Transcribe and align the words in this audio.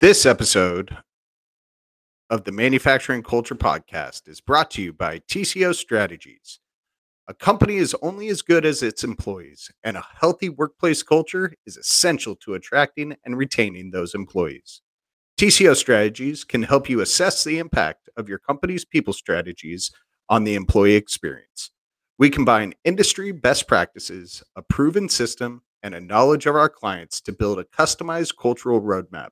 This 0.00 0.26
episode 0.26 0.96
of 2.30 2.44
the 2.44 2.52
Manufacturing 2.52 3.24
Culture 3.24 3.56
Podcast 3.56 4.28
is 4.28 4.40
brought 4.40 4.70
to 4.70 4.82
you 4.82 4.92
by 4.92 5.18
TCO 5.18 5.74
Strategies. 5.74 6.60
A 7.26 7.34
company 7.34 7.78
is 7.78 7.96
only 8.00 8.28
as 8.28 8.40
good 8.40 8.64
as 8.64 8.80
its 8.80 9.02
employees, 9.02 9.72
and 9.82 9.96
a 9.96 10.06
healthy 10.20 10.50
workplace 10.50 11.02
culture 11.02 11.52
is 11.66 11.76
essential 11.76 12.36
to 12.36 12.54
attracting 12.54 13.16
and 13.24 13.36
retaining 13.36 13.90
those 13.90 14.14
employees. 14.14 14.82
TCO 15.36 15.74
Strategies 15.74 16.44
can 16.44 16.62
help 16.62 16.88
you 16.88 17.00
assess 17.00 17.42
the 17.42 17.58
impact 17.58 18.08
of 18.16 18.28
your 18.28 18.38
company's 18.38 18.84
people 18.84 19.12
strategies 19.12 19.90
on 20.28 20.44
the 20.44 20.54
employee 20.54 20.94
experience. 20.94 21.72
We 22.20 22.30
combine 22.30 22.74
industry 22.84 23.32
best 23.32 23.66
practices, 23.66 24.44
a 24.54 24.62
proven 24.62 25.08
system, 25.08 25.62
and 25.82 25.92
a 25.92 26.00
knowledge 26.00 26.46
of 26.46 26.54
our 26.54 26.68
clients 26.68 27.20
to 27.22 27.32
build 27.32 27.58
a 27.58 27.64
customized 27.64 28.34
cultural 28.40 28.80
roadmap. 28.80 29.30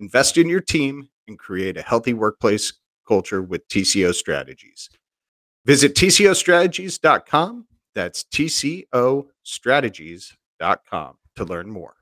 Invest 0.00 0.38
in 0.38 0.48
your 0.48 0.60
team 0.60 1.08
and 1.28 1.38
create 1.38 1.76
a 1.76 1.82
healthy 1.82 2.14
workplace 2.14 2.72
culture 3.06 3.42
with 3.42 3.68
TCO 3.68 4.12
Strategies. 4.14 4.88
Visit 5.66 5.94
TCOstrategies.com. 5.94 7.66
That's 7.94 8.24
TCOstrategies.com 8.24 11.16
to 11.36 11.44
learn 11.44 11.70
more. 11.70 11.96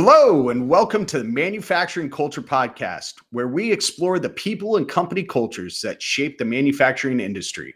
Hello, 0.00 0.50
and 0.50 0.68
welcome 0.68 1.04
to 1.06 1.18
the 1.18 1.24
Manufacturing 1.24 2.08
Culture 2.08 2.40
Podcast, 2.40 3.14
where 3.32 3.48
we 3.48 3.72
explore 3.72 4.20
the 4.20 4.30
people 4.30 4.76
and 4.76 4.88
company 4.88 5.24
cultures 5.24 5.80
that 5.80 6.00
shape 6.00 6.38
the 6.38 6.44
manufacturing 6.44 7.18
industry. 7.18 7.74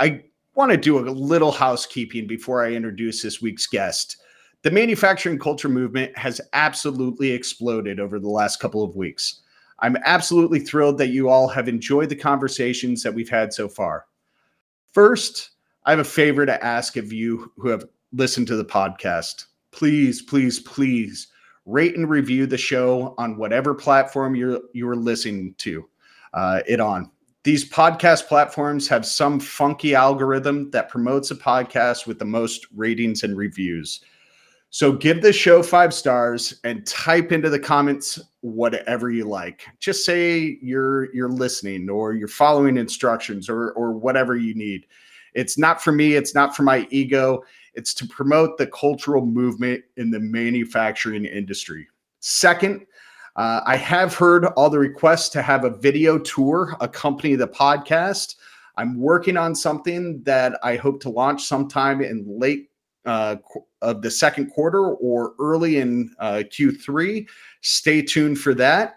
I 0.00 0.24
want 0.56 0.72
to 0.72 0.76
do 0.76 0.98
a 0.98 1.06
little 1.08 1.52
housekeeping 1.52 2.26
before 2.26 2.64
I 2.64 2.72
introduce 2.72 3.22
this 3.22 3.40
week's 3.40 3.68
guest. 3.68 4.16
The 4.62 4.72
manufacturing 4.72 5.38
culture 5.38 5.68
movement 5.68 6.18
has 6.18 6.40
absolutely 6.52 7.30
exploded 7.30 8.00
over 8.00 8.18
the 8.18 8.28
last 8.28 8.58
couple 8.58 8.82
of 8.82 8.96
weeks. 8.96 9.42
I'm 9.78 9.96
absolutely 10.04 10.58
thrilled 10.58 10.98
that 10.98 11.10
you 11.10 11.28
all 11.28 11.46
have 11.46 11.68
enjoyed 11.68 12.08
the 12.08 12.16
conversations 12.16 13.04
that 13.04 13.14
we've 13.14 13.30
had 13.30 13.52
so 13.52 13.68
far. 13.68 14.06
First, 14.90 15.50
I 15.84 15.90
have 15.90 16.00
a 16.00 16.04
favor 16.04 16.44
to 16.44 16.64
ask 16.64 16.96
of 16.96 17.12
you 17.12 17.52
who 17.56 17.68
have 17.68 17.84
listened 18.12 18.48
to 18.48 18.56
the 18.56 18.64
podcast 18.64 19.44
please, 19.74 20.22
please, 20.22 20.60
please 20.60 21.28
rate 21.66 21.96
and 21.96 22.08
review 22.08 22.46
the 22.46 22.58
show 22.58 23.14
on 23.18 23.36
whatever 23.36 23.74
platform 23.74 24.34
you're 24.34 24.60
you're 24.72 24.96
listening 24.96 25.54
to 25.58 25.88
uh, 26.34 26.60
it 26.66 26.80
on. 26.80 27.10
These 27.42 27.68
podcast 27.70 28.26
platforms 28.26 28.88
have 28.88 29.04
some 29.04 29.38
funky 29.38 29.94
algorithm 29.94 30.70
that 30.70 30.88
promotes 30.88 31.30
a 31.30 31.34
podcast 31.34 32.06
with 32.06 32.18
the 32.18 32.24
most 32.24 32.66
ratings 32.74 33.22
and 33.22 33.36
reviews. 33.36 34.00
So 34.70 34.92
give 34.92 35.22
the 35.22 35.32
show 35.32 35.62
five 35.62 35.92
stars 35.94 36.60
and 36.64 36.86
type 36.86 37.32
into 37.32 37.50
the 37.50 37.60
comments 37.60 38.18
whatever 38.40 39.10
you 39.10 39.24
like. 39.24 39.66
Just 39.78 40.04
say 40.04 40.58
you're 40.62 41.14
you're 41.14 41.30
listening 41.30 41.88
or 41.90 42.14
you're 42.14 42.28
following 42.28 42.76
instructions 42.76 43.48
or 43.48 43.72
or 43.72 43.92
whatever 43.92 44.36
you 44.36 44.54
need. 44.54 44.86
It's 45.34 45.58
not 45.58 45.82
for 45.82 45.92
me, 45.92 46.14
it's 46.14 46.34
not 46.34 46.56
for 46.56 46.62
my 46.62 46.86
ego. 46.90 47.42
It's 47.74 47.94
to 47.94 48.06
promote 48.06 48.58
the 48.58 48.66
cultural 48.68 49.24
movement 49.24 49.84
in 49.96 50.10
the 50.10 50.20
manufacturing 50.20 51.24
industry. 51.24 51.88
Second, 52.20 52.86
uh, 53.36 53.60
I 53.66 53.76
have 53.76 54.14
heard 54.14 54.46
all 54.56 54.70
the 54.70 54.78
requests 54.78 55.28
to 55.30 55.42
have 55.42 55.64
a 55.64 55.70
video 55.70 56.18
tour 56.18 56.76
accompany 56.80 57.34
the 57.34 57.48
podcast. 57.48 58.36
I'm 58.76 58.98
working 58.98 59.36
on 59.36 59.54
something 59.54 60.22
that 60.22 60.58
I 60.62 60.76
hope 60.76 61.00
to 61.02 61.10
launch 61.10 61.44
sometime 61.44 62.00
in 62.00 62.24
late 62.26 62.70
uh, 63.04 63.36
of 63.82 64.02
the 64.02 64.10
second 64.10 64.50
quarter 64.50 64.94
or 64.94 65.34
early 65.38 65.78
in 65.78 66.14
uh, 66.18 66.42
Q3. 66.46 67.26
Stay 67.60 68.02
tuned 68.02 68.38
for 68.38 68.54
that. 68.54 68.96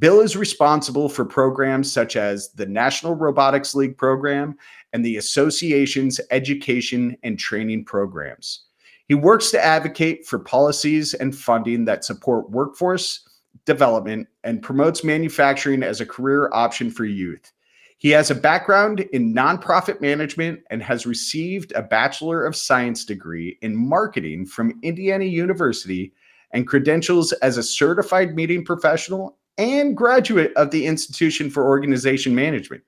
Bill 0.00 0.22
is 0.22 0.36
responsible 0.36 1.08
for 1.08 1.24
programs 1.24 1.92
such 1.92 2.16
as 2.16 2.50
the 2.54 2.66
National 2.66 3.14
Robotics 3.14 3.76
League 3.76 3.96
program 3.96 4.56
and 4.92 5.04
the 5.04 5.18
association's 5.18 6.20
education 6.32 7.16
and 7.22 7.38
training 7.38 7.84
programs. 7.84 8.64
He 9.06 9.14
works 9.14 9.52
to 9.52 9.64
advocate 9.64 10.26
for 10.26 10.40
policies 10.40 11.14
and 11.14 11.32
funding 11.32 11.84
that 11.84 12.04
support 12.04 12.50
workforce 12.50 13.20
development 13.66 14.26
and 14.42 14.60
promotes 14.60 15.04
manufacturing 15.04 15.84
as 15.84 16.00
a 16.00 16.06
career 16.06 16.50
option 16.52 16.90
for 16.90 17.04
youth. 17.04 17.52
He 17.98 18.10
has 18.10 18.30
a 18.30 18.34
background 18.34 19.00
in 19.12 19.34
nonprofit 19.34 20.00
management 20.02 20.60
and 20.70 20.82
has 20.82 21.06
received 21.06 21.72
a 21.72 21.82
Bachelor 21.82 22.44
of 22.44 22.54
Science 22.54 23.04
degree 23.06 23.58
in 23.62 23.74
marketing 23.74 24.44
from 24.44 24.78
Indiana 24.82 25.24
University 25.24 26.12
and 26.52 26.66
credentials 26.66 27.32
as 27.32 27.56
a 27.56 27.62
certified 27.62 28.34
meeting 28.34 28.64
professional 28.64 29.38
and 29.56 29.96
graduate 29.96 30.52
of 30.56 30.70
the 30.70 30.86
Institution 30.86 31.48
for 31.48 31.66
Organization 31.66 32.34
Management. 32.34 32.82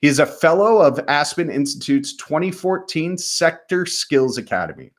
He 0.00 0.08
is 0.08 0.18
a 0.18 0.26
fellow 0.26 0.78
of 0.78 0.98
Aspen 1.08 1.50
Institute's 1.50 2.14
2014 2.16 3.18
Sector 3.18 3.84
Skills 3.84 4.38
Academy. 4.38 4.92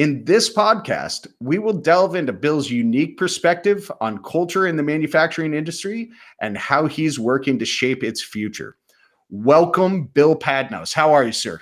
In 0.00 0.24
this 0.24 0.50
podcast, 0.50 1.26
we 1.40 1.58
will 1.58 1.74
delve 1.74 2.14
into 2.14 2.32
Bill's 2.32 2.70
unique 2.70 3.18
perspective 3.18 3.92
on 4.00 4.22
culture 4.22 4.66
in 4.66 4.76
the 4.76 4.82
manufacturing 4.82 5.52
industry 5.52 6.08
and 6.40 6.56
how 6.56 6.86
he's 6.86 7.18
working 7.18 7.58
to 7.58 7.66
shape 7.66 8.02
its 8.02 8.22
future. 8.22 8.78
Welcome, 9.28 10.04
Bill 10.04 10.34
Padnos. 10.34 10.94
How 10.94 11.12
are 11.12 11.24
you, 11.24 11.32
sir? 11.32 11.60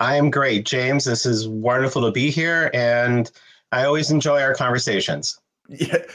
I 0.00 0.16
am 0.16 0.30
great, 0.30 0.64
James. 0.64 1.04
This 1.04 1.26
is 1.26 1.48
wonderful 1.48 2.00
to 2.00 2.12
be 2.12 2.30
here, 2.30 2.70
and 2.72 3.30
I 3.72 3.84
always 3.84 4.10
enjoy 4.10 4.40
our 4.40 4.54
conversations. 4.54 5.38
Yeah. 5.68 5.98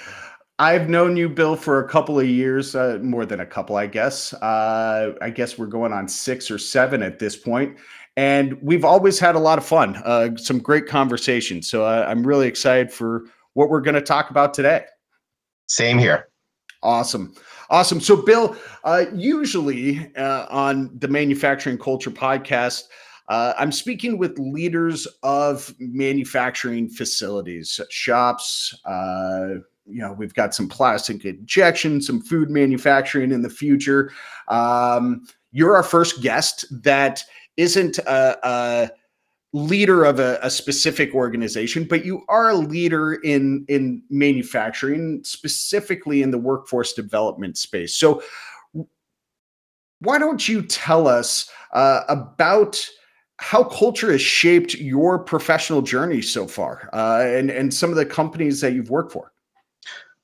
I've 0.58 0.90
known 0.90 1.18
you, 1.18 1.28
Bill, 1.28 1.56
for 1.56 1.84
a 1.84 1.90
couple 1.90 2.20
of 2.20 2.28
years, 2.28 2.76
uh, 2.76 3.00
more 3.02 3.26
than 3.26 3.40
a 3.40 3.46
couple, 3.48 3.78
I 3.78 3.88
guess. 3.88 4.32
Uh, 4.34 5.14
I 5.20 5.32
guess 5.32 5.58
we're 5.58 5.66
going 5.66 5.92
on 5.92 6.08
six 6.08 6.52
or 6.52 6.60
seven 6.60 7.02
at 7.02 7.18
this 7.18 7.36
point 7.36 7.78
and 8.18 8.62
we've 8.62 8.86
always 8.86 9.20
had 9.20 9.36
a 9.36 9.40
lot 9.40 9.58
of 9.58 9.66
fun, 9.66 9.96
uh, 9.98 10.36
some 10.36 10.60
great 10.60 10.88
conversations. 10.88 11.70
So 11.70 11.86
uh, 11.86 12.06
I'm 12.08 12.26
really 12.26 12.48
excited 12.48 12.92
for 12.92 13.26
what 13.54 13.70
we're 13.70 13.82
going 13.82 13.96
to 13.96 14.02
talk 14.02 14.30
about 14.30 14.54
today. 14.54 14.86
Same 15.68 15.98
here. 15.98 16.28
Awesome. 16.84 17.34
Awesome. 17.70 18.02
So, 18.02 18.18
Bill, 18.18 18.56
uh, 18.84 19.06
usually 19.14 20.14
uh, 20.16 20.46
on 20.50 20.90
the 20.98 21.08
Manufacturing 21.08 21.78
Culture 21.78 22.12
podcast, 22.12 22.84
uh, 23.30 23.54
I'm 23.58 23.72
speaking 23.72 24.18
with 24.18 24.38
leaders 24.38 25.08
of 25.24 25.74
manufacturing 25.80 26.90
facilities, 26.90 27.80
shops. 27.90 28.78
Uh, 28.84 29.62
you 29.86 30.02
know, 30.02 30.12
we've 30.12 30.34
got 30.34 30.54
some 30.54 30.68
plastic 30.68 31.24
injection, 31.24 32.02
some 32.02 32.20
food 32.20 32.50
manufacturing 32.50 33.32
in 33.32 33.42
the 33.42 33.50
future. 33.50 34.12
Um, 34.50 35.26
you're 35.52 35.76
our 35.76 35.84
first 35.84 36.22
guest 36.22 36.66
that 36.84 37.24
isn't 37.58 37.98
a, 38.00 38.48
a 38.48 38.92
leader 39.54 40.06
of 40.06 40.20
a, 40.20 40.40
a, 40.42 40.50
specific 40.50 41.14
organization, 41.14 41.84
but 41.84 42.06
you 42.06 42.24
are 42.30 42.50
a 42.50 42.56
leader 42.56 43.16
in 43.16 43.66
in 43.68 44.02
manufacturing, 44.10 45.22
specifically 45.24 46.22
in 46.22 46.32
the 46.32 46.38
workforce 46.38 46.94
development 46.94 47.58
space. 47.58 47.94
So, 47.94 48.24
why 50.00 50.18
don't 50.18 50.48
you 50.48 50.62
tell 50.62 51.08
us 51.08 51.50
uh, 51.74 52.02
about 52.08 52.90
how 53.38 53.64
culture 53.64 54.12
has 54.12 54.22
shaped 54.22 54.76
your 54.76 55.20
professional 55.20 55.82
journey 55.82 56.22
so 56.22 56.48
far, 56.48 56.90
uh, 56.94 57.24
and 57.26 57.50
and 57.50 57.74
some 57.74 57.90
of 57.90 57.98
the 57.98 58.06
companies 58.06 58.62
that 58.62 58.74
you've 58.74 58.90
worked 58.90 59.12
for? 59.12 59.34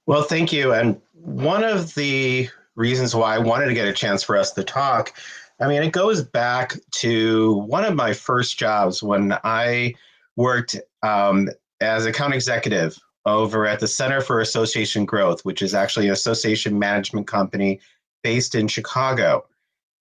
Well, 0.06 0.24
thank 0.24 0.54
you. 0.54 0.74
And 0.74 1.02
one 1.14 1.66
of 1.66 1.94
the 1.96 2.48
reasons 2.78 3.14
why 3.14 3.36
I 3.36 3.40
wanted 3.40 3.66
to 3.66 3.74
get 3.74 3.88
a 3.88 3.94
chance 3.94 4.24
for 4.24 4.38
us 4.38 4.52
to 4.54 4.64
talk, 4.64 5.14
I 5.60 5.68
mean, 5.68 5.84
it 5.84 5.92
goes 5.92 6.24
back 6.24 6.76
to 6.92 7.56
one 7.66 7.84
of 7.84 7.96
my 7.96 8.14
first 8.14 8.58
jobs 8.58 9.04
when 9.04 9.34
I 9.44 9.96
worked 10.36 10.78
um, 11.04 11.50
as 11.82 12.06
account 12.06 12.34
executive 12.34 12.98
over 13.26 13.66
at 13.66 13.80
the 13.80 13.88
Center 13.88 14.22
for 14.22 14.40
Association 14.40 15.04
Growth, 15.04 15.44
which 15.44 15.62
is 15.62 15.74
actually 15.74 16.08
an 16.08 16.14
association 16.14 16.80
management 16.80 17.28
company 17.28 17.82
based 18.24 18.56
in 18.56 18.68
Chicago. 18.68 19.46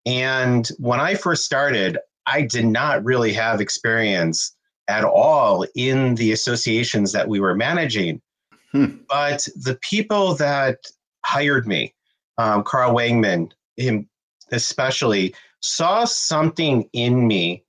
And 0.06 0.70
when 0.78 1.00
I 1.00 1.16
first 1.16 1.46
started, 1.46 1.98
I 2.28 2.44
did 2.44 2.66
not 2.66 3.04
really 3.04 3.34
have 3.34 3.62
experience 3.62 4.56
at 4.88 5.04
all 5.04 5.66
in 5.76 6.16
the 6.16 6.32
associations 6.32 7.12
that 7.14 7.28
we 7.28 7.40
were 7.40 7.56
managing. 7.56 8.22
Hmm. 8.72 8.98
But 9.10 9.48
the 9.56 9.80
people 9.82 10.36
that 10.36 10.80
hired 11.26 11.66
me, 11.66 11.95
um, 12.38 12.64
Carl 12.64 12.94
Wangman, 12.94 13.52
him 13.78 14.08
especially, 14.52 15.36
saw 15.62 16.06
something 16.06 16.90
in 16.94 17.28
me, 17.28 17.64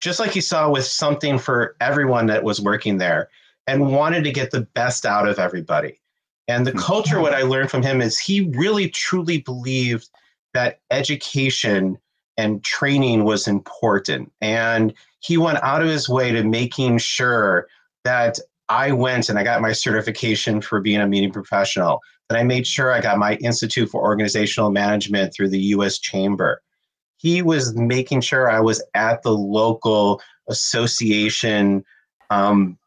just 0.00 0.20
like 0.20 0.30
he 0.30 0.40
saw 0.40 0.70
with 0.70 0.84
something 0.84 1.38
for 1.38 1.76
everyone 1.80 2.26
that 2.26 2.44
was 2.44 2.60
working 2.60 2.98
there, 2.98 3.28
and 3.66 3.92
wanted 3.92 4.24
to 4.24 4.32
get 4.32 4.50
the 4.50 4.62
best 4.74 5.04
out 5.04 5.28
of 5.28 5.38
everybody. 5.38 6.00
And 6.48 6.66
the 6.66 6.72
hmm. 6.72 6.78
culture, 6.78 7.20
what 7.20 7.34
I 7.34 7.42
learned 7.42 7.70
from 7.70 7.82
him 7.82 8.00
is 8.00 8.18
he 8.18 8.52
really 8.56 8.88
truly 8.88 9.38
believed 9.38 10.08
that 10.54 10.80
education 10.90 11.98
and 12.36 12.62
training 12.62 13.24
was 13.24 13.48
important. 13.48 14.32
And 14.40 14.94
he 15.20 15.36
went 15.36 15.62
out 15.62 15.82
of 15.82 15.88
his 15.88 16.08
way 16.08 16.32
to 16.32 16.44
making 16.44 16.98
sure 16.98 17.66
that 18.04 18.38
I 18.68 18.92
went 18.92 19.28
and 19.28 19.38
I 19.38 19.44
got 19.44 19.62
my 19.62 19.72
certification 19.72 20.60
for 20.60 20.80
being 20.80 21.00
a 21.00 21.06
meeting 21.06 21.32
professional, 21.32 22.00
that 22.28 22.38
I 22.38 22.42
made 22.42 22.66
sure 22.66 22.92
I 22.92 23.00
got 23.00 23.18
my 23.18 23.34
Institute 23.36 23.88
for 23.88 24.02
Organizational 24.02 24.70
Management 24.70 25.32
through 25.34 25.50
the 25.50 25.60
US 25.60 25.98
Chamber. 25.98 26.62
He 27.18 27.42
was 27.42 27.74
making 27.74 28.20
sure 28.20 28.50
I 28.50 28.60
was 28.60 28.82
at 28.94 29.22
the 29.22 29.32
local 29.32 30.20
association 30.48 31.84
um, 32.30 32.78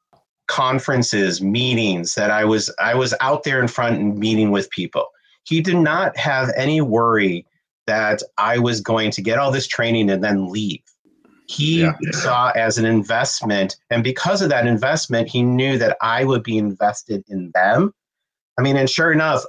conferences, 0.47 1.41
meetings, 1.41 2.15
that 2.15 2.31
I 2.31 2.45
was 2.45 2.73
I 2.79 2.95
was 2.95 3.13
out 3.21 3.43
there 3.43 3.61
in 3.61 3.67
front 3.67 3.99
and 3.99 4.17
meeting 4.17 4.51
with 4.51 4.69
people. 4.71 5.07
He 5.43 5.61
did 5.61 5.77
not 5.77 6.17
have 6.17 6.51
any 6.55 6.81
worry 6.81 7.45
that 7.87 8.21
I 8.37 8.59
was 8.59 8.81
going 8.81 9.11
to 9.11 9.21
get 9.21 9.39
all 9.39 9.51
this 9.51 9.67
training 9.67 10.09
and 10.09 10.23
then 10.23 10.49
leave. 10.49 10.81
He 11.47 11.81
yeah. 11.81 11.93
saw 12.11 12.51
as 12.51 12.77
an 12.77 12.85
investment, 12.85 13.75
and 13.89 14.03
because 14.03 14.43
of 14.43 14.49
that 14.49 14.67
investment, 14.67 15.27
he 15.29 15.41
knew 15.41 15.79
that 15.79 15.97
I 16.01 16.23
would 16.23 16.43
be 16.43 16.59
invested 16.59 17.23
in 17.27 17.49
them. 17.55 17.93
I 18.59 18.61
mean, 18.61 18.75
and 18.75 18.89
sure 18.89 19.13
enough, 19.13 19.45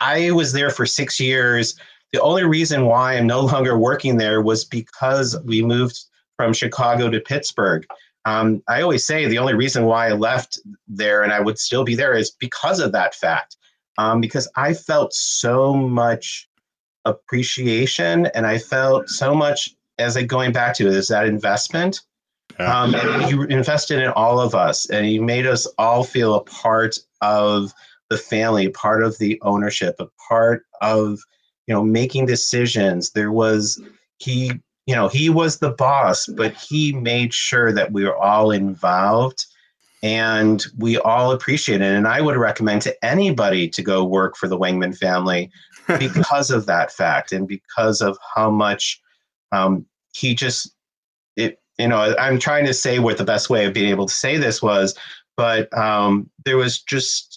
I 0.00 0.30
was 0.30 0.52
there 0.52 0.70
for 0.70 0.86
six 0.86 1.20
years. 1.20 1.78
The 2.14 2.22
only 2.22 2.44
reason 2.44 2.86
why 2.86 3.14
I'm 3.14 3.26
no 3.26 3.40
longer 3.52 3.78
working 3.78 4.16
there 4.16 4.40
was 4.40 4.64
because 4.64 5.38
we 5.44 5.62
moved 5.62 6.00
from 6.38 6.54
Chicago 6.54 7.10
to 7.10 7.20
Pittsburgh. 7.20 7.86
Um, 8.24 8.62
I 8.66 8.80
always 8.80 9.06
say 9.06 9.26
the 9.26 9.36
only 9.36 9.52
reason 9.52 9.84
why 9.84 10.08
I 10.08 10.12
left 10.12 10.58
there 10.88 11.22
and 11.22 11.30
I 11.30 11.40
would 11.40 11.58
still 11.58 11.84
be 11.84 11.94
there 11.94 12.14
is 12.14 12.30
because 12.30 12.80
of 12.80 12.92
that 12.92 13.14
fact. 13.14 13.58
Um, 13.98 14.22
because 14.22 14.50
I 14.56 14.72
felt 14.72 15.12
so 15.12 15.74
much 15.74 16.48
appreciation 17.04 18.26
and 18.34 18.46
I 18.46 18.58
felt 18.58 19.10
so 19.10 19.34
much 19.34 19.68
as 19.98 20.16
like 20.16 20.26
going 20.26 20.52
back 20.52 20.74
to 20.76 20.86
it 20.86 20.94
is 20.94 21.08
that 21.08 21.26
investment. 21.26 22.00
Um, 22.58 22.94
and 22.94 23.22
he 23.24 23.54
invested 23.54 24.02
in 24.02 24.08
all 24.12 24.40
of 24.40 24.54
us 24.54 24.88
and 24.88 25.06
you 25.10 25.20
made 25.20 25.46
us 25.46 25.66
all 25.76 26.02
feel 26.02 26.34
a 26.34 26.42
part 26.44 26.98
of 27.20 27.74
the 28.10 28.18
family, 28.18 28.68
part 28.68 29.02
of 29.02 29.18
the 29.18 29.38
ownership, 29.42 29.96
a 29.98 30.06
part 30.28 30.64
of 30.80 31.18
you 31.66 31.74
know 31.74 31.82
making 31.82 32.26
decisions. 32.26 33.10
There 33.10 33.32
was 33.32 33.80
he, 34.18 34.52
you 34.86 34.94
know, 34.94 35.08
he 35.08 35.30
was 35.30 35.58
the 35.58 35.70
boss, 35.70 36.26
but 36.26 36.54
he 36.54 36.92
made 36.92 37.32
sure 37.34 37.72
that 37.72 37.92
we 37.92 38.04
were 38.04 38.16
all 38.16 38.50
involved 38.50 39.46
and 40.02 40.64
we 40.78 40.98
all 40.98 41.32
appreciate 41.32 41.80
it. 41.80 41.94
And 41.94 42.06
I 42.06 42.20
would 42.20 42.36
recommend 42.36 42.82
to 42.82 43.04
anybody 43.04 43.68
to 43.70 43.82
go 43.82 44.04
work 44.04 44.36
for 44.36 44.48
the 44.48 44.58
Wangman 44.58 44.96
family 44.96 45.50
because 45.86 46.50
of 46.50 46.66
that 46.66 46.92
fact 46.92 47.32
and 47.32 47.48
because 47.48 48.00
of 48.00 48.18
how 48.34 48.50
much 48.50 49.00
um, 49.52 49.86
he 50.14 50.34
just 50.34 50.74
it 51.36 51.60
you 51.78 51.88
know 51.88 52.14
i'm 52.18 52.38
trying 52.38 52.64
to 52.64 52.74
say 52.74 52.98
what 52.98 53.18
the 53.18 53.24
best 53.24 53.50
way 53.50 53.64
of 53.66 53.74
being 53.74 53.88
able 53.88 54.06
to 54.06 54.14
say 54.14 54.36
this 54.36 54.62
was 54.62 54.96
but 55.36 55.76
um, 55.76 56.30
there 56.44 56.56
was 56.56 56.80
just 56.80 57.33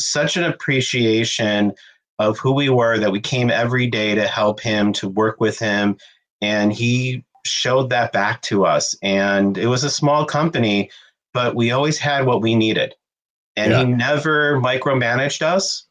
such 0.00 0.36
an 0.36 0.44
appreciation 0.44 1.72
of 2.18 2.38
who 2.38 2.52
we 2.52 2.68
were 2.68 2.98
that 2.98 3.12
we 3.12 3.20
came 3.20 3.50
every 3.50 3.86
day 3.86 4.14
to 4.14 4.26
help 4.26 4.60
him 4.60 4.92
to 4.92 5.08
work 5.08 5.40
with 5.40 5.58
him 5.58 5.96
and 6.40 6.72
he 6.72 7.24
showed 7.44 7.90
that 7.90 8.12
back 8.12 8.42
to 8.42 8.64
us 8.64 8.96
and 9.02 9.56
it 9.56 9.66
was 9.66 9.84
a 9.84 9.90
small 9.90 10.24
company 10.24 10.90
but 11.32 11.54
we 11.54 11.70
always 11.70 11.98
had 11.98 12.26
what 12.26 12.40
we 12.40 12.54
needed 12.54 12.94
and 13.56 13.72
yeah. 13.72 13.78
he 13.78 13.84
never 13.84 14.58
micromanaged 14.60 15.42
us 15.42 15.86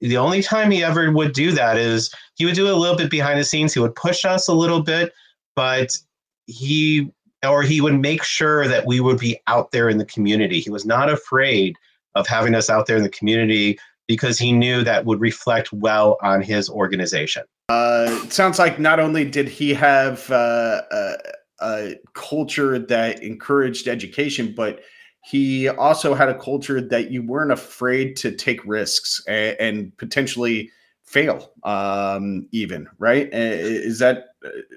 the 0.00 0.16
only 0.16 0.42
time 0.42 0.70
he 0.70 0.84
ever 0.84 1.10
would 1.10 1.32
do 1.32 1.52
that 1.52 1.76
is 1.76 2.12
he 2.36 2.44
would 2.44 2.54
do 2.54 2.70
a 2.70 2.76
little 2.76 2.96
bit 2.96 3.10
behind 3.10 3.38
the 3.38 3.44
scenes. 3.44 3.74
He 3.74 3.80
would 3.80 3.94
push 3.94 4.24
us 4.24 4.48
a 4.48 4.54
little 4.54 4.82
bit, 4.82 5.12
but 5.56 5.98
he 6.46 7.10
or 7.44 7.62
he 7.62 7.80
would 7.80 7.98
make 8.00 8.22
sure 8.22 8.66
that 8.68 8.86
we 8.86 9.00
would 9.00 9.18
be 9.18 9.38
out 9.46 9.70
there 9.70 9.88
in 9.88 9.98
the 9.98 10.04
community. 10.04 10.60
He 10.60 10.70
was 10.70 10.84
not 10.84 11.10
afraid 11.10 11.76
of 12.14 12.26
having 12.26 12.54
us 12.54 12.70
out 12.70 12.86
there 12.86 12.96
in 12.96 13.02
the 13.02 13.08
community 13.08 13.78
because 14.06 14.38
he 14.38 14.52
knew 14.52 14.82
that 14.82 15.04
would 15.04 15.20
reflect 15.20 15.72
well 15.72 16.16
on 16.22 16.40
his 16.40 16.68
organization. 16.70 17.44
Uh, 17.68 18.06
it 18.24 18.32
sounds 18.32 18.58
like 18.58 18.78
not 18.78 18.98
only 18.98 19.24
did 19.24 19.48
he 19.48 19.74
have 19.74 20.30
uh, 20.30 20.80
a, 20.90 21.14
a 21.60 21.94
culture 22.14 22.78
that 22.78 23.22
encouraged 23.22 23.86
education, 23.86 24.54
but 24.56 24.80
he 25.24 25.68
also 25.68 26.14
had 26.14 26.30
a 26.30 26.38
culture 26.38 26.80
that 26.80 27.10
you 27.10 27.22
weren't 27.22 27.52
afraid 27.52 28.16
to 28.16 28.32
take 28.32 28.64
risks 28.64 29.22
and, 29.28 29.56
and 29.60 29.96
potentially 29.98 30.70
fail 31.04 31.52
um, 31.64 32.46
even 32.52 32.86
right 32.98 33.28
is 33.32 33.98
that 33.98 34.26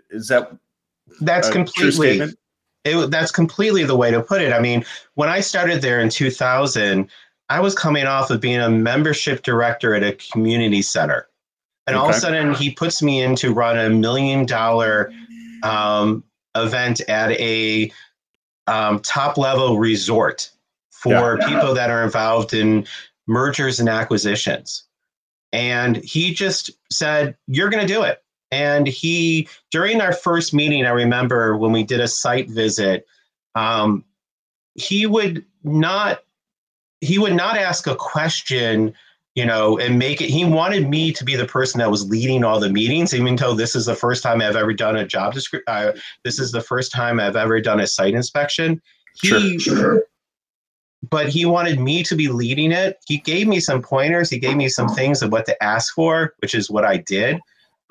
is 0.10 0.30
that 0.30 0.56
that's 1.20 1.50
completely 1.50 2.22
it, 2.84 3.12
that's 3.12 3.32
completely 3.32 3.84
the 3.84 3.96
way 3.96 4.12
to 4.12 4.22
put 4.22 4.42
it 4.42 4.54
i 4.54 4.60
mean 4.60 4.84
when 5.16 5.30
i 5.30 5.40
started 5.40 5.82
there 5.82 6.00
in 6.00 6.10
2000 6.10 7.10
i 7.50 7.60
was 7.60 7.76
coming 7.76 8.06
off 8.06 8.30
of 8.30 8.42
being 8.42 8.60
a 8.60 8.70
membership 8.70 9.44
director 9.44 9.94
at 9.94 10.04
a 10.04 10.14
community 10.14 10.82
center 10.82 11.28
and 11.88 11.96
okay. 11.96 12.02
all 12.02 12.10
of 12.10 12.16
a 12.16 12.20
sudden 12.20 12.54
he 12.54 12.72
puts 12.72 13.02
me 13.02 13.22
in 13.22 13.36
to 13.36 13.54
run 13.54 13.78
a 13.78 13.90
million 13.90 14.46
dollar 14.46 15.12
um, 15.64 16.24
event 16.56 17.02
at 17.10 17.32
a 17.32 17.92
um, 18.68 19.00
top 19.00 19.38
level 19.38 19.80
resort 19.80 20.50
for 20.90 21.40
yeah. 21.40 21.48
people 21.48 21.74
that 21.74 21.90
are 21.90 22.04
involved 22.04 22.54
in 22.54 22.86
mergers 23.28 23.80
and 23.80 23.90
acquisitions. 23.90 24.84
And 25.52 25.98
he 25.98 26.34
just 26.34 26.70
said, 26.92 27.36
You're 27.48 27.70
going 27.70 27.86
to 27.86 27.94
do 27.94 28.04
it. 28.04 28.24
And 28.52 28.86
he, 28.86 29.48
during 29.72 30.02
our 30.02 30.14
first 30.14 30.54
meeting, 30.54 30.86
I 30.86 30.90
remember 30.90 31.56
when 31.56 31.72
we 31.72 31.84
did 31.84 32.02
a 32.02 32.08
site 32.08 32.50
visit, 32.50 33.06
um, 33.56 34.04
he 34.76 35.06
would 35.06 35.46
not 35.64 36.24
he 37.02 37.18
would 37.18 37.34
not 37.34 37.58
ask 37.58 37.88
a 37.88 37.96
question 37.96 38.94
you 39.36 39.46
know, 39.46 39.78
and 39.78 39.98
make 39.98 40.20
it. 40.22 40.30
He 40.30 40.44
wanted 40.44 40.90
me 40.90 41.14
to 41.14 41.24
be 41.24 41.36
the 41.36 41.46
person 41.46 41.80
that 41.80 41.90
was 41.90 42.10
leading 42.10 42.44
all 42.44 42.60
the 42.60 42.70
meetings, 42.70 43.14
even 43.14 43.36
though 43.38 43.54
this 43.54 43.76
is 43.76 43.86
the 43.86 43.96
first 43.96 44.24
time 44.24 44.42
I've 44.42 44.56
ever 44.56 44.74
done 44.74 44.98
a 44.98 45.08
job 45.08 45.34
description. 45.34 45.74
Uh, 45.74 45.94
this 46.24 46.38
is 46.38 46.52
the 46.52 46.62
first 46.62 46.92
time 46.92 47.20
I've 47.20 47.38
ever 47.38 47.62
done 47.62 47.80
a 47.80 47.88
site 47.88 48.14
inspection. 48.14 48.82
He, 49.22 49.28
sure, 49.28 49.60
sure. 49.60 50.04
But 51.10 51.30
he 51.30 51.46
wanted 51.46 51.80
me 51.80 52.04
to 52.04 52.16
be 52.16 52.28
leading 52.28 52.72
it. 52.72 52.98
He 53.08 53.18
gave 53.20 53.48
me 53.48 53.60
some 53.60 53.82
pointers. 53.82 54.30
He 54.30 54.38
gave 54.38 54.58
me 54.58 54.68
some 54.68 54.90
things 54.90 55.22
of 55.22 55.32
what 55.32 55.46
to 55.46 55.64
ask 55.64 55.94
for, 55.96 56.34
which 56.40 56.54
is 56.54 56.70
what 56.70 56.84
I 56.84 56.98
did. 56.98 57.40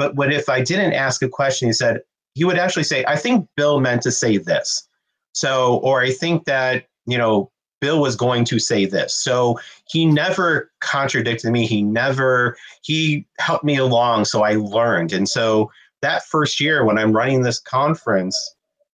But 0.00 0.14
what 0.16 0.33
if 0.33 0.49
I 0.49 0.62
didn't 0.62 0.95
ask 0.95 1.23
a 1.23 1.28
question? 1.28 1.69
He 1.69 1.75
said 1.75 2.00
he 2.33 2.47
would 2.47 2.57
actually 2.57 2.85
say, 2.85 3.04
"I 3.07 3.16
think 3.16 3.47
Bill 3.54 3.80
meant 3.80 4.00
to 4.02 4.11
say 4.11 4.38
this." 4.38 4.88
So, 5.35 5.76
or 5.85 6.00
I 6.00 6.11
think 6.11 6.47
that 6.47 6.87
you 7.04 7.19
know 7.19 7.52
Bill 7.80 8.00
was 8.00 8.16
going 8.16 8.47
to 8.47 8.59
say 8.59 8.87
this. 8.87 9.14
So 9.14 9.59
he 9.88 10.07
never 10.07 10.71
contradicted 10.80 11.52
me. 11.52 11.66
He 11.66 11.83
never, 11.83 12.57
he 12.83 13.26
helped 13.38 13.64
me 13.64 13.76
along. 13.76 14.25
So 14.26 14.42
I 14.42 14.54
learned. 14.54 15.12
And 15.12 15.28
so 15.28 15.71
that 16.02 16.25
first 16.25 16.61
year 16.61 16.85
when 16.85 16.99
I'm 16.99 17.12
running 17.12 17.42
this 17.42 17.59
conference, 17.59 18.37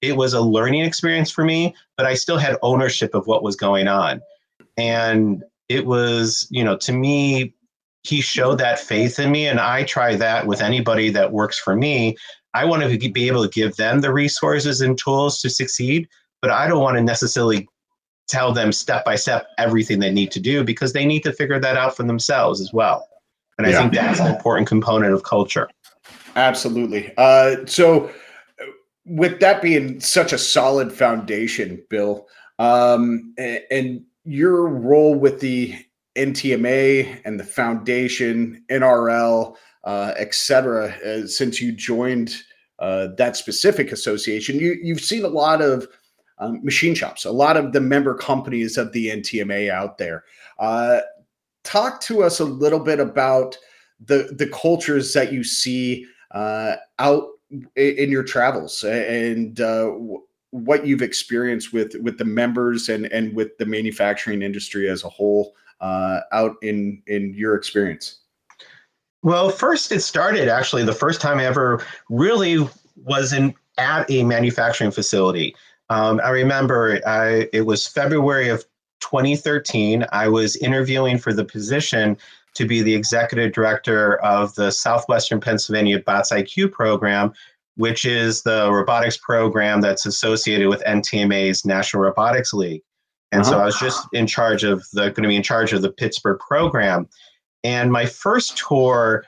it 0.02 0.18
was 0.18 0.34
a 0.34 0.42
learning 0.42 0.82
experience 0.82 1.32
for 1.32 1.44
me, 1.44 1.76
but 1.98 2.06
I 2.06 2.14
still 2.14 2.38
had 2.38 2.58
ownership 2.62 3.16
of 3.16 3.28
what 3.28 3.44
was 3.44 3.56
going 3.56 3.88
on. 3.88 4.22
And 4.78 5.44
it 5.68 5.88
was, 5.88 6.48
you 6.52 6.64
know, 6.64 6.78
to 6.78 6.94
me, 6.94 7.55
he 8.06 8.22
showed 8.22 8.60
that 8.60 8.80
faith 8.80 9.20
in 9.20 9.32
me. 9.32 9.48
And 9.48 9.60
I 9.60 9.84
try 9.84 10.16
that 10.16 10.46
with 10.46 10.62
anybody 10.62 11.10
that 11.10 11.32
works 11.32 11.58
for 11.58 11.76
me. 11.76 12.16
I 12.54 12.64
want 12.64 12.84
to 12.84 13.10
be 13.10 13.28
able 13.28 13.44
to 13.44 13.50
give 13.50 13.76
them 13.76 14.02
the 14.02 14.14
resources 14.14 14.80
and 14.82 14.98
tools 14.98 15.42
to 15.42 15.50
succeed, 15.50 16.08
but 16.42 16.52
I 16.52 16.68
don't 16.68 16.82
want 16.82 16.98
to 16.98 17.04
necessarily 17.04 17.68
tell 18.28 18.54
them 18.54 18.72
step 18.72 19.04
by 19.06 19.16
step 19.16 19.48
everything 19.58 20.00
they 20.00 20.12
need 20.12 20.32
to 20.32 20.40
do 20.40 20.64
because 20.64 20.94
they 20.94 21.06
need 21.06 21.24
to 21.24 21.34
figure 21.34 21.60
that 21.60 21.78
out 21.78 21.98
for 21.98 22.04
themselves 22.04 22.62
as 22.62 22.72
well. 22.72 23.08
And 23.58 23.68
I 23.68 23.72
yeah. 23.72 23.80
think 23.82 23.94
that's 23.94 24.20
an 24.20 24.34
important 24.34 24.68
component 24.68 25.14
of 25.14 25.24
culture. 25.24 25.70
Absolutely. 26.36 27.14
Uh, 27.18 27.66
so, 27.66 28.12
with 29.06 29.40
that 29.40 29.62
being 29.62 30.00
such 30.00 30.34
a 30.34 30.38
solid 30.38 30.92
foundation, 30.92 31.82
Bill, 31.90 32.28
um, 32.60 33.34
and, 33.38 33.62
and 33.70 34.06
your 34.26 34.68
role 34.68 35.16
with 35.16 35.40
the 35.40 35.76
NTMA 36.16 37.22
and 37.26 37.40
the 37.40 37.44
foundation, 37.44 38.64
NRL, 38.70 39.56
uh, 39.84 40.14
et 40.18 40.34
cetera, 40.34 40.88
uh, 41.06 41.28
since 41.28 41.62
you 41.62 41.72
joined 41.72 42.36
uh, 42.80 43.08
that 43.18 43.38
specific 43.38 43.92
association, 43.92 44.60
you, 44.60 44.78
you've 44.82 45.02
seen 45.02 45.24
a 45.24 45.30
lot 45.30 45.62
of 45.62 45.88
um, 46.40 46.64
machine 46.64 46.96
shops, 46.96 47.26
a 47.26 47.32
lot 47.32 47.58
of 47.58 47.72
the 47.72 47.82
member 47.82 48.14
companies 48.14 48.78
of 48.78 48.92
the 48.92 49.08
NTMA 49.08 49.70
out 49.70 49.98
there. 49.98 50.24
Uh, 50.60 51.00
talk 51.64 52.02
to 52.02 52.24
us 52.24 52.40
a 52.40 52.46
little 52.46 52.80
bit 52.80 53.00
about 53.00 53.58
the 54.00 54.36
the 54.38 54.48
cultures 54.48 55.14
that 55.14 55.32
you 55.32 55.44
see 55.44 56.06
uh, 56.32 56.76
out 57.00 57.28
in 57.76 58.10
your 58.10 58.24
travels 58.24 58.84
and 58.84 59.62
uh, 59.62 59.90
what 60.52 60.86
you've 60.86 61.02
experienced 61.02 61.72
with 61.72 61.96
with 62.02 62.18
the 62.18 62.26
members 62.26 62.90
and 62.90 63.06
and 63.08 63.34
with 63.36 63.58
the 63.58 63.66
manufacturing 63.66 64.42
industry 64.42 64.90
as 64.90 65.04
a 65.04 65.10
whole 65.10 65.54
uh, 65.86 66.22
out 66.32 66.56
in 66.64 67.02
in 67.06 67.34
your 67.36 67.56
experience. 67.56 68.20
Well, 69.22 69.50
first 69.50 69.92
it 69.92 70.02
started 70.02 70.48
actually 70.48 70.84
the 70.84 70.94
first 70.94 71.22
time 71.22 71.38
I 71.38 71.46
ever 71.46 71.84
really 72.10 72.68
was 72.96 73.34
in 73.34 73.54
at 73.78 74.10
a 74.10 74.24
manufacturing 74.24 74.92
facility. 74.92 75.56
Um, 75.90 76.20
I 76.24 76.30
remember 76.30 77.00
I, 77.06 77.48
it 77.54 77.68
was 77.68 77.88
February 77.88 78.50
of 78.50 78.66
2013. 79.02 80.06
I 80.12 80.28
was 80.28 80.56
interviewing 80.56 81.20
for 81.20 81.34
the 81.34 81.46
position 81.46 82.18
to 82.56 82.66
be 82.66 82.82
the 82.82 82.96
executive 82.96 83.52
director 83.52 84.16
of 84.24 84.56
the 84.56 84.72
Southwestern 84.72 85.40
Pennsylvania 85.40 86.00
Bots 86.00 86.32
IQ 86.32 86.72
program, 86.72 87.34
which 87.76 88.06
is 88.06 88.42
the 88.42 88.72
robotics 88.72 89.18
program 89.18 89.82
that's 89.82 90.06
associated 90.06 90.70
with 90.70 90.82
NTMA's 90.86 91.66
National 91.66 92.02
Robotics 92.02 92.54
League. 92.54 92.82
And 93.32 93.42
uh-huh. 93.42 93.52
so 93.52 93.60
I 93.60 93.66
was 93.66 93.80
just 93.80 94.08
in 94.14 94.28
charge 94.28 94.64
of 94.64 94.86
the 94.94 95.10
going 95.10 95.24
to 95.24 95.28
be 95.28 95.36
in 95.36 95.44
charge 95.44 95.74
of 95.74 95.82
the 95.82 95.92
Pittsburgh 95.92 96.40
program. 96.40 97.08
And 97.64 97.92
my 97.92 98.06
first 98.06 98.58
tour 98.58 99.24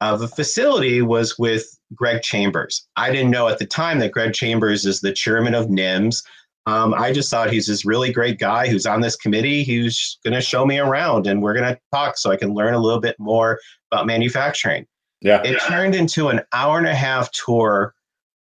of 0.00 0.22
a 0.22 0.28
facility 0.28 1.02
was 1.02 1.38
with 1.38 1.78
Greg 1.94 2.22
Chambers. 2.22 2.86
I 2.96 3.10
didn't 3.10 3.30
know 3.30 3.48
at 3.48 3.58
the 3.58 3.66
time 3.66 4.00
that 4.00 4.12
Greg 4.12 4.34
Chambers 4.34 4.84
is 4.84 5.00
the 5.00 5.12
chairman 5.12 5.54
of 5.54 5.66
NIMS. 5.66 6.22
Um, 6.66 6.94
I 6.94 7.12
just 7.12 7.30
thought 7.30 7.50
he's 7.52 7.68
this 7.68 7.84
really 7.84 8.12
great 8.12 8.40
guy 8.40 8.66
who's 8.66 8.86
on 8.86 9.00
this 9.00 9.14
committee 9.14 9.62
who's 9.62 10.18
going 10.24 10.34
to 10.34 10.40
show 10.40 10.66
me 10.66 10.78
around 10.78 11.28
and 11.28 11.40
we're 11.40 11.54
going 11.54 11.72
to 11.72 11.80
talk 11.94 12.18
so 12.18 12.30
I 12.32 12.36
can 12.36 12.54
learn 12.54 12.74
a 12.74 12.80
little 12.80 13.00
bit 13.00 13.14
more 13.20 13.60
about 13.92 14.06
manufacturing. 14.06 14.84
Yeah. 15.20 15.42
It 15.44 15.60
turned 15.60 15.94
into 15.94 16.28
an 16.28 16.40
hour 16.52 16.78
and 16.78 16.88
a 16.88 16.94
half 16.94 17.30
tour 17.30 17.94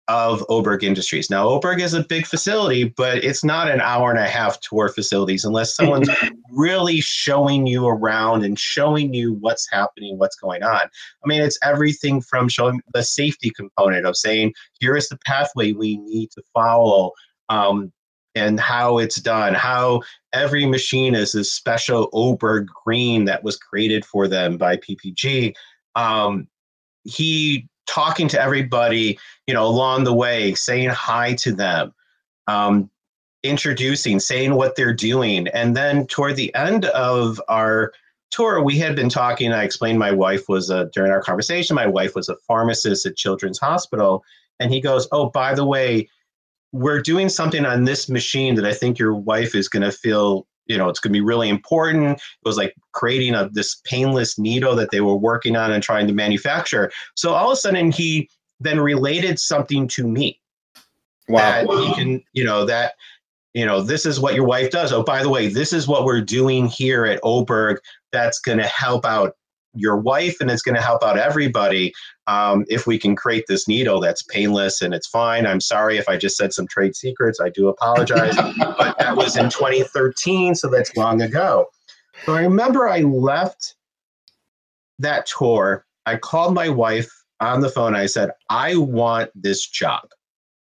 of 0.07 0.43
Oberg 0.47 0.83
Industries. 0.83 1.29
Now, 1.29 1.47
Oberg 1.47 1.81
is 1.81 1.93
a 1.93 2.03
big 2.03 2.25
facility, 2.25 2.85
but 2.85 3.23
it's 3.23 3.43
not 3.43 3.69
an 3.69 3.81
hour 3.81 4.09
and 4.09 4.19
a 4.19 4.27
half 4.27 4.59
tour 4.61 4.89
facilities 4.89 5.43
unless 5.43 5.75
someone's 5.75 6.09
really 6.51 7.01
showing 7.01 7.67
you 7.67 7.87
around 7.87 8.45
and 8.45 8.57
showing 8.57 9.13
you 9.13 9.33
what's 9.33 9.69
happening, 9.69 10.17
what's 10.17 10.37
going 10.37 10.63
on. 10.63 10.81
I 10.81 11.27
mean, 11.27 11.41
it's 11.41 11.59
everything 11.61 12.21
from 12.21 12.47
showing 12.47 12.81
the 12.93 13.03
safety 13.03 13.49
component 13.49 14.05
of 14.05 14.15
saying, 14.15 14.53
here 14.79 14.95
is 14.95 15.09
the 15.09 15.19
pathway 15.25 15.73
we 15.73 15.97
need 15.97 16.31
to 16.31 16.43
follow. 16.53 17.11
Um, 17.49 17.91
and 18.35 18.59
how 18.59 18.99
it's 18.99 19.19
done, 19.19 19.55
how 19.55 20.01
every 20.31 20.67
machine 20.67 21.15
is 21.15 21.33
a 21.33 21.43
special 21.43 22.07
Oberg 22.13 22.67
green 22.85 23.25
that 23.25 23.43
was 23.43 23.57
created 23.57 24.05
for 24.05 24.27
them 24.27 24.57
by 24.57 24.77
PPG. 24.77 25.55
Um, 25.95 26.47
he 27.03 27.67
talking 27.88 28.27
to 28.29 28.41
everybody, 28.41 29.17
you 29.48 29.53
know, 29.53 29.65
along 29.65 30.03
the 30.03 30.13
way, 30.13 30.53
saying 30.53 30.89
hi 30.89 31.34
to 31.36 31.53
them, 31.53 31.94
um, 32.48 32.89
introducing, 33.44 34.20
saying 34.20 34.53
what 34.53 34.75
they're 34.75 34.94
doing. 34.94 35.48
And 35.50 35.75
then 35.75 36.06
toward 36.08 36.36
the 36.36 36.53
end 36.53 36.86
of 36.86 37.41
our 37.48 37.94
tour, 38.29 38.62
we 38.62 38.77
had 38.77 38.96
been 38.96 39.10
talking. 39.10 39.53
I 39.53 39.63
explained 39.63 40.00
my 40.00 40.12
wife 40.12 40.50
was 40.50 40.70
a, 40.70 40.89
during 40.94 41.12
our 41.12 41.22
conversation, 41.22 41.75
my 41.75 41.88
wife 41.88 42.13
was 42.13 42.29
a 42.29 42.36
pharmacist 42.48 43.06
at 43.06 43.15
Children's 43.15 43.60
Hospital. 43.60 44.24
And 44.60 44.72
he 44.72 44.82
goes, 44.82 45.08
Oh, 45.12 45.29
by 45.29 45.53
the 45.53 45.65
way, 45.65 46.10
we're 46.74 47.01
doing 47.01 47.29
something 47.29 47.65
on 47.65 47.86
this 47.86 48.10
machine 48.10 48.56
that 48.56 48.65
I 48.65 48.74
think 48.74 49.00
your 49.00 49.15
wife 49.15 49.56
is 49.56 49.70
going 49.70 49.84
to 49.84 49.91
feel 49.91 50.46
you 50.67 50.77
know 50.77 50.89
it's 50.89 51.00
going 51.00 51.12
to 51.12 51.17
be 51.17 51.21
really 51.21 51.50
important. 51.50 52.17
It 52.17 52.45
was 52.45 52.57
like 52.57 52.75
creating 52.91 53.36
a 53.36 53.50
this 53.50 53.75
painless 53.83 54.38
needle 54.38 54.75
that 54.75 54.91
they 54.91 55.01
were 55.01 55.15
working 55.15 55.55
on 55.55 55.71
and 55.71 55.83
trying 55.83 56.07
to 56.07 56.13
manufacture. 56.13 56.91
So 57.15 57.33
all 57.33 57.47
of 57.47 57.53
a 57.53 57.55
sudden 57.57 57.91
he 57.91 58.29
then 58.59 58.79
related 58.79 59.39
something 59.39 59.88
to 59.89 60.07
me. 60.07 60.39
Wow. 61.29 61.65
That 61.65 61.83
he 61.83 61.93
can 61.93 62.24
you 62.33 62.43
know 62.43 62.65
that 62.65 62.93
you 63.53 63.65
know 63.65 63.81
this 63.81 64.05
is 64.05 64.19
what 64.19 64.36
your 64.36 64.45
wife 64.45 64.71
does. 64.71 64.93
Oh 64.93 65.03
by 65.03 65.24
the 65.24 65.29
way 65.29 65.47
this 65.47 65.74
is 65.74 65.88
what 65.88 66.05
we're 66.05 66.21
doing 66.21 66.67
here 66.67 67.05
at 67.05 67.19
oberg. 67.24 67.79
That's 68.12 68.39
going 68.39 68.59
to 68.59 68.67
help 68.67 69.05
out 69.05 69.36
your 69.79 69.98
wife 69.98 70.38
and 70.39 70.50
it's 70.50 70.62
going 70.62 70.75
to 70.75 70.81
help 70.81 71.03
out 71.03 71.17
everybody 71.17 71.93
um, 72.27 72.65
if 72.69 72.88
we 72.88 72.98
can 72.98 73.15
create 73.15 73.46
this 73.48 73.67
needle 73.67 74.00
that's 74.00 74.22
painless 74.24 74.81
and 74.81 74.93
it's 74.93 75.07
fine. 75.07 75.46
I'm 75.46 75.62
sorry 75.62 75.98
if 75.98 76.10
I 76.10 76.17
just 76.17 76.38
said 76.38 76.53
some 76.53 76.67
trade 76.67 76.96
secrets. 76.96 77.39
I 77.39 77.50
do 77.50 77.67
apologize. 77.67 78.36
but 78.57 78.98
that 79.00 79.15
was 79.15 79.38
in 79.38 79.50
2013, 79.50 80.55
so 80.55 80.69
that's 80.69 80.96
long 80.96 81.22
ago. 81.22 81.67
So 82.25 82.34
I 82.34 82.41
remember 82.41 82.89
I 82.89 83.01
left 83.01 83.75
that 85.00 85.25
tour. 85.25 85.86
I 86.05 86.17
called 86.17 86.53
my 86.53 86.69
wife 86.69 87.12
on 87.39 87.62
the 87.62 87.69
phone. 87.69 87.96
I 87.96 88.07
said, 88.07 88.31
I 88.50 88.75
want 88.75 89.29
this 89.36 89.67
job. 89.67 90.07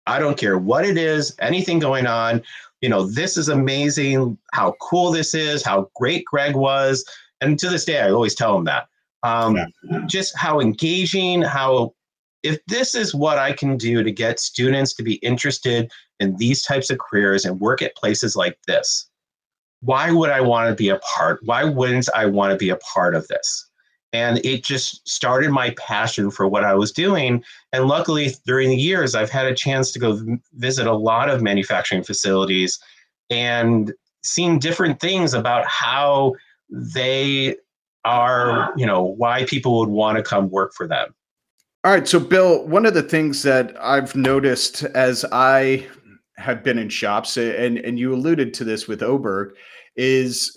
I 0.07 0.19
don't 0.19 0.39
care 0.39 0.59
what 0.59 0.85
it 0.85 0.97
is, 0.97 1.35
anything 1.41 1.79
going 1.79 2.07
on. 2.07 2.43
You 2.81 2.89
know, 2.89 3.07
this 3.07 3.37
is 3.37 3.49
amazing, 3.49 4.37
how 4.53 4.75
cool 4.81 5.13
this 5.13 5.35
is, 5.35 5.63
how 5.63 5.89
great 5.95 6.25
Greg 6.25 6.57
was. 6.57 7.05
And 7.41 7.59
to 7.59 7.69
this 7.69 7.85
day, 7.85 8.01
I 8.01 8.11
always 8.11 8.35
tell 8.35 8.57
him 8.57 8.65
that. 8.65 8.89
Um, 9.23 9.57
yeah. 9.57 9.67
Just 10.07 10.37
how 10.37 10.61
engaging, 10.61 11.43
how 11.43 11.95
if 12.43 12.59
this 12.67 12.95
is 12.95 13.15
what 13.15 13.39
I 13.39 13.53
can 13.53 13.77
do 13.77 14.03
to 14.03 14.11
get 14.11 14.41
students 14.41 14.95
to 14.95 15.03
be 15.03 15.15
interested 15.17 15.91
in 16.21 16.37
these 16.37 16.63
types 16.63 16.91
of 16.91 16.99
careers 16.99 17.45
and 17.45 17.61
work 17.61 17.83
at 17.83 17.97
places 17.97 18.35
like 18.35 18.59
this, 18.67 19.09
why 19.81 20.11
would 20.11 20.31
I 20.31 20.41
want 20.41 20.69
to 20.69 20.75
be 20.75 20.89
a 20.89 20.99
part? 20.99 21.41
Why 21.45 21.65
wouldn't 21.65 22.09
I 22.15 22.27
want 22.27 22.53
to 22.53 22.57
be 22.57 22.71
a 22.71 22.77
part 22.77 23.15
of 23.15 23.27
this? 23.29 23.69
And 24.13 24.45
it 24.45 24.63
just 24.63 25.09
started 25.09 25.51
my 25.51 25.71
passion 25.79 26.31
for 26.31 26.47
what 26.47 26.65
I 26.65 26.75
was 26.75 26.93
doing. 26.93 27.43
And 27.73 27.87
luckily, 27.87 28.35
during 28.47 28.69
the 28.69 28.77
years, 28.77 29.15
I've 29.15 29.31
had 29.31 29.47
a 29.47 29.55
chance 29.55 29.91
to 29.93 29.99
go 29.99 30.21
visit 30.55 30.87
a 30.87 30.93
lot 30.93 31.31
of 31.31 31.43
manufacturing 31.43 32.03
facilities 32.03 32.79
and 33.31 33.93
seen 34.23 34.59
different 34.59 35.01
things 35.01 35.33
about 35.33 35.67
how 35.67 36.35
they 36.71 37.57
are, 38.05 38.73
you 38.77 38.87
know, 38.87 39.03
why 39.03 39.45
people 39.45 39.79
would 39.79 39.89
want 39.89 40.17
to 40.17 40.23
come 40.23 40.51
work 40.51 40.73
for 40.75 40.87
them. 40.87 41.15
All 41.85 41.93
right. 41.93 42.07
So, 42.07 42.21
Bill, 42.21 42.67
one 42.67 42.87
of 42.87 42.95
the 42.95 43.03
things 43.03 43.43
that 43.43 43.75
I've 43.81 44.15
noticed 44.15 44.85
as 44.85 45.25
I 45.33 45.87
have 46.37 46.63
been 46.63 46.79
in 46.79 46.89
shops, 46.89 47.37
and, 47.37 47.79
and 47.79 47.99
you 47.99 48.15
alluded 48.15 48.55
to 48.55 48.65
this 48.65 48.87
with 48.87 49.03
Oberg, 49.03 49.55
is 49.97 50.57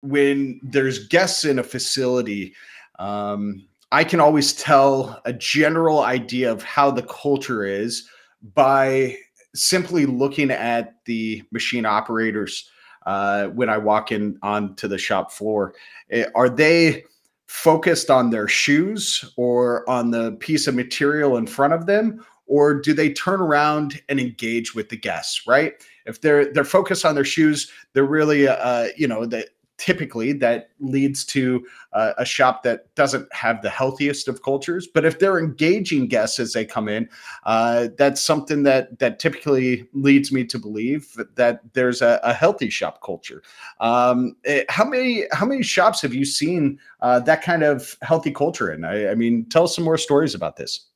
when 0.00 0.60
there's 0.62 1.06
guests 1.08 1.44
in 1.44 1.58
a 1.58 1.62
facility, 1.62 2.54
um, 2.98 3.66
I 3.92 4.04
can 4.04 4.20
always 4.20 4.52
tell 4.52 5.20
a 5.24 5.32
general 5.32 6.00
idea 6.00 6.50
of 6.50 6.62
how 6.62 6.90
the 6.90 7.02
culture 7.02 7.64
is 7.64 8.08
by 8.54 9.16
simply 9.54 10.06
looking 10.06 10.50
at 10.50 10.94
the 11.06 11.42
machine 11.52 11.86
operators 11.86 12.70
uh, 13.08 13.46
when 13.48 13.70
I 13.70 13.78
walk 13.78 14.12
in 14.12 14.38
onto 14.42 14.86
the 14.86 14.98
shop 14.98 15.32
floor. 15.32 15.74
Eh, 16.10 16.26
are 16.34 16.50
they 16.50 17.04
focused 17.46 18.10
on 18.10 18.28
their 18.28 18.46
shoes 18.46 19.24
or 19.38 19.88
on 19.88 20.10
the 20.10 20.32
piece 20.32 20.66
of 20.66 20.74
material 20.74 21.38
in 21.38 21.46
front 21.46 21.72
of 21.72 21.86
them? 21.86 22.22
Or 22.46 22.74
do 22.74 22.92
they 22.92 23.10
turn 23.14 23.40
around 23.40 24.02
and 24.10 24.20
engage 24.20 24.74
with 24.74 24.90
the 24.90 24.96
guests? 24.98 25.46
Right? 25.46 25.72
If 26.04 26.20
they're 26.20 26.52
they're 26.52 26.64
focused 26.64 27.06
on 27.06 27.14
their 27.14 27.24
shoes, 27.24 27.72
they're 27.94 28.04
really 28.04 28.46
uh, 28.46 28.88
you 28.94 29.08
know 29.08 29.24
that 29.24 29.48
typically 29.78 30.32
that 30.32 30.70
leads 30.80 31.24
to 31.24 31.64
uh, 31.92 32.12
a 32.18 32.24
shop 32.24 32.62
that 32.62 32.94
doesn't 32.94 33.32
have 33.32 33.62
the 33.62 33.70
healthiest 33.70 34.28
of 34.28 34.42
cultures 34.42 34.86
but 34.86 35.04
if 35.04 35.18
they're 35.18 35.38
engaging 35.38 36.06
guests 36.06 36.38
as 36.38 36.52
they 36.52 36.64
come 36.64 36.88
in 36.88 37.08
uh, 37.44 37.88
that's 37.96 38.20
something 38.20 38.62
that 38.64 38.98
that 38.98 39.18
typically 39.18 39.88
leads 39.92 40.32
me 40.32 40.44
to 40.44 40.58
believe 40.58 41.16
that 41.34 41.60
there's 41.72 42.02
a, 42.02 42.20
a 42.22 42.32
healthy 42.32 42.70
shop 42.70 43.00
culture. 43.02 43.42
Um, 43.80 44.36
eh, 44.44 44.64
how 44.68 44.84
many 44.84 45.24
how 45.32 45.46
many 45.46 45.62
shops 45.62 46.02
have 46.02 46.14
you 46.14 46.24
seen 46.24 46.78
uh, 47.00 47.20
that 47.20 47.42
kind 47.42 47.62
of 47.62 47.96
healthy 48.02 48.30
culture 48.30 48.72
in? 48.72 48.84
I, 48.84 49.10
I 49.10 49.14
mean 49.14 49.46
tell 49.46 49.64
us 49.64 49.74
some 49.74 49.84
more 49.84 49.98
stories 49.98 50.34
about 50.34 50.56
this 50.56 50.86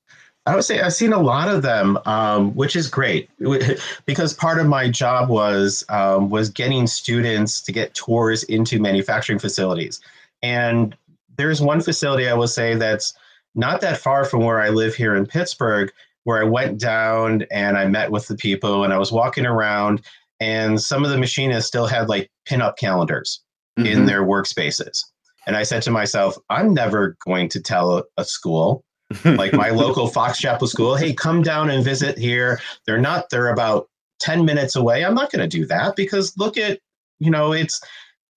I 0.44 0.56
would 0.56 0.64
say 0.64 0.80
I've 0.80 0.92
seen 0.92 1.12
a 1.12 1.22
lot 1.22 1.49
of 1.49 1.62
them, 1.62 1.99
um, 2.04 2.54
which 2.54 2.75
is 2.75 2.88
great 2.88 3.30
because 4.06 4.34
part 4.34 4.58
of 4.58 4.66
my 4.66 4.90
job 4.90 5.28
was 5.28 5.84
um, 5.88 6.30
was 6.30 6.50
getting 6.50 6.87
students 6.87 7.61
to 7.62 7.72
get 7.72 7.94
tours 7.94 8.42
into 8.44 8.80
manufacturing 8.80 9.38
facilities. 9.38 10.00
And 10.42 10.96
there's 11.37 11.62
one 11.62 11.80
facility 11.80 12.28
I 12.28 12.34
will 12.34 12.49
say 12.49 12.75
that's 12.75 13.14
not 13.54 13.80
that 13.82 13.99
far 13.99 14.25
from 14.25 14.44
where 14.44 14.61
I 14.61 14.70
live 14.70 14.94
here 14.94 15.14
in 15.14 15.26
Pittsburgh, 15.26 15.92
where 16.25 16.40
I 16.40 16.44
went 16.44 16.80
down 16.80 17.44
and 17.50 17.76
I 17.76 17.87
met 17.87 18.11
with 18.11 18.26
the 18.26 18.37
people 18.37 18.82
and 18.82 18.92
I 18.92 18.99
was 18.99 19.12
walking 19.12 19.46
around, 19.46 20.02
and 20.40 20.80
some 20.80 21.04
of 21.04 21.11
the 21.11 21.18
machinists 21.18 21.68
still 21.68 21.87
had 21.87 22.08
like 22.08 22.28
pinup 22.49 22.76
calendars 22.78 23.40
mm-hmm. 23.78 23.87
in 23.87 24.06
their 24.06 24.25
workspaces. 24.25 25.04
And 25.46 25.56
I 25.56 25.62
said 25.62 25.82
to 25.82 25.90
myself, 25.92 26.37
I'm 26.50 26.75
never 26.75 27.16
going 27.25 27.49
to 27.50 27.61
tell 27.61 28.04
a 28.16 28.25
school 28.25 28.84
like 29.25 29.52
my 29.52 29.71
local 29.71 30.09
Fox 30.09 30.38
Chapel 30.38 30.66
school, 30.66 30.97
hey, 30.97 31.12
come 31.12 31.42
down 31.42 31.71
and 31.71 31.85
visit 31.85 32.19
here. 32.19 32.61
They're 32.87 33.00
not, 33.00 33.31
they're 33.31 33.50
about 33.50 33.88
10 34.21 34.45
minutes 34.45 34.76
away. 34.76 35.04
I'm 35.04 35.14
not 35.14 35.31
going 35.31 35.49
to 35.49 35.57
do 35.57 35.66
that 35.66 35.97
because 35.97 36.37
look 36.37 36.57
at, 36.57 36.81
you 37.19 37.31
know, 37.31 37.52
it's, 37.52 37.81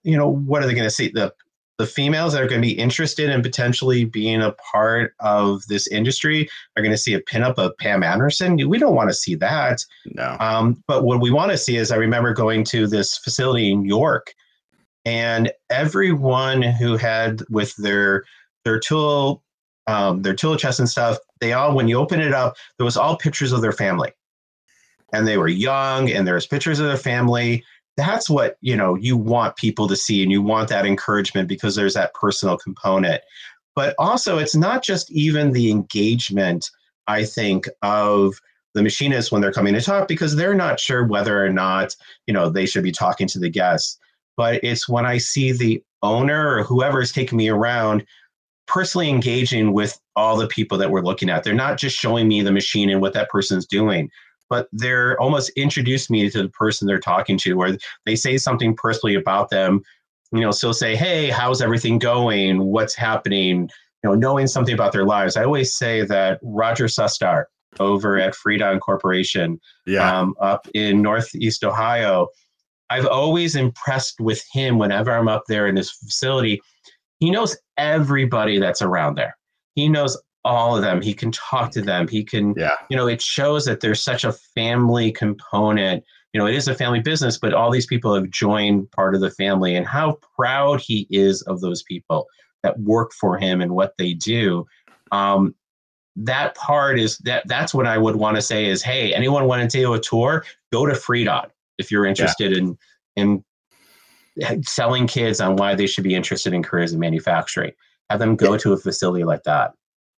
you 0.03 0.17
know, 0.17 0.29
what 0.29 0.63
are 0.63 0.67
they 0.67 0.73
going 0.73 0.83
to 0.83 0.89
see? 0.89 1.09
The 1.09 1.33
the 1.77 1.85
females 1.85 2.33
that 2.33 2.41
are 2.41 2.47
going 2.47 2.61
to 2.61 2.67
be 2.67 2.73
interested 2.73 3.29
in 3.29 3.41
potentially 3.41 4.05
being 4.05 4.41
a 4.41 4.53
part 4.53 5.13
of 5.19 5.61
this 5.67 5.87
industry 5.87 6.49
are 6.75 6.81
going 6.81 6.93
to 6.93 6.97
see 6.97 7.13
a 7.13 7.21
pinup 7.21 7.57
of 7.57 7.77
Pam 7.77 8.03
Anderson. 8.03 8.55
We 8.69 8.77
don't 8.77 8.95
want 8.95 9.09
to 9.09 9.13
see 9.13 9.35
that. 9.35 9.83
No. 10.05 10.37
Um, 10.39 10.81
but 10.87 11.03
what 11.03 11.19
we 11.19 11.31
want 11.31 11.51
to 11.51 11.57
see 11.57 11.75
is 11.75 11.91
I 11.91 11.97
remember 11.97 12.33
going 12.33 12.63
to 12.65 12.87
this 12.87 13.17
facility 13.17 13.71
in 13.71 13.83
York, 13.83 14.33
and 15.03 15.51
everyone 15.69 16.61
who 16.61 16.95
had 16.97 17.41
with 17.49 17.75
their 17.75 18.23
their 18.63 18.79
tool 18.79 19.43
um, 19.87 20.21
their 20.21 20.33
tool 20.33 20.55
chest 20.55 20.79
and 20.79 20.89
stuff, 20.89 21.17
they 21.39 21.53
all 21.53 21.75
when 21.75 21.87
you 21.87 21.97
open 21.97 22.21
it 22.21 22.33
up, 22.33 22.55
there 22.77 22.85
was 22.85 22.97
all 22.97 23.17
pictures 23.17 23.51
of 23.51 23.61
their 23.61 23.71
family, 23.71 24.11
and 25.13 25.27
they 25.27 25.37
were 25.37 25.47
young, 25.47 26.09
and 26.09 26.27
there 26.27 26.35
was 26.35 26.47
pictures 26.47 26.79
of 26.79 26.87
their 26.87 26.97
family. 26.97 27.63
That's 27.97 28.29
what 28.29 28.57
you 28.61 28.75
know 28.75 28.95
you 28.95 29.15
want 29.15 29.55
people 29.55 29.87
to 29.87 29.95
see 29.95 30.21
and 30.21 30.31
you 30.31 30.41
want 30.41 30.69
that 30.69 30.85
encouragement 30.85 31.47
because 31.47 31.75
there's 31.75 31.93
that 31.93 32.13
personal 32.13 32.57
component. 32.57 33.21
But 33.75 33.95
also 33.99 34.37
it's 34.37 34.55
not 34.55 34.83
just 34.83 35.11
even 35.11 35.51
the 35.51 35.69
engagement 35.69 36.69
i 37.07 37.23
think 37.23 37.67
of 37.83 38.33
the 38.73 38.83
machinists 38.83 39.31
when 39.31 39.41
they're 39.41 39.53
coming 39.53 39.73
to 39.73 39.81
talk 39.81 40.07
because 40.07 40.35
they're 40.35 40.55
not 40.55 40.79
sure 40.79 41.05
whether 41.05 41.43
or 41.43 41.49
not 41.49 41.95
you 42.27 42.33
know 42.33 42.49
they 42.49 42.65
should 42.65 42.83
be 42.83 42.91
talking 42.91 43.27
to 43.27 43.39
the 43.39 43.49
guests. 43.49 43.97
But 44.37 44.63
it's 44.63 44.89
when 44.89 45.05
i 45.05 45.17
see 45.17 45.51
the 45.51 45.83
owner 46.03 46.57
or 46.57 46.63
whoever 46.63 47.01
is 47.01 47.11
taking 47.11 47.37
me 47.37 47.49
around 47.49 48.05
personally 48.67 49.09
engaging 49.09 49.73
with 49.73 49.99
all 50.15 50.37
the 50.37 50.47
people 50.47 50.77
that 50.77 50.89
we're 50.89 51.01
looking 51.01 51.29
at 51.29 51.43
they're 51.43 51.53
not 51.53 51.77
just 51.77 51.95
showing 51.95 52.27
me 52.27 52.41
the 52.41 52.51
machine 52.51 52.89
and 52.89 53.01
what 53.01 53.13
that 53.13 53.29
person's 53.29 53.65
doing 53.65 54.09
but 54.49 54.67
they're 54.71 55.19
almost 55.19 55.51
introduced 55.55 56.09
me 56.09 56.29
to 56.29 56.43
the 56.43 56.49
person 56.49 56.87
they're 56.87 56.99
talking 56.99 57.37
to, 57.39 57.59
or 57.59 57.77
they 58.05 58.15
say 58.15 58.37
something 58.37 58.75
personally 58.75 59.15
about 59.15 59.49
them. 59.49 59.81
You 60.31 60.41
know, 60.41 60.51
so 60.51 60.71
say, 60.71 60.95
"Hey, 60.95 61.29
how's 61.29 61.61
everything 61.61 61.99
going? 61.99 62.63
What's 62.63 62.95
happening?" 62.95 63.69
You 64.03 64.09
know, 64.09 64.15
knowing 64.15 64.47
something 64.47 64.73
about 64.73 64.91
their 64.91 65.05
lives. 65.05 65.37
I 65.37 65.43
always 65.43 65.75
say 65.75 66.03
that 66.05 66.39
Roger 66.43 66.85
Sustar 66.85 67.45
over 67.79 68.19
at 68.19 68.35
Fredon 68.35 68.79
Corporation, 68.79 69.59
yeah. 69.85 70.19
um, 70.19 70.35
up 70.39 70.67
in 70.73 71.01
Northeast 71.01 71.63
Ohio, 71.63 72.27
I've 72.89 73.07
always 73.07 73.55
impressed 73.55 74.19
with 74.19 74.43
him 74.53 74.77
whenever 74.77 75.11
I'm 75.11 75.27
up 75.27 75.43
there 75.47 75.67
in 75.67 75.75
this 75.75 75.91
facility. 75.91 76.61
He 77.19 77.31
knows 77.31 77.57
everybody 77.77 78.59
that's 78.59 78.81
around 78.81 79.15
there. 79.15 79.37
He 79.75 79.89
knows 79.89 80.21
all 80.43 80.75
of 80.75 80.83
them. 80.83 81.01
He 81.01 81.13
can 81.13 81.31
talk 81.31 81.71
to 81.71 81.81
them. 81.81 82.07
He 82.07 82.23
can, 82.23 82.53
yeah. 82.55 82.75
you 82.89 82.95
know, 82.95 83.07
it 83.07 83.21
shows 83.21 83.65
that 83.65 83.81
there's 83.81 84.03
such 84.03 84.23
a 84.23 84.31
family 84.31 85.11
component. 85.11 86.03
You 86.33 86.39
know, 86.39 86.47
it 86.47 86.55
is 86.55 86.67
a 86.67 86.75
family 86.75 86.99
business, 86.99 87.37
but 87.37 87.53
all 87.53 87.71
these 87.71 87.87
people 87.87 88.13
have 88.13 88.29
joined 88.29 88.91
part 88.91 89.15
of 89.15 89.21
the 89.21 89.31
family 89.31 89.75
and 89.75 89.87
how 89.87 90.17
proud 90.37 90.81
he 90.81 91.07
is 91.09 91.41
of 91.43 91.61
those 91.61 91.83
people 91.83 92.27
that 92.63 92.79
work 92.79 93.11
for 93.13 93.37
him 93.37 93.61
and 93.61 93.71
what 93.71 93.93
they 93.97 94.13
do. 94.13 94.65
Um, 95.11 95.55
that 96.15 96.55
part 96.55 96.99
is 96.99 97.17
that 97.19 97.47
that's 97.47 97.73
what 97.73 97.87
I 97.87 97.97
would 97.97 98.15
want 98.15 98.35
to 98.35 98.41
say 98.41 98.65
is, 98.65 98.81
hey, 98.81 99.13
anyone 99.13 99.45
want 99.45 99.69
to 99.69 99.77
do 99.77 99.93
a 99.93 99.99
tour, 99.99 100.45
go 100.71 100.85
to 100.85 100.93
Fredon 100.93 101.49
if 101.77 101.91
you're 101.91 102.05
interested 102.05 102.51
yeah. 102.51 102.57
in 102.59 102.77
in 103.15 103.43
selling 104.63 105.07
kids 105.07 105.39
on 105.39 105.55
why 105.55 105.75
they 105.75 105.87
should 105.87 106.03
be 106.03 106.15
interested 106.15 106.53
in 106.53 106.63
careers 106.63 106.93
in 106.93 106.99
manufacturing. 106.99 107.71
Have 108.09 108.19
them 108.19 108.35
go 108.35 108.53
yeah. 108.53 108.59
to 108.59 108.73
a 108.73 108.77
facility 108.77 109.23
like 109.23 109.43
that 109.43 109.73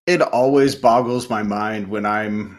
it 0.07 0.23
always 0.23 0.75
boggles 0.75 1.29
my 1.29 1.43
mind 1.43 1.89
when 1.89 2.07
I'm 2.07 2.57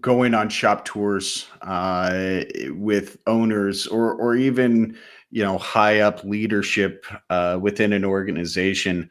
going 0.00 0.34
on 0.34 0.48
shop 0.48 0.84
tours 0.84 1.46
uh, 1.62 2.42
with 2.68 3.18
owners 3.26 3.86
or 3.88 4.14
or 4.14 4.36
even 4.36 4.96
you 5.30 5.42
know 5.42 5.58
high 5.58 6.00
up 6.00 6.22
leadership 6.24 7.04
uh, 7.28 7.58
within 7.60 7.92
an 7.92 8.04
organization, 8.04 9.10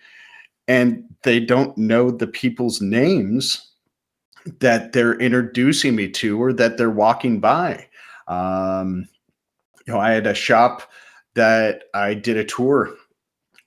and 0.68 1.04
they 1.24 1.40
don't 1.40 1.78
know 1.78 2.10
the 2.12 2.28
people's 2.28 2.82
names 2.82 3.66
that 4.60 4.94
they're 4.94 5.20
introducing 5.20 5.96
me 5.96 6.10
to 6.10 6.42
or 6.42 6.54
that 6.54 6.78
they're 6.78 6.90
walking 6.90 7.42
by. 7.42 7.86
Um, 8.30 9.08
you 9.86 9.94
know, 9.94 10.00
I 10.00 10.12
had 10.12 10.28
a 10.28 10.34
shop 10.34 10.90
that 11.36 11.84
I 11.94 12.14
did 12.14 12.38
a 12.38 12.46
tour 12.46 12.94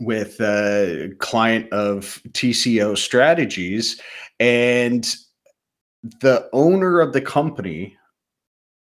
with 0.01 0.41
a 0.41 1.13
client 1.19 1.73
of 1.73 2.21
TCO 2.31 2.99
Strategies, 2.99 4.01
and 4.41 5.07
the 6.21 6.49
owner 6.53 7.01
of 7.01 7.13
the 7.13 7.21
company 7.21 7.97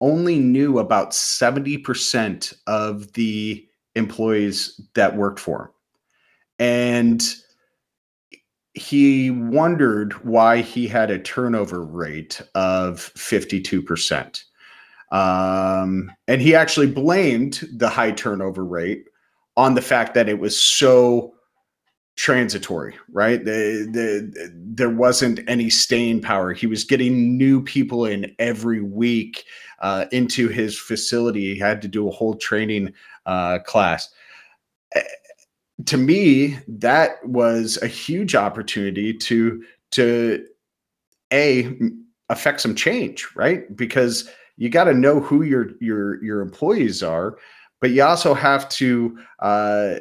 only 0.00 0.38
knew 0.38 0.78
about 0.78 1.12
70% 1.12 2.54
of 2.66 3.12
the 3.14 3.66
employees 3.94 4.80
that 4.94 5.16
worked 5.16 5.40
for 5.40 5.62
him. 5.62 5.70
And 6.60 7.34
he 8.74 9.30
wondered 9.30 10.12
why 10.24 10.60
he 10.60 10.86
had 10.86 11.10
a 11.10 11.18
turnover 11.18 11.84
rate 11.84 12.40
of 12.54 13.12
52%. 13.16 14.44
Um, 15.10 16.12
and 16.26 16.40
he 16.40 16.54
actually 16.54 16.88
blamed 16.88 17.66
the 17.72 17.88
high 17.88 18.12
turnover 18.12 18.64
rate 18.64 19.04
on 19.56 19.74
the 19.74 19.82
fact 19.82 20.14
that 20.14 20.28
it 20.28 20.38
was 20.38 20.58
so 20.58 21.34
transitory, 22.16 22.96
right? 23.12 23.44
The, 23.44 23.88
the, 23.90 24.52
there 24.52 24.90
wasn't 24.90 25.40
any 25.48 25.70
staying 25.70 26.20
power. 26.20 26.52
He 26.52 26.66
was 26.66 26.84
getting 26.84 27.38
new 27.38 27.62
people 27.62 28.04
in 28.04 28.34
every 28.38 28.82
week 28.82 29.44
uh, 29.80 30.06
into 30.10 30.48
his 30.48 30.76
facility. 30.76 31.54
He 31.54 31.60
had 31.60 31.80
to 31.82 31.88
do 31.88 32.08
a 32.08 32.12
whole 32.12 32.34
training 32.34 32.92
uh, 33.24 33.60
class. 33.60 34.08
Uh, 34.96 35.00
to 35.86 35.96
me, 35.96 36.58
that 36.66 37.24
was 37.24 37.78
a 37.82 37.86
huge 37.86 38.34
opportunity 38.34 39.14
to 39.14 39.62
to 39.92 40.44
a 41.32 41.78
affect 42.30 42.60
some 42.60 42.74
change, 42.74 43.28
right? 43.36 43.74
Because 43.76 44.28
you 44.58 44.68
got 44.68 44.84
to 44.84 44.94
know 44.94 45.20
who 45.20 45.42
your 45.42 45.70
your 45.80 46.22
your 46.22 46.40
employees 46.42 47.02
are 47.02 47.38
but 47.80 47.90
you 47.90 48.02
also 48.02 48.34
have 48.34 48.68
to 48.68 49.18
uh, 49.40 49.96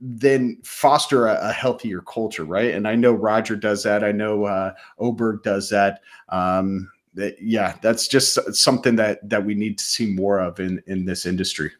then 0.00 0.58
foster 0.64 1.26
a, 1.26 1.48
a, 1.48 1.52
healthier 1.52 2.00
culture, 2.00 2.44
right? 2.44 2.74
And 2.74 2.86
I 2.88 2.96
know 2.96 3.12
Roger 3.12 3.56
does 3.56 3.82
that. 3.84 4.02
I 4.02 4.12
know 4.12 4.44
uh, 4.44 4.74
Oberg 4.98 5.42
does 5.42 5.70
that. 5.70 6.00
Um, 6.28 6.90
that. 7.14 7.40
Yeah, 7.40 7.76
that's 7.82 8.08
just 8.08 8.38
something 8.54 8.96
that 8.96 9.26
that 9.28 9.44
we 9.44 9.54
need 9.54 9.78
to 9.78 9.84
see 9.84 10.12
more 10.12 10.40
of 10.40 10.60
in 10.60 10.82
in 10.86 11.04
this 11.04 11.24
industry. 11.24 11.70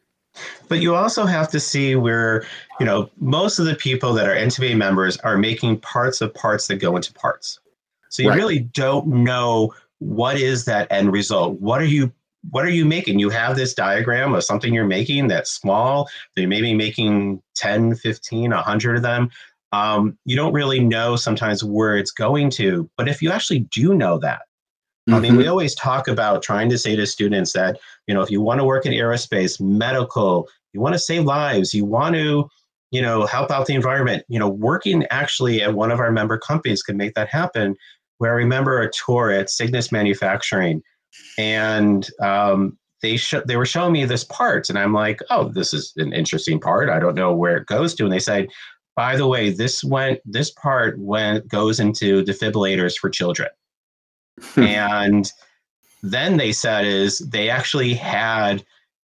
But 0.68 0.80
you 0.80 0.94
also 0.94 1.26
have 1.26 1.50
to 1.50 1.60
see 1.60 1.94
where, 1.94 2.46
you 2.80 2.86
know, 2.86 3.10
most 3.18 3.58
of 3.58 3.66
the 3.66 3.74
people 3.74 4.14
that 4.14 4.26
are 4.26 4.34
NTMA 4.34 4.78
members 4.78 5.18
are 5.18 5.36
making 5.36 5.80
parts 5.80 6.22
of 6.22 6.32
parts 6.32 6.68
that 6.68 6.76
go 6.76 6.96
into 6.96 7.12
parts. 7.12 7.60
So 8.08 8.22
you 8.22 8.30
right. 8.30 8.36
really 8.36 8.60
don't 8.60 9.06
know 9.08 9.74
what 10.02 10.36
is 10.36 10.64
that 10.66 10.86
end 10.90 11.12
result. 11.12 11.60
What 11.60 11.80
are 11.80 11.86
you 11.86 12.12
what 12.50 12.64
are 12.64 12.70
you 12.70 12.84
making? 12.84 13.20
You 13.20 13.30
have 13.30 13.56
this 13.56 13.72
diagram 13.72 14.34
of 14.34 14.42
something 14.42 14.74
you're 14.74 14.84
making 14.84 15.28
that's 15.28 15.50
small, 15.50 16.08
you 16.36 16.48
may 16.48 16.60
be 16.60 16.74
making 16.74 17.40
10, 17.54 17.94
15, 17.94 18.50
100 18.50 18.96
of 18.96 19.02
them. 19.02 19.30
Um, 19.72 20.18
you 20.24 20.36
don't 20.36 20.52
really 20.52 20.80
know 20.80 21.16
sometimes 21.16 21.64
where 21.64 21.96
it's 21.96 22.10
going 22.10 22.50
to. 22.50 22.90
But 22.96 23.08
if 23.08 23.22
you 23.22 23.30
actually 23.30 23.60
do 23.70 23.94
know 23.94 24.18
that, 24.18 24.42
mm-hmm. 25.08 25.14
I 25.14 25.20
mean, 25.20 25.36
we 25.36 25.44
mm-hmm. 25.44 25.50
always 25.50 25.74
talk 25.76 26.08
about 26.08 26.42
trying 26.42 26.68
to 26.70 26.78
say 26.78 26.96
to 26.96 27.06
students 27.06 27.52
that, 27.52 27.78
you 28.06 28.14
know, 28.14 28.22
if 28.22 28.30
you 28.30 28.40
want 28.40 28.58
to 28.58 28.64
work 28.64 28.86
in 28.86 28.92
aerospace, 28.92 29.60
medical, 29.60 30.48
you 30.72 30.80
want 30.80 30.94
to 30.94 30.98
save 30.98 31.24
lives, 31.24 31.72
you 31.72 31.84
want 31.84 32.16
to, 32.16 32.48
you 32.90 33.00
know, 33.00 33.24
help 33.24 33.50
out 33.50 33.66
the 33.66 33.74
environment, 33.74 34.24
you 34.28 34.38
know, 34.38 34.48
working 34.48 35.06
actually 35.10 35.62
at 35.62 35.74
one 35.74 35.90
of 35.90 36.00
our 36.00 36.10
member 36.10 36.38
companies 36.38 36.82
can 36.82 36.96
make 36.96 37.14
that 37.14 37.28
happen. 37.28 37.76
Where 38.22 38.34
I 38.34 38.36
remember 38.36 38.80
a 38.80 38.88
tour 38.92 39.32
at 39.32 39.50
Cygnus 39.50 39.90
Manufacturing 39.90 40.80
and 41.38 42.08
um, 42.20 42.78
they 43.00 43.16
sh- 43.16 43.34
they 43.46 43.56
were 43.56 43.66
showing 43.66 43.92
me 43.92 44.04
this 44.04 44.22
part, 44.22 44.70
and 44.70 44.78
I'm 44.78 44.94
like, 44.94 45.18
oh, 45.30 45.48
this 45.48 45.74
is 45.74 45.92
an 45.96 46.12
interesting 46.12 46.60
part. 46.60 46.88
I 46.88 47.00
don't 47.00 47.16
know 47.16 47.34
where 47.34 47.56
it 47.56 47.66
goes 47.66 47.96
to, 47.96 48.04
and 48.04 48.12
they 48.12 48.20
said, 48.20 48.46
by 48.94 49.16
the 49.16 49.26
way, 49.26 49.50
this 49.50 49.82
went 49.82 50.20
this 50.24 50.52
part 50.52 51.00
went 51.00 51.48
goes 51.48 51.80
into 51.80 52.22
defibrillators 52.22 52.96
for 52.96 53.10
children. 53.10 53.48
and 54.56 55.32
then 56.04 56.36
they 56.36 56.52
said 56.52 56.86
is 56.86 57.18
they 57.18 57.50
actually 57.50 57.94
had 57.94 58.64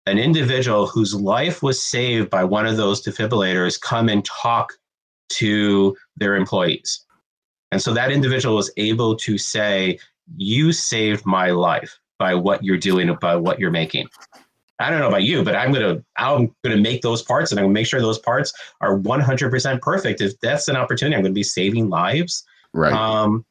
an 0.05 0.17
individual 0.17 0.87
whose 0.87 1.13
life 1.13 1.61
was 1.61 1.83
saved 1.83 2.29
by 2.29 2.45
one 2.45 2.65
of 2.65 2.77
those 2.77 3.03
defibrillators 3.03 3.81
come 3.81 4.07
and 4.07 4.23
talk 4.23 4.71
to 5.27 5.93
their 6.15 6.37
employees. 6.37 7.05
And 7.73 7.81
so 7.81 7.91
that 7.93 8.11
individual 8.11 8.55
was 8.55 8.71
able 8.77 9.15
to 9.17 9.37
say, 9.37 9.97
You 10.37 10.71
saved 10.71 11.25
my 11.25 11.49
life 11.49 11.99
by 12.19 12.35
what 12.35 12.63
you're 12.63 12.77
doing, 12.77 13.13
by 13.19 13.35
what 13.35 13.59
you're 13.59 13.71
making. 13.71 14.07
I 14.79 14.89
don't 14.89 14.99
know 14.99 15.07
about 15.07 15.23
you, 15.23 15.43
but 15.43 15.55
I'm 15.55 15.71
gonna 15.71 16.03
I'm 16.17 16.53
gonna 16.63 16.77
make 16.77 17.01
those 17.01 17.23
parts 17.23 17.51
and 17.51 17.59
I'm 17.59 17.65
gonna 17.65 17.73
make 17.73 17.87
sure 17.87 17.99
those 17.99 18.19
parts 18.19 18.53
are 18.81 18.99
100% 18.99 19.81
perfect. 19.81 20.21
If 20.21 20.39
that's 20.39 20.67
an 20.67 20.75
opportunity, 20.75 21.15
I'm 21.15 21.23
gonna 21.23 21.33
be 21.33 21.43
saving 21.43 21.89
lives. 21.89 22.43
Right. 22.73 22.93
Um, 22.93 23.43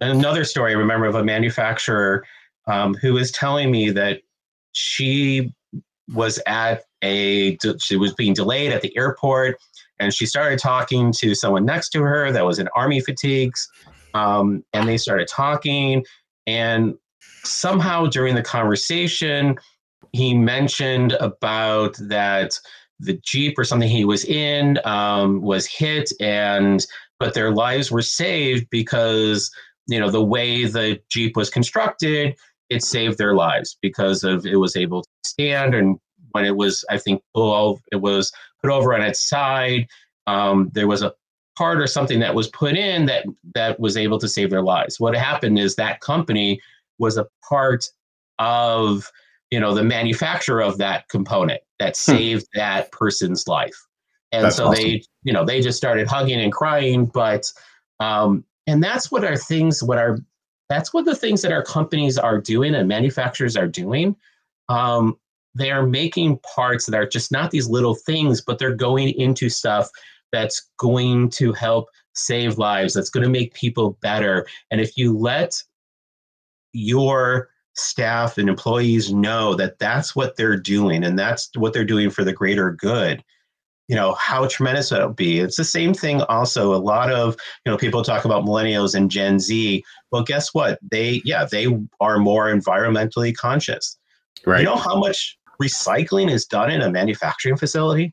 another 0.00 0.44
story 0.44 0.72
I 0.72 0.76
remember 0.76 1.06
of 1.06 1.14
a 1.14 1.24
manufacturer 1.24 2.24
um, 2.66 2.94
who 2.94 3.12
was 3.14 3.30
telling 3.30 3.70
me 3.70 3.90
that 3.90 4.22
she 4.72 5.54
was 6.12 6.40
at 6.46 6.82
a 7.04 7.56
she 7.78 7.96
was 7.96 8.12
being 8.14 8.34
delayed 8.34 8.72
at 8.72 8.82
the 8.82 8.96
airport 8.96 9.56
and 10.00 10.14
she 10.14 10.26
started 10.26 10.58
talking 10.58 11.12
to 11.12 11.34
someone 11.34 11.64
next 11.64 11.90
to 11.90 12.02
her 12.02 12.30
that 12.32 12.44
was 12.44 12.58
in 12.58 12.68
army 12.74 13.00
fatigues 13.00 13.68
um, 14.14 14.64
and 14.72 14.88
they 14.88 14.96
started 14.96 15.28
talking. 15.28 16.04
And 16.46 16.94
somehow 17.44 18.06
during 18.06 18.34
the 18.34 18.42
conversation 18.42 19.56
he 20.12 20.34
mentioned 20.34 21.12
about 21.20 21.96
that 22.00 22.58
the 23.00 23.20
jeep 23.24 23.58
or 23.58 23.64
something 23.64 23.88
he 23.88 24.04
was 24.04 24.24
in 24.24 24.78
um, 24.84 25.40
was 25.42 25.66
hit 25.66 26.10
and 26.20 26.86
but 27.20 27.34
their 27.34 27.52
lives 27.52 27.90
were 27.90 28.02
saved 28.02 28.66
because 28.70 29.50
you 29.86 30.00
know 30.00 30.10
the 30.10 30.24
way 30.24 30.64
the 30.64 30.98
jeep 31.10 31.36
was 31.36 31.50
constructed 31.50 32.34
it 32.70 32.82
saved 32.82 33.18
their 33.18 33.34
lives 33.34 33.78
because 33.82 34.24
of 34.24 34.46
it 34.46 34.56
was 34.56 34.76
able 34.76 35.02
to 35.02 35.08
stand 35.24 35.74
and 35.74 35.98
when 36.38 36.46
it 36.46 36.56
was 36.56 36.84
i 36.88 36.96
think 36.96 37.20
it 37.92 38.00
was 38.00 38.32
put 38.62 38.70
over 38.70 38.94
on 38.94 39.02
its 39.02 39.28
side 39.28 39.86
um, 40.28 40.70
there 40.74 40.86
was 40.86 41.02
a 41.02 41.12
part 41.56 41.80
or 41.80 41.86
something 41.86 42.20
that 42.20 42.34
was 42.34 42.48
put 42.48 42.76
in 42.76 43.06
that 43.06 43.24
that 43.54 43.80
was 43.80 43.96
able 43.96 44.18
to 44.18 44.28
save 44.28 44.50
their 44.50 44.62
lives 44.62 45.00
what 45.00 45.16
happened 45.16 45.58
is 45.58 45.74
that 45.74 46.00
company 46.00 46.60
was 46.98 47.16
a 47.16 47.26
part 47.48 47.88
of 48.38 49.10
you 49.50 49.58
know 49.58 49.74
the 49.74 49.82
manufacturer 49.82 50.62
of 50.62 50.78
that 50.78 51.08
component 51.08 51.60
that 51.80 51.96
hmm. 51.96 52.12
saved 52.12 52.46
hmm. 52.54 52.60
that 52.60 52.92
person's 52.92 53.48
life 53.48 53.76
and 54.30 54.44
that's 54.44 54.56
so 54.56 54.68
awesome. 54.68 54.84
they 54.84 55.02
you 55.24 55.32
know 55.32 55.44
they 55.44 55.60
just 55.60 55.76
started 55.76 56.06
hugging 56.06 56.40
and 56.40 56.52
crying 56.52 57.04
but 57.06 57.52
um 57.98 58.44
and 58.68 58.84
that's 58.84 59.10
what 59.10 59.24
our 59.24 59.36
things 59.36 59.82
what 59.82 59.98
our 59.98 60.18
that's 60.68 60.92
what 60.92 61.04
the 61.04 61.14
things 61.14 61.42
that 61.42 61.52
our 61.52 61.62
companies 61.62 62.18
are 62.18 62.38
doing 62.38 62.74
and 62.74 62.88
manufacturers 62.88 63.56
are 63.56 63.66
doing. 63.66 64.14
Um, 64.68 65.18
they 65.58 65.70
are 65.70 65.86
making 65.86 66.38
parts 66.54 66.86
that 66.86 66.98
are 66.98 67.08
just 67.08 67.32
not 67.32 67.50
these 67.50 67.68
little 67.68 67.94
things, 67.94 68.40
but 68.40 68.58
they're 68.58 68.74
going 68.74 69.10
into 69.10 69.48
stuff 69.48 69.88
that's 70.32 70.70
going 70.78 71.30
to 71.30 71.52
help 71.52 71.88
save 72.14 72.58
lives, 72.58 72.94
that's 72.94 73.10
going 73.10 73.24
to 73.24 73.30
make 73.30 73.54
people 73.54 73.98
better. 74.02 74.46
And 74.70 74.80
if 74.80 74.96
you 74.96 75.16
let 75.16 75.62
your 76.72 77.48
staff 77.74 78.38
and 78.38 78.48
employees 78.48 79.12
know 79.12 79.54
that 79.54 79.78
that's 79.78 80.16
what 80.16 80.36
they're 80.36 80.58
doing 80.58 81.04
and 81.04 81.18
that's 81.18 81.48
what 81.56 81.72
they're 81.72 81.84
doing 81.84 82.10
for 82.10 82.24
the 82.24 82.32
greater 82.32 82.72
good, 82.72 83.22
you 83.88 83.96
know 83.96 84.12
how 84.14 84.46
tremendous 84.46 84.90
that'll 84.90 85.14
be. 85.14 85.40
It's 85.40 85.56
the 85.56 85.64
same 85.64 85.94
thing 85.94 86.20
also 86.22 86.74
a 86.74 86.76
lot 86.76 87.10
of 87.10 87.36
you 87.64 87.72
know 87.72 87.78
people 87.78 88.02
talk 88.02 88.26
about 88.26 88.44
millennials 88.44 88.94
and 88.94 89.10
gen 89.10 89.38
z. 89.38 89.82
Well 90.12 90.22
guess 90.22 90.52
what? 90.52 90.78
They 90.82 91.22
yeah 91.24 91.46
they 91.46 91.66
are 92.00 92.18
more 92.18 92.52
environmentally 92.52 93.34
conscious. 93.34 93.96
Right. 94.46 94.60
you 94.60 94.66
know 94.66 94.76
how 94.76 94.98
much 94.98 95.38
recycling 95.62 96.30
is 96.30 96.44
done 96.44 96.70
in 96.70 96.80
a 96.80 96.90
manufacturing 96.90 97.56
facility 97.56 98.12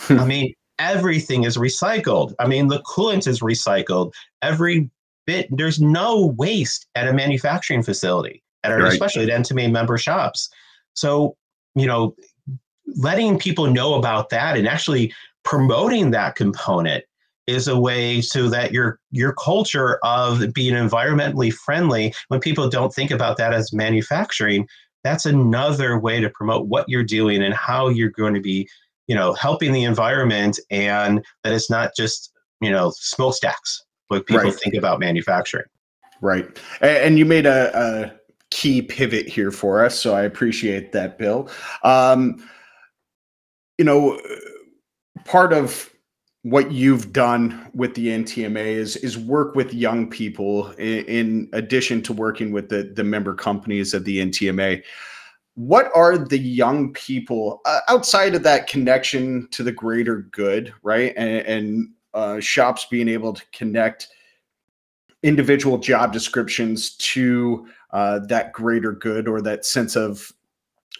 hmm. 0.00 0.18
i 0.18 0.26
mean 0.26 0.52
everything 0.78 1.44
is 1.44 1.56
recycled 1.56 2.34
i 2.38 2.46
mean 2.46 2.68
the 2.68 2.82
coolant 2.82 3.26
is 3.26 3.40
recycled 3.40 4.12
every 4.42 4.90
bit 5.26 5.46
there's 5.50 5.80
no 5.80 6.34
waste 6.38 6.86
at 6.94 7.08
a 7.08 7.12
manufacturing 7.12 7.82
facility 7.82 8.42
at 8.62 8.72
our, 8.72 8.78
right. 8.78 8.92
especially 8.92 9.30
at 9.30 9.42
NTMA 9.42 9.70
member 9.70 9.96
shops 9.96 10.48
so 10.94 11.36
you 11.74 11.86
know 11.86 12.14
letting 12.96 13.38
people 13.38 13.66
know 13.70 13.94
about 13.94 14.30
that 14.30 14.56
and 14.56 14.68
actually 14.68 15.12
promoting 15.44 16.10
that 16.10 16.34
component 16.34 17.04
is 17.46 17.68
a 17.68 17.78
way 17.78 18.20
so 18.20 18.48
that 18.48 18.72
your 18.72 18.98
your 19.10 19.32
culture 19.34 19.98
of 20.02 20.52
being 20.54 20.74
environmentally 20.74 21.52
friendly 21.52 22.14
when 22.28 22.40
people 22.40 22.68
don't 22.68 22.92
think 22.94 23.10
about 23.10 23.36
that 23.36 23.52
as 23.52 23.72
manufacturing 23.72 24.66
that's 25.04 25.26
another 25.26 25.98
way 25.98 26.20
to 26.20 26.28
promote 26.30 26.66
what 26.66 26.88
you're 26.88 27.04
doing 27.04 27.42
and 27.42 27.54
how 27.54 27.88
you're 27.88 28.10
going 28.10 28.34
to 28.34 28.40
be 28.40 28.68
you 29.06 29.14
know 29.14 29.32
helping 29.34 29.72
the 29.72 29.84
environment 29.84 30.58
and 30.70 31.24
that 31.44 31.52
it's 31.52 31.70
not 31.70 31.92
just 31.96 32.32
you 32.60 32.70
know 32.70 32.90
smokestacks 32.96 33.84
what 34.08 34.26
people 34.26 34.44
right. 34.44 34.54
think 34.54 34.74
about 34.74 35.00
manufacturing. 35.00 35.64
Right. 36.20 36.58
And 36.80 37.18
you 37.18 37.24
made 37.24 37.46
a, 37.46 37.76
a, 37.78 38.24
key 38.50 38.80
pivot 38.80 39.28
here 39.28 39.50
for 39.50 39.84
us 39.84 39.98
so 39.98 40.14
i 40.14 40.22
appreciate 40.22 40.92
that 40.92 41.18
bill. 41.18 41.50
Um, 41.82 42.48
you 43.78 43.84
know, 43.84 44.20
part 45.24 45.52
of 45.52 45.90
what 46.44 46.70
you've 46.70 47.10
done 47.10 47.70
with 47.72 47.94
the 47.94 48.08
NTMA 48.08 48.66
is 48.66 48.96
is 48.96 49.16
work 49.16 49.54
with 49.54 49.72
young 49.72 50.08
people 50.08 50.70
in, 50.72 51.04
in, 51.06 51.48
addition 51.54 52.02
to 52.02 52.12
working 52.12 52.52
with 52.52 52.68
the 52.68 52.92
the 52.94 53.02
member 53.02 53.34
companies 53.34 53.94
of 53.94 54.04
the 54.04 54.18
NTMA. 54.18 54.82
What 55.54 55.90
are 55.94 56.18
the 56.18 56.38
young 56.38 56.92
people 56.92 57.62
uh, 57.64 57.80
outside 57.88 58.34
of 58.34 58.42
that 58.42 58.66
connection 58.66 59.48
to 59.52 59.62
the 59.62 59.72
greater 59.72 60.22
good, 60.32 60.74
right? 60.82 61.14
And, 61.16 61.46
and 61.46 61.88
uh, 62.12 62.40
shops 62.40 62.86
being 62.90 63.08
able 63.08 63.32
to 63.32 63.42
connect 63.52 64.08
individual 65.22 65.78
job 65.78 66.12
descriptions 66.12 66.90
to 66.96 67.66
uh, 67.92 68.18
that 68.26 68.52
greater 68.52 68.92
good 68.92 69.28
or 69.28 69.40
that 69.40 69.64
sense 69.64 69.96
of 69.96 70.30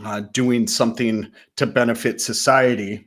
uh, 0.04 0.20
doing 0.32 0.66
something 0.66 1.30
to 1.56 1.66
benefit 1.66 2.22
society. 2.22 3.06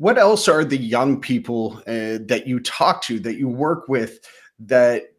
What 0.00 0.16
else 0.16 0.48
are 0.48 0.64
the 0.64 0.78
young 0.78 1.20
people 1.20 1.76
uh, 1.86 2.24
that 2.24 2.44
you 2.46 2.58
talk 2.60 3.02
to, 3.02 3.20
that 3.20 3.36
you 3.36 3.48
work 3.48 3.86
with, 3.86 4.20
that 4.60 5.12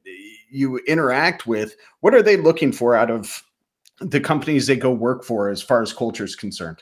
you 0.50 0.80
interact 0.88 1.46
with? 1.46 1.76
What 2.00 2.16
are 2.16 2.24
they 2.24 2.36
looking 2.36 2.72
for 2.72 2.96
out 2.96 3.12
of 3.12 3.44
the 4.00 4.20
companies 4.20 4.66
they 4.66 4.76
go 4.76 4.92
work 4.92 5.24
for 5.24 5.50
as 5.50 5.62
far 5.62 5.84
as 5.84 5.94
culture 5.94 6.24
is 6.24 6.36
concerned? 6.36 6.82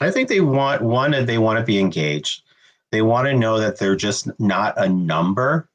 I 0.00 0.10
think 0.10 0.28
they 0.28 0.40
want 0.40 0.82
one, 0.82 1.12
they 1.24 1.38
want 1.38 1.60
to 1.60 1.64
be 1.64 1.78
engaged. 1.78 2.42
They 2.90 3.00
want 3.00 3.28
to 3.28 3.36
know 3.36 3.60
that 3.60 3.78
they're 3.78 3.94
just 3.94 4.28
not 4.40 4.74
a 4.76 4.88
number, 4.88 5.68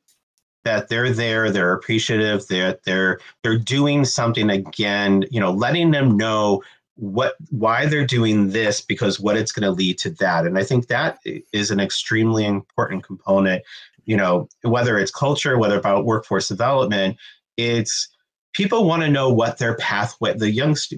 that 0.66 0.90
they're 0.90 1.14
there, 1.14 1.52
they're 1.52 1.72
appreciative, 1.72 2.46
they're 2.48 2.78
they're 2.84 3.22
they're 3.44 3.58
doing 3.58 4.04
something 4.04 4.50
again, 4.50 5.24
you 5.32 5.40
know, 5.40 5.54
letting 5.54 5.92
them 5.92 6.18
know 6.18 6.62
what 6.96 7.36
why 7.50 7.86
they're 7.86 8.06
doing 8.06 8.50
this 8.50 8.80
because 8.82 9.20
what 9.20 9.36
it's 9.36 9.52
going 9.52 9.64
to 9.64 9.72
lead 9.72 9.98
to 9.98 10.10
that. 10.12 10.46
And 10.46 10.58
i 10.58 10.64
think 10.64 10.88
that 10.88 11.20
is 11.52 11.72
an 11.72 11.80
extremely 11.80 12.46
important 12.46 13.04
component 13.04 13.64
you 14.06 14.16
know 14.16 14.48
whether 14.62 14.98
it's 14.98 15.12
culture 15.12 15.58
whether 15.58 15.78
about 15.78 16.06
workforce 16.06 16.48
development 16.48 17.18
it's 17.58 18.08
people 18.54 18.88
want 18.88 19.02
to 19.02 19.10
know 19.10 19.32
what 19.32 19.58
their 19.58 19.76
pathway 19.76 20.34
the 20.34 20.56
youngst- 20.56 20.94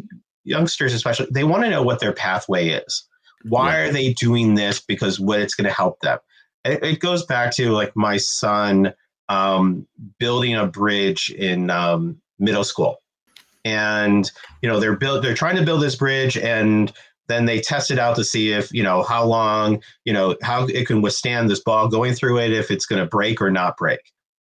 youngsters 0.47 0.93
especially 0.93 1.27
they 1.31 1.43
want 1.43 1.63
to 1.63 1.69
know 1.69 1.83
what 1.83 1.99
their 1.99 2.13
pathway 2.13 2.69
is. 2.69 3.03
Why 3.43 3.71
yeah. 3.71 3.83
are 3.83 3.91
they 3.91 4.13
doing 4.13 4.55
this 4.55 4.79
because 4.79 5.19
what 5.19 5.39
it's 5.39 5.53
going 5.53 5.67
to 5.67 5.73
help 5.73 5.99
them? 5.99 6.17
It, 6.65 6.83
it, 6.83 6.99
goes 6.99 7.25
back 7.25 7.53
to 7.55 7.71
like 7.71 7.95
my 7.95 8.17
son 8.17 8.93
um, 9.29 9.87
building 10.19 10.55
a 10.55 10.65
bridge 10.65 11.29
in 11.29 11.69
um, 11.69 12.19
middle 12.39 12.63
school 12.63 12.97
and 13.65 14.31
you 14.61 14.69
know 14.69 14.79
they're 14.79 14.95
build 14.95 15.23
they're 15.23 15.33
trying 15.33 15.55
to 15.55 15.63
build 15.63 15.81
this 15.81 15.95
bridge 15.95 16.37
and 16.37 16.93
then 17.27 17.45
they 17.45 17.59
test 17.59 17.91
it 17.91 17.99
out 17.99 18.15
to 18.15 18.23
see 18.23 18.51
if 18.53 18.71
you 18.71 18.83
know 18.83 19.03
how 19.03 19.23
long 19.25 19.81
you 20.05 20.13
know 20.13 20.35
how 20.41 20.65
it 20.65 20.87
can 20.87 21.01
withstand 21.01 21.49
this 21.49 21.59
ball 21.59 21.87
going 21.87 22.13
through 22.13 22.39
it 22.39 22.51
if 22.51 22.71
it's 22.71 22.85
going 22.85 23.01
to 23.01 23.07
break 23.07 23.41
or 23.41 23.51
not 23.51 23.77
break. 23.77 23.99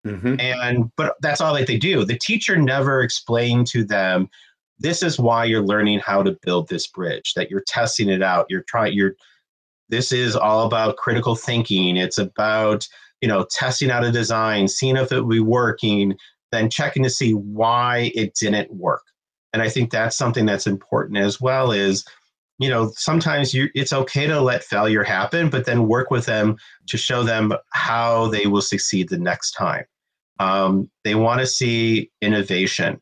Mm-hmm. 0.05 0.35
and 0.37 0.91
but 0.97 1.15
that's 1.21 1.39
all 1.39 1.53
that 1.53 1.65
they 1.65 1.77
do. 1.77 2.03
The 2.03 2.17
teacher 2.17 2.57
never 2.57 3.01
explained 3.01 3.67
to 3.67 3.85
them 3.85 4.27
this 4.79 5.01
is 5.01 5.17
why 5.17 5.45
you're 5.45 5.65
learning 5.65 5.99
how 5.99 6.21
to 6.23 6.37
build 6.41 6.67
this 6.67 6.87
bridge 6.87 7.33
that 7.35 7.49
you're 7.49 7.63
testing 7.65 8.09
it 8.09 8.21
out. 8.21 8.47
You're 8.49 8.63
trying 8.63 8.93
you're 8.93 9.15
this 9.87 10.11
is 10.11 10.35
all 10.35 10.65
about 10.65 10.97
critical 10.97 11.35
thinking. 11.35 11.95
It's 11.95 12.17
about 12.17 12.87
you 13.21 13.29
know 13.29 13.47
testing 13.49 13.91
out 13.91 14.03
a 14.03 14.11
design 14.11 14.67
seeing 14.67 14.97
if 14.97 15.11
it 15.11 15.21
will 15.21 15.29
be 15.29 15.39
working 15.39 16.17
then 16.53 16.69
checking 16.69 17.03
to 17.03 17.09
see 17.09 17.33
why 17.33 18.11
it 18.15 18.35
didn't 18.35 18.71
work. 18.71 19.03
And 19.53 19.61
i 19.61 19.69
think 19.69 19.91
that's 19.91 20.17
something 20.17 20.45
that's 20.45 20.67
important 20.67 21.17
as 21.17 21.39
well 21.39 21.71
is 21.71 22.03
you 22.57 22.69
know 22.69 22.91
sometimes 22.95 23.53
you 23.53 23.69
it's 23.75 23.93
okay 23.93 24.25
to 24.25 24.41
let 24.41 24.63
failure 24.63 25.03
happen 25.03 25.49
but 25.49 25.65
then 25.65 25.87
work 25.87 26.09
with 26.09 26.25
them 26.25 26.57
to 26.87 26.97
show 26.97 27.23
them 27.23 27.53
how 27.71 28.27
they 28.27 28.47
will 28.47 28.61
succeed 28.61 29.09
the 29.09 29.17
next 29.17 29.51
time. 29.51 29.85
Um, 30.39 30.89
they 31.03 31.15
want 31.15 31.41
to 31.41 31.47
see 31.47 32.11
innovation. 32.21 32.99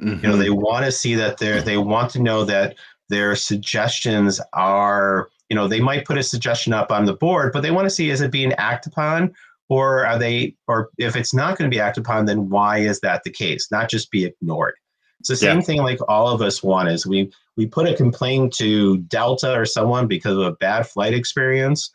Mm-hmm. 0.00 0.24
You 0.24 0.30
know, 0.30 0.36
they 0.36 0.50
want 0.50 0.84
to 0.84 0.92
see 0.92 1.14
that 1.14 1.38
they're 1.38 1.60
they 1.60 1.76
want 1.76 2.10
to 2.12 2.22
know 2.22 2.44
that 2.44 2.76
their 3.08 3.34
suggestions 3.36 4.40
are, 4.52 5.28
you 5.48 5.56
know, 5.56 5.68
they 5.68 5.80
might 5.80 6.06
put 6.06 6.16
a 6.16 6.22
suggestion 6.22 6.72
up 6.72 6.90
on 6.90 7.04
the 7.04 7.12
board, 7.12 7.52
but 7.52 7.62
they 7.62 7.70
want 7.70 7.86
to 7.86 7.90
see 7.90 8.10
is 8.10 8.20
it 8.20 8.30
being 8.30 8.52
acted 8.54 8.92
upon 8.92 9.34
or 9.70 10.04
are 10.04 10.18
they 10.18 10.54
or 10.66 10.90
if 10.98 11.16
it's 11.16 11.32
not 11.32 11.56
going 11.56 11.70
to 11.70 11.74
be 11.74 11.80
acted 11.80 12.04
upon 12.04 12.26
then 12.26 12.50
why 12.50 12.78
is 12.78 13.00
that 13.00 13.22
the 13.24 13.30
case? 13.30 13.68
Not 13.70 13.88
just 13.88 14.10
be 14.10 14.26
ignored. 14.26 14.74
It's 15.20 15.28
the 15.28 15.36
same 15.36 15.58
yeah. 15.58 15.62
thing 15.62 15.78
like 15.78 16.00
all 16.08 16.28
of 16.28 16.42
us 16.42 16.62
want 16.62 16.88
is 16.90 17.06
we 17.06 17.32
we 17.56 17.66
put 17.66 17.88
a 17.88 17.94
complaint 17.94 18.52
to 18.54 18.98
delta 18.98 19.54
or 19.54 19.64
someone 19.64 20.06
because 20.06 20.36
of 20.36 20.42
a 20.42 20.52
bad 20.52 20.86
flight 20.86 21.14
experience. 21.14 21.90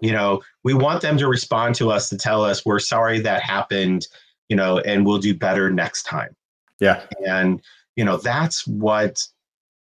You 0.00 0.12
know 0.12 0.40
we 0.64 0.74
want 0.74 1.02
them 1.02 1.18
to 1.18 1.28
respond 1.28 1.76
to 1.76 1.92
us 1.92 2.08
to 2.08 2.16
tell 2.16 2.44
us 2.44 2.64
we're 2.64 2.80
sorry 2.80 3.20
that 3.20 3.42
happened 3.42 4.08
you 4.48 4.56
know 4.56 4.78
and 4.80 5.06
we'll 5.06 5.18
do 5.18 5.34
better 5.34 5.70
next 5.70 6.04
time. 6.04 6.34
Yeah. 6.80 7.02
And 7.26 7.60
you 7.94 8.04
know 8.04 8.16
that's 8.16 8.66
what 8.66 9.22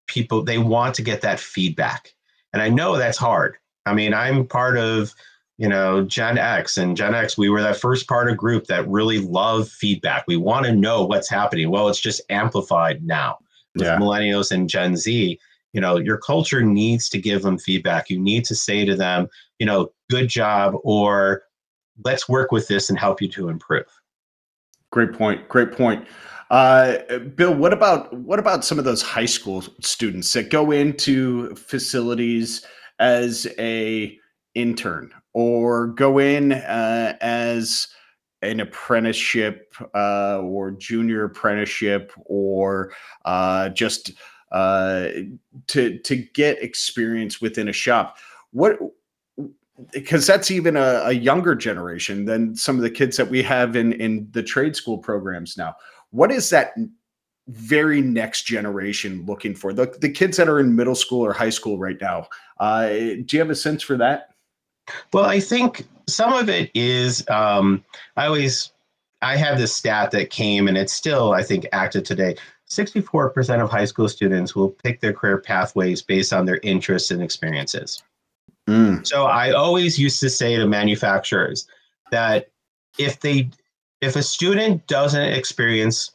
people 0.07 0.42
they 0.44 0.59
want 0.59 0.94
to 0.94 1.02
get 1.02 1.20
that 1.22 1.40
feedback. 1.40 2.14
And 2.52 2.62
i 2.62 2.68
know 2.68 2.96
that's 2.96 3.18
hard. 3.18 3.57
I 3.87 3.94
mean 3.94 4.14
i'm 4.14 4.46
part 4.46 4.78
of 4.78 5.14
you 5.58 5.68
know, 5.68 6.04
Gen 6.04 6.38
X 6.38 6.76
and 6.76 6.96
Gen 6.96 7.14
X, 7.14 7.36
we 7.36 7.48
were 7.48 7.60
that 7.60 7.76
first 7.76 8.06
part 8.06 8.30
of 8.30 8.36
group 8.36 8.66
that 8.66 8.88
really 8.88 9.18
love 9.18 9.68
feedback. 9.68 10.24
We 10.28 10.36
want 10.36 10.66
to 10.66 10.72
know 10.72 11.04
what's 11.04 11.28
happening. 11.28 11.70
Well, 11.70 11.88
it's 11.88 12.00
just 12.00 12.22
amplified 12.30 13.04
now 13.04 13.38
with 13.74 13.84
yeah. 13.84 13.98
millennials 13.98 14.52
and 14.52 14.68
Gen 14.68 14.96
Z. 14.96 15.38
You 15.72 15.80
know, 15.80 15.96
your 15.96 16.16
culture 16.16 16.62
needs 16.62 17.08
to 17.10 17.20
give 17.20 17.42
them 17.42 17.58
feedback. 17.58 18.08
You 18.08 18.20
need 18.20 18.44
to 18.46 18.54
say 18.54 18.84
to 18.84 18.94
them, 18.94 19.26
you 19.58 19.66
know, 19.66 19.92
good 20.08 20.28
job, 20.28 20.74
or 20.84 21.42
let's 22.04 22.28
work 22.28 22.52
with 22.52 22.68
this 22.68 22.88
and 22.88 22.98
help 22.98 23.20
you 23.20 23.28
to 23.32 23.48
improve. 23.48 23.86
Great 24.90 25.12
point. 25.12 25.48
Great 25.48 25.72
point. 25.72 26.06
Uh, 26.50 27.18
Bill, 27.18 27.52
what 27.52 27.72
about 27.72 28.14
what 28.14 28.38
about 28.38 28.64
some 28.64 28.78
of 28.78 28.84
those 28.84 29.02
high 29.02 29.26
school 29.26 29.64
students 29.80 30.32
that 30.32 30.50
go 30.50 30.70
into 30.70 31.54
facilities 31.56 32.64
as 33.00 33.46
a 33.58 34.18
intern 34.58 35.12
or 35.34 35.88
go 35.88 36.18
in 36.18 36.52
uh, 36.52 37.16
as 37.20 37.88
an 38.42 38.60
apprenticeship 38.60 39.74
uh, 39.94 40.38
or 40.38 40.72
junior 40.72 41.24
apprenticeship 41.24 42.12
or 42.24 42.92
uh, 43.24 43.68
just 43.70 44.12
uh, 44.52 45.08
to 45.66 45.98
to 45.98 46.16
get 46.16 46.62
experience 46.62 47.40
within 47.40 47.68
a 47.68 47.72
shop. 47.72 48.16
What 48.52 48.78
because 49.92 50.26
that's 50.26 50.50
even 50.50 50.76
a, 50.76 51.02
a, 51.04 51.12
younger 51.12 51.54
generation 51.54 52.24
than 52.24 52.56
some 52.56 52.74
of 52.74 52.82
the 52.82 52.90
kids 52.90 53.16
that 53.16 53.30
we 53.30 53.42
have 53.44 53.76
in 53.76 53.92
in 53.92 54.28
the 54.32 54.42
trade 54.42 54.74
school 54.74 54.98
programs 54.98 55.56
now. 55.56 55.74
What 56.10 56.32
is 56.32 56.50
that 56.50 56.72
very 57.46 58.00
next 58.00 58.42
generation 58.44 59.24
looking 59.26 59.54
for? 59.54 59.72
The 59.72 59.96
the 60.00 60.10
kids 60.10 60.36
that 60.36 60.48
are 60.48 60.58
in 60.58 60.74
middle 60.74 60.96
school 60.96 61.24
or 61.24 61.32
high 61.32 61.50
school 61.50 61.78
right 61.78 61.98
now. 62.00 62.26
Uh, 62.58 62.88
do 62.88 63.26
you 63.32 63.38
have 63.38 63.50
a 63.50 63.54
sense 63.54 63.82
for 63.82 63.96
that? 63.98 64.30
Well, 65.12 65.24
I 65.24 65.40
think 65.40 65.87
some 66.07 66.33
of 66.33 66.48
it 66.48 66.70
is 66.74 67.29
um, 67.29 67.85
I 68.16 68.27
always 68.27 68.72
I 69.20 69.37
have 69.37 69.59
this 69.59 69.74
stat 69.74 70.11
that 70.12 70.31
came 70.31 70.68
and 70.68 70.77
it's 70.77 70.92
still 70.92 71.33
I 71.33 71.42
think 71.42 71.66
active 71.72 72.05
today. 72.05 72.37
64% 72.70 73.62
of 73.62 73.70
high 73.70 73.87
school 73.87 74.09
students 74.09 74.55
will 74.55 74.68
pick 74.68 75.01
their 75.01 75.12
career 75.12 75.38
pathways 75.38 76.03
based 76.03 76.35
on 76.35 76.44
their 76.44 76.61
interests 76.62 77.11
and 77.11 77.22
experiences. 77.22 78.03
Mm. 78.68 79.07
So 79.07 79.24
I 79.24 79.53
always 79.53 79.98
used 79.98 80.20
to 80.20 80.29
say 80.29 80.57
to 80.57 80.66
manufacturers 80.66 81.66
that 82.11 82.51
if 82.98 83.20
they 83.20 83.48
if 84.01 84.16
a 84.16 84.22
student 84.22 84.87
doesn't 84.87 85.33
experience 85.33 86.12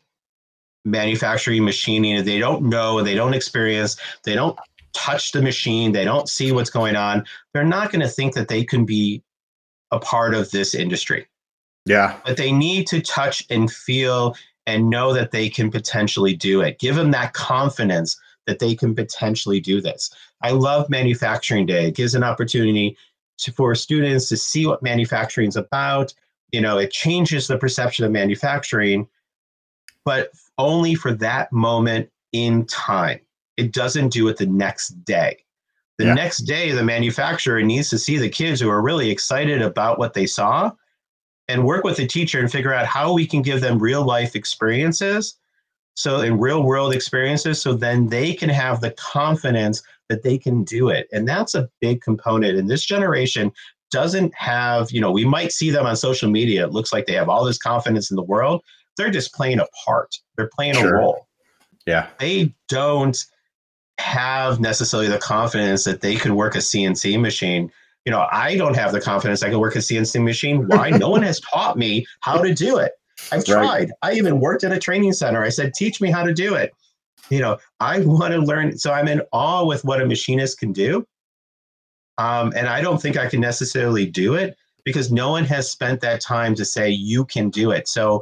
manufacturing 0.85 1.63
machining, 1.63 2.23
they 2.23 2.39
don't 2.39 2.63
know, 2.63 3.01
they 3.01 3.15
don't 3.15 3.33
experience, 3.33 3.97
they 4.23 4.35
don't 4.35 4.57
touch 4.93 5.31
the 5.31 5.41
machine, 5.41 5.91
they 5.91 6.05
don't 6.05 6.29
see 6.29 6.51
what's 6.51 6.69
going 6.69 6.95
on, 6.95 7.25
they're 7.53 7.63
not 7.63 7.91
going 7.91 8.01
to 8.01 8.07
think 8.07 8.33
that 8.35 8.47
they 8.47 8.63
can 8.63 8.85
be 8.85 9.23
a 9.91 9.99
part 9.99 10.33
of 10.33 10.51
this 10.51 10.73
industry. 10.73 11.27
Yeah. 11.85 12.17
But 12.25 12.37
they 12.37 12.51
need 12.51 12.87
to 12.87 13.01
touch 13.01 13.45
and 13.49 13.71
feel 13.71 14.35
and 14.65 14.89
know 14.89 15.13
that 15.13 15.31
they 15.31 15.49
can 15.49 15.69
potentially 15.69 16.35
do 16.35 16.61
it. 16.61 16.79
Give 16.79 16.95
them 16.95 17.11
that 17.11 17.33
confidence 17.33 18.19
that 18.47 18.59
they 18.59 18.75
can 18.75 18.95
potentially 18.95 19.59
do 19.59 19.81
this. 19.81 20.13
I 20.41 20.51
love 20.51 20.89
Manufacturing 20.89 21.65
Day. 21.65 21.87
It 21.87 21.95
gives 21.95 22.15
an 22.15 22.23
opportunity 22.23 22.97
to, 23.39 23.51
for 23.51 23.75
students 23.75 24.29
to 24.29 24.37
see 24.37 24.65
what 24.65 24.83
manufacturing 24.83 25.49
is 25.49 25.55
about. 25.55 26.13
You 26.51 26.61
know, 26.61 26.77
it 26.77 26.91
changes 26.91 27.47
the 27.47 27.57
perception 27.57 28.05
of 28.05 28.11
manufacturing, 28.11 29.07
but 30.05 30.31
only 30.57 30.95
for 30.95 31.13
that 31.13 31.51
moment 31.51 32.09
in 32.31 32.65
time 32.65 33.19
it 33.57 33.73
doesn't 33.73 34.09
do 34.09 34.27
it 34.27 34.37
the 34.37 34.45
next 34.45 34.89
day. 35.05 35.37
The 35.97 36.05
yeah. 36.05 36.13
next 36.13 36.39
day, 36.39 36.71
the 36.71 36.83
manufacturer 36.83 37.61
needs 37.61 37.89
to 37.91 37.99
see 37.99 38.17
the 38.17 38.29
kids 38.29 38.59
who 38.59 38.69
are 38.69 38.81
really 38.81 39.11
excited 39.11 39.61
about 39.61 39.99
what 39.99 40.13
they 40.13 40.25
saw 40.25 40.71
and 41.47 41.65
work 41.65 41.83
with 41.83 41.97
the 41.97 42.07
teacher 42.07 42.39
and 42.39 42.51
figure 42.51 42.73
out 42.73 42.85
how 42.85 43.13
we 43.13 43.27
can 43.27 43.41
give 43.41 43.61
them 43.61 43.77
real 43.77 44.03
life 44.03 44.35
experiences. 44.35 45.37
So, 45.95 46.21
in 46.21 46.39
real 46.39 46.63
world 46.63 46.93
experiences, 46.93 47.61
so 47.61 47.73
then 47.73 48.07
they 48.07 48.33
can 48.33 48.49
have 48.49 48.81
the 48.81 48.91
confidence 48.91 49.83
that 50.09 50.23
they 50.23 50.39
can 50.39 50.63
do 50.63 50.89
it. 50.89 51.07
And 51.11 51.27
that's 51.27 51.53
a 51.53 51.69
big 51.81 52.01
component. 52.01 52.57
And 52.57 52.67
this 52.67 52.83
generation 52.83 53.51
doesn't 53.91 54.33
have, 54.33 54.91
you 54.91 54.99
know, 54.99 55.11
we 55.11 55.23
might 55.23 55.51
see 55.51 55.69
them 55.69 55.85
on 55.85 55.95
social 55.95 56.29
media. 56.29 56.65
It 56.65 56.71
looks 56.71 56.91
like 56.91 57.05
they 57.05 57.13
have 57.13 57.29
all 57.29 57.45
this 57.45 57.59
confidence 57.59 58.09
in 58.09 58.15
the 58.15 58.23
world. 58.23 58.63
They're 58.97 59.11
just 59.11 59.33
playing 59.33 59.59
a 59.59 59.67
part, 59.85 60.15
they're 60.35 60.49
playing 60.55 60.73
sure. 60.73 60.95
a 60.95 60.99
role. 60.99 61.27
Yeah. 61.85 62.07
They 62.19 62.55
don't 62.69 63.23
have 64.03 64.59
necessarily 64.59 65.07
the 65.07 65.17
confidence 65.17 65.85
that 65.85 66.01
they 66.01 66.15
could 66.15 66.33
work 66.33 66.55
a 66.55 66.59
CNC 66.59 67.19
machine. 67.21 67.71
You 68.05 68.11
know, 68.11 68.27
I 68.31 68.57
don't 68.57 68.75
have 68.75 68.91
the 68.91 68.99
confidence 68.99 69.41
I 69.41 69.49
can 69.49 69.59
work 69.59 69.75
a 69.75 69.79
CNC 69.79 70.21
machine. 70.21 70.67
Why? 70.67 70.89
no 70.89 71.09
one 71.09 71.23
has 71.23 71.39
taught 71.39 71.77
me 71.77 72.05
how 72.19 72.41
to 72.41 72.53
do 72.53 72.77
it. 72.77 72.91
I've 73.31 73.45
tried. 73.45 73.63
Right. 73.63 73.89
I 74.01 74.13
even 74.13 74.41
worked 74.41 74.65
at 74.65 74.73
a 74.73 74.79
training 74.79 75.13
center. 75.13 75.41
I 75.41 75.49
said, 75.49 75.73
teach 75.73 76.01
me 76.01 76.11
how 76.11 76.23
to 76.23 76.33
do 76.33 76.55
it. 76.55 76.73
You 77.29 77.39
know, 77.39 77.57
I 77.79 77.99
want 78.05 78.33
to 78.33 78.39
learn. 78.39 78.77
So 78.77 78.91
I'm 78.91 79.07
in 79.07 79.21
awe 79.31 79.65
with 79.65 79.85
what 79.85 80.01
a 80.01 80.05
machinist 80.05 80.59
can 80.59 80.73
do. 80.73 81.07
Um, 82.17 82.51
and 82.55 82.67
I 82.67 82.81
don't 82.81 83.01
think 83.01 83.17
I 83.17 83.27
can 83.27 83.39
necessarily 83.39 84.05
do 84.05 84.35
it 84.35 84.55
because 84.83 85.11
no 85.11 85.31
one 85.31 85.45
has 85.45 85.71
spent 85.71 86.01
that 86.01 86.19
time 86.19 86.55
to 86.55 86.65
say 86.65 86.89
you 86.89 87.23
can 87.23 87.49
do 87.49 87.71
it. 87.71 87.87
So 87.87 88.21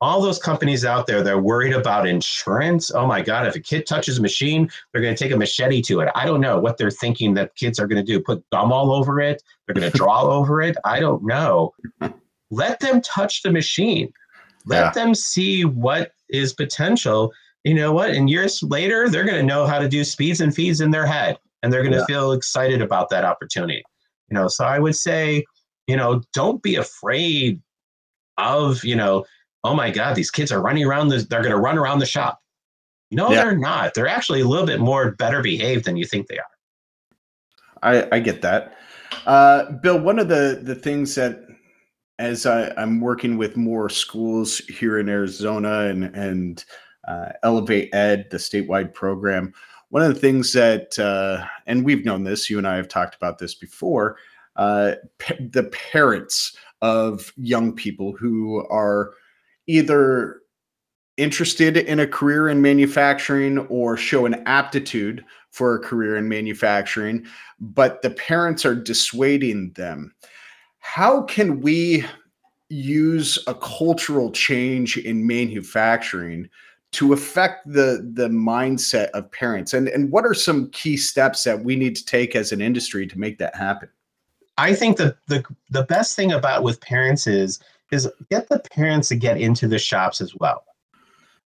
all 0.00 0.20
those 0.20 0.38
companies 0.38 0.84
out 0.84 1.06
there 1.06 1.22
they're 1.22 1.38
worried 1.38 1.72
about 1.72 2.06
insurance 2.06 2.90
oh 2.94 3.06
my 3.06 3.22
god 3.22 3.46
if 3.46 3.56
a 3.56 3.60
kid 3.60 3.86
touches 3.86 4.18
a 4.18 4.22
machine 4.22 4.68
they're 4.92 5.02
going 5.02 5.14
to 5.14 5.24
take 5.24 5.32
a 5.32 5.36
machete 5.36 5.80
to 5.82 6.00
it. 6.00 6.10
I 6.14 6.26
don't 6.26 6.40
know 6.40 6.58
what 6.58 6.76
they're 6.76 6.90
thinking 6.90 7.34
that 7.34 7.54
kids 7.56 7.78
are 7.78 7.86
going 7.86 8.04
to 8.04 8.12
do 8.12 8.20
put 8.20 8.44
gum 8.50 8.72
all 8.72 8.92
over 8.92 9.20
it 9.20 9.42
they're 9.66 9.74
going 9.74 9.90
to 9.92 9.96
draw 9.96 10.22
over 10.22 10.60
it 10.60 10.76
i 10.84 11.00
don't 11.00 11.24
know. 11.24 11.72
Let 12.50 12.80
them 12.80 13.00
touch 13.00 13.42
the 13.42 13.50
machine. 13.50 14.12
Let 14.66 14.80
yeah. 14.80 14.90
them 14.92 15.14
see 15.14 15.64
what 15.64 16.12
is 16.28 16.52
potential. 16.52 17.32
You 17.64 17.74
know 17.74 17.92
what 17.92 18.10
and 18.10 18.30
years 18.30 18.62
later 18.62 19.08
they're 19.08 19.24
going 19.24 19.40
to 19.40 19.42
know 19.42 19.66
how 19.66 19.80
to 19.80 19.88
do 19.88 20.04
speeds 20.04 20.40
and 20.40 20.54
feeds 20.54 20.80
in 20.80 20.92
their 20.92 21.06
head 21.06 21.36
and 21.62 21.72
they're 21.72 21.82
going 21.82 21.92
to 21.92 21.98
yeah. 21.98 22.06
feel 22.06 22.32
excited 22.32 22.80
about 22.80 23.10
that 23.10 23.24
opportunity. 23.24 23.82
You 24.30 24.34
know 24.34 24.48
so 24.48 24.64
i 24.64 24.78
would 24.78 24.94
say 24.94 25.44
you 25.86 25.96
know 25.96 26.22
don't 26.32 26.62
be 26.62 26.76
afraid 26.76 27.60
of 28.38 28.84
you 28.84 28.94
know 28.94 29.24
oh 29.66 29.74
my 29.74 29.90
God, 29.90 30.14
these 30.14 30.30
kids 30.30 30.52
are 30.52 30.62
running 30.62 30.84
around 30.84 31.08
the, 31.08 31.18
they're 31.18 31.42
going 31.42 31.54
to 31.54 31.60
run 31.60 31.78
around 31.78 31.98
the 31.98 32.06
shop. 32.06 32.40
No, 33.10 33.30
yeah. 33.30 33.42
they're 33.42 33.58
not. 33.58 33.94
They're 33.94 34.08
actually 34.08 34.40
a 34.40 34.46
little 34.46 34.66
bit 34.66 34.80
more 34.80 35.12
better 35.12 35.42
behaved 35.42 35.84
than 35.84 35.96
you 35.96 36.04
think 36.04 36.26
they 36.26 36.38
are. 36.38 36.44
I, 37.82 38.16
I 38.16 38.20
get 38.20 38.42
that. 38.42 38.76
Uh, 39.26 39.70
Bill, 39.82 40.00
one 40.00 40.18
of 40.18 40.28
the, 40.28 40.60
the 40.62 40.74
things 40.74 41.14
that 41.14 41.46
as 42.18 42.46
I, 42.46 42.72
am 42.80 43.00
working 43.00 43.36
with 43.36 43.56
more 43.56 43.88
schools 43.88 44.58
here 44.58 44.98
in 44.98 45.08
Arizona 45.08 45.80
and, 45.80 46.04
and 46.16 46.64
uh, 47.06 47.30
Elevate 47.42 47.94
Ed, 47.94 48.26
the 48.30 48.38
statewide 48.38 48.94
program, 48.94 49.52
one 49.90 50.02
of 50.02 50.12
the 50.12 50.20
things 50.20 50.52
that, 50.54 50.98
uh, 50.98 51.44
and 51.66 51.84
we've 51.84 52.04
known 52.04 52.24
this, 52.24 52.50
you 52.50 52.58
and 52.58 52.66
I 52.66 52.76
have 52.76 52.88
talked 52.88 53.14
about 53.14 53.38
this 53.38 53.54
before, 53.54 54.16
uh, 54.56 54.92
the 55.38 55.70
parents 55.92 56.56
of 56.82 57.32
young 57.36 57.72
people 57.72 58.12
who 58.12 58.66
are 58.68 59.12
either 59.66 60.40
interested 61.16 61.76
in 61.76 62.00
a 62.00 62.06
career 62.06 62.48
in 62.48 62.60
manufacturing 62.60 63.58
or 63.68 63.96
show 63.96 64.26
an 64.26 64.34
aptitude 64.46 65.24
for 65.50 65.74
a 65.74 65.78
career 65.78 66.16
in 66.16 66.28
manufacturing, 66.28 67.26
but 67.58 68.02
the 68.02 68.10
parents 68.10 68.66
are 68.66 68.74
dissuading 68.74 69.72
them. 69.72 70.14
How 70.80 71.22
can 71.22 71.60
we 71.60 72.04
use 72.68 73.38
a 73.46 73.54
cultural 73.54 74.30
change 74.30 74.98
in 74.98 75.26
manufacturing 75.26 76.48
to 76.92 77.12
affect 77.12 77.66
the 77.70 78.10
the 78.14 78.28
mindset 78.28 79.08
of 79.10 79.30
parents 79.30 79.74
and 79.74 79.88
and 79.88 80.10
what 80.10 80.24
are 80.24 80.34
some 80.34 80.70
key 80.70 80.96
steps 80.96 81.44
that 81.44 81.62
we 81.62 81.76
need 81.76 81.94
to 81.94 82.04
take 82.04 82.34
as 82.34 82.52
an 82.52 82.60
industry 82.60 83.06
to 83.06 83.18
make 83.18 83.38
that 83.38 83.54
happen 83.54 83.88
i 84.56 84.74
think 84.74 84.96
the 84.96 85.16
the, 85.26 85.44
the 85.70 85.82
best 85.84 86.16
thing 86.16 86.32
about 86.32 86.62
with 86.62 86.80
parents 86.80 87.26
is 87.26 87.60
is 87.92 88.08
get 88.30 88.48
the 88.48 88.60
parents 88.72 89.08
to 89.08 89.16
get 89.16 89.40
into 89.40 89.68
the 89.68 89.78
shops 89.78 90.20
as 90.20 90.34
well. 90.36 90.64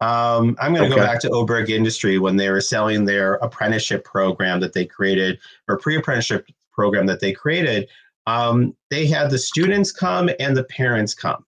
Um, 0.01 0.57
I'm 0.61 0.75
going 0.75 0.91
to 0.91 0.95
okay. 0.95 1.01
go 1.01 1.07
back 1.07 1.21
to 1.21 1.31
Oberg 1.31 1.71
Industry 1.71 2.19
when 2.19 2.37
they 2.37 2.51
were 2.51 2.61
selling 2.61 3.05
their 3.05 3.35
apprenticeship 3.35 4.05
program 4.05 4.61
that 4.61 4.73
they 4.73 4.85
created, 4.85 5.39
or 5.69 5.79
pre-apprenticeship 5.79 6.47
program 6.73 7.07
that 7.07 7.21
they 7.21 7.33
created. 7.33 7.89
Um, 8.27 8.75
they 8.91 9.07
had 9.07 9.31
the 9.31 9.39
students 9.39 9.93
come 9.93 10.29
and 10.41 10.57
the 10.57 10.65
parents 10.65 11.15
come. 11.15 11.45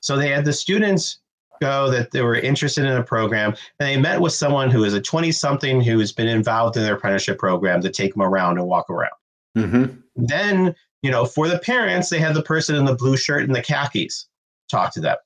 So 0.00 0.16
they 0.16 0.28
had 0.28 0.44
the 0.44 0.52
students 0.52 1.18
go 1.60 1.90
that 1.90 2.10
they 2.10 2.22
were 2.22 2.36
interested 2.36 2.84
in 2.84 2.92
a 2.92 3.02
program 3.02 3.54
and 3.80 3.88
they 3.88 3.96
met 3.96 4.20
with 4.20 4.32
someone 4.32 4.70
who 4.70 4.84
is 4.84 4.94
a 4.94 5.00
20 5.00 5.32
something 5.32 5.80
who 5.80 5.98
has 5.98 6.12
been 6.12 6.28
involved 6.28 6.76
in 6.76 6.82
their 6.82 6.94
apprenticeship 6.94 7.38
program 7.38 7.80
to 7.80 7.90
take 7.90 8.12
them 8.12 8.22
around 8.22 8.58
and 8.58 8.66
walk 8.66 8.90
around. 8.90 9.12
Mm-hmm. 9.56 10.00
Then, 10.16 10.74
you 11.06 11.12
know, 11.12 11.24
for 11.24 11.46
the 11.46 11.60
parents, 11.60 12.10
they 12.10 12.18
had 12.18 12.34
the 12.34 12.42
person 12.42 12.74
in 12.74 12.84
the 12.84 12.96
blue 12.96 13.16
shirt 13.16 13.44
and 13.44 13.54
the 13.54 13.62
khakis 13.62 14.26
talk 14.68 14.92
to 14.94 15.00
them. 15.00 15.16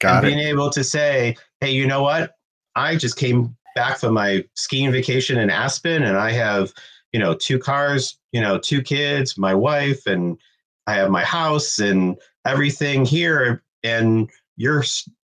Got 0.00 0.16
and 0.16 0.26
it. 0.26 0.34
being 0.34 0.48
able 0.48 0.68
to 0.70 0.82
say, 0.82 1.36
hey, 1.60 1.70
you 1.70 1.86
know 1.86 2.02
what? 2.02 2.32
I 2.74 2.96
just 2.96 3.16
came 3.16 3.56
back 3.76 4.00
from 4.00 4.14
my 4.14 4.44
skiing 4.54 4.90
vacation 4.90 5.38
in 5.38 5.48
Aspen 5.48 6.02
and 6.02 6.18
I 6.18 6.32
have, 6.32 6.72
you 7.12 7.20
know, 7.20 7.34
two 7.34 7.60
cars, 7.60 8.18
you 8.32 8.40
know, 8.40 8.58
two 8.58 8.82
kids, 8.82 9.38
my 9.38 9.54
wife, 9.54 10.06
and 10.06 10.36
I 10.88 10.94
have 10.94 11.10
my 11.10 11.22
house 11.22 11.78
and 11.78 12.18
everything 12.44 13.04
here. 13.04 13.62
And 13.84 14.28
you're, 14.56 14.82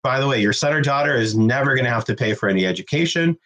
by 0.04 0.22
the 0.22 0.28
way, 0.28 0.42
your 0.42 0.54
son 0.54 0.72
or 0.74 0.82
daughter 0.82 1.18
is 1.18 1.36
never 1.36 1.76
going 1.76 1.84
to 1.84 1.92
have 1.92 2.06
to 2.06 2.16
pay 2.16 2.34
for 2.34 2.48
any 2.48 2.66
education. 2.66 3.38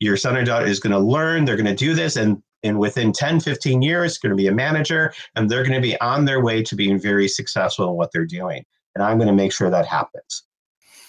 Your 0.00 0.18
son 0.18 0.36
or 0.36 0.44
daughter 0.44 0.66
is 0.66 0.78
going 0.78 0.92
to 0.92 0.98
learn, 0.98 1.46
they're 1.46 1.56
going 1.56 1.64
to 1.64 1.74
do 1.74 1.94
this, 1.94 2.16
and 2.16 2.42
and 2.62 2.78
within 2.78 3.12
10 3.12 3.40
15 3.40 3.82
years 3.82 4.18
going 4.18 4.30
to 4.30 4.36
be 4.36 4.48
a 4.48 4.52
manager 4.52 5.12
and 5.34 5.48
they're 5.48 5.62
going 5.62 5.80
to 5.80 5.86
be 5.86 6.00
on 6.00 6.24
their 6.24 6.42
way 6.42 6.62
to 6.62 6.74
being 6.74 6.98
very 6.98 7.28
successful 7.28 7.88
in 7.88 7.96
what 7.96 8.10
they're 8.12 8.24
doing. 8.26 8.64
And 8.94 9.04
i'm 9.04 9.18
going 9.18 9.28
to 9.28 9.34
make 9.34 9.52
sure 9.52 9.70
that 9.70 9.86
happens. 9.86 10.44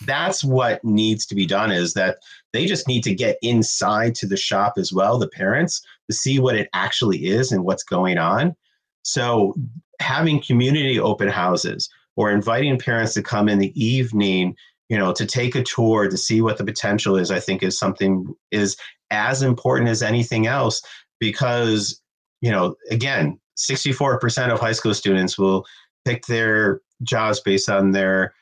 That's 0.06 0.44
what 0.44 0.84
needs 0.84 1.26
to 1.28 1.36
be 1.36 1.48
done 1.48 1.72
is 1.72 1.94
that 1.94 2.18
they 2.54 2.66
just 2.68 2.88
need 2.88 3.04
to 3.04 3.16
get 3.16 3.38
inside 3.42 4.14
to 4.16 4.28
the 4.28 4.38
shop 4.38 4.74
as 4.78 4.94
well 4.94 5.18
the 5.18 5.30
parents 5.30 5.82
to 6.10 6.16
see 6.16 6.40
what 6.40 6.56
it 6.56 6.70
actually 6.74 7.26
is 7.26 7.52
and 7.52 7.64
what's 7.64 7.84
going 7.84 8.20
on. 8.20 8.56
So 9.02 9.56
having 10.00 10.42
community 10.42 11.00
open 11.00 11.30
houses 11.30 11.90
or 12.16 12.32
inviting 12.32 12.78
parents 12.78 13.14
to 13.14 13.24
come 13.24 13.50
in 13.50 13.60
the 13.60 13.74
evening 13.82 14.56
you 14.90 14.98
know 14.98 15.14
to 15.14 15.26
take 15.26 15.56
a 15.56 15.64
tour 15.64 16.08
to 16.08 16.18
see 16.18 16.42
what 16.42 16.58
the 16.58 16.64
potential 16.64 17.18
is 17.18 17.32
i 17.32 17.40
think 17.40 17.64
is 17.64 17.78
something 17.78 18.34
is 18.52 18.78
as 19.12 19.42
important 19.42 19.90
as 19.90 20.02
anything 20.02 20.48
else 20.48 20.82
because 21.20 22.02
you 22.42 22.52
know 22.52 22.76
again 22.92 23.40
64% 23.58 24.52
of 24.52 24.60
high 24.60 24.72
school 24.72 24.94
students 24.94 25.38
will 25.38 25.66
pick 26.06 26.26
their 26.28 26.82
jobs 27.04 27.40
based 27.40 27.70
on 27.70 27.92
their 27.92 28.34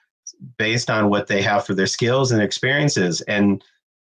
based 0.57 0.89
on 0.89 1.09
what 1.09 1.27
they 1.27 1.41
have 1.41 1.65
for 1.65 1.73
their 1.73 1.88
skills 1.88 2.31
and 2.31 2.41
experiences. 2.41 3.21
And 3.21 3.63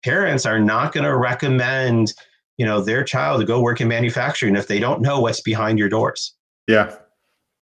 parents 0.03 0.45
are 0.45 0.59
not 0.59 0.93
going 0.93 1.03
to 1.03 1.15
recommend 1.15 2.13
you 2.57 2.65
know 2.65 2.81
their 2.81 3.03
child 3.03 3.41
to 3.41 3.45
go 3.45 3.61
work 3.61 3.81
in 3.81 3.87
manufacturing 3.87 4.55
if 4.55 4.67
they 4.67 4.79
don't 4.79 5.01
know 5.01 5.19
what's 5.19 5.41
behind 5.41 5.77
your 5.77 5.89
doors. 5.89 6.33
Yeah. 6.67 6.95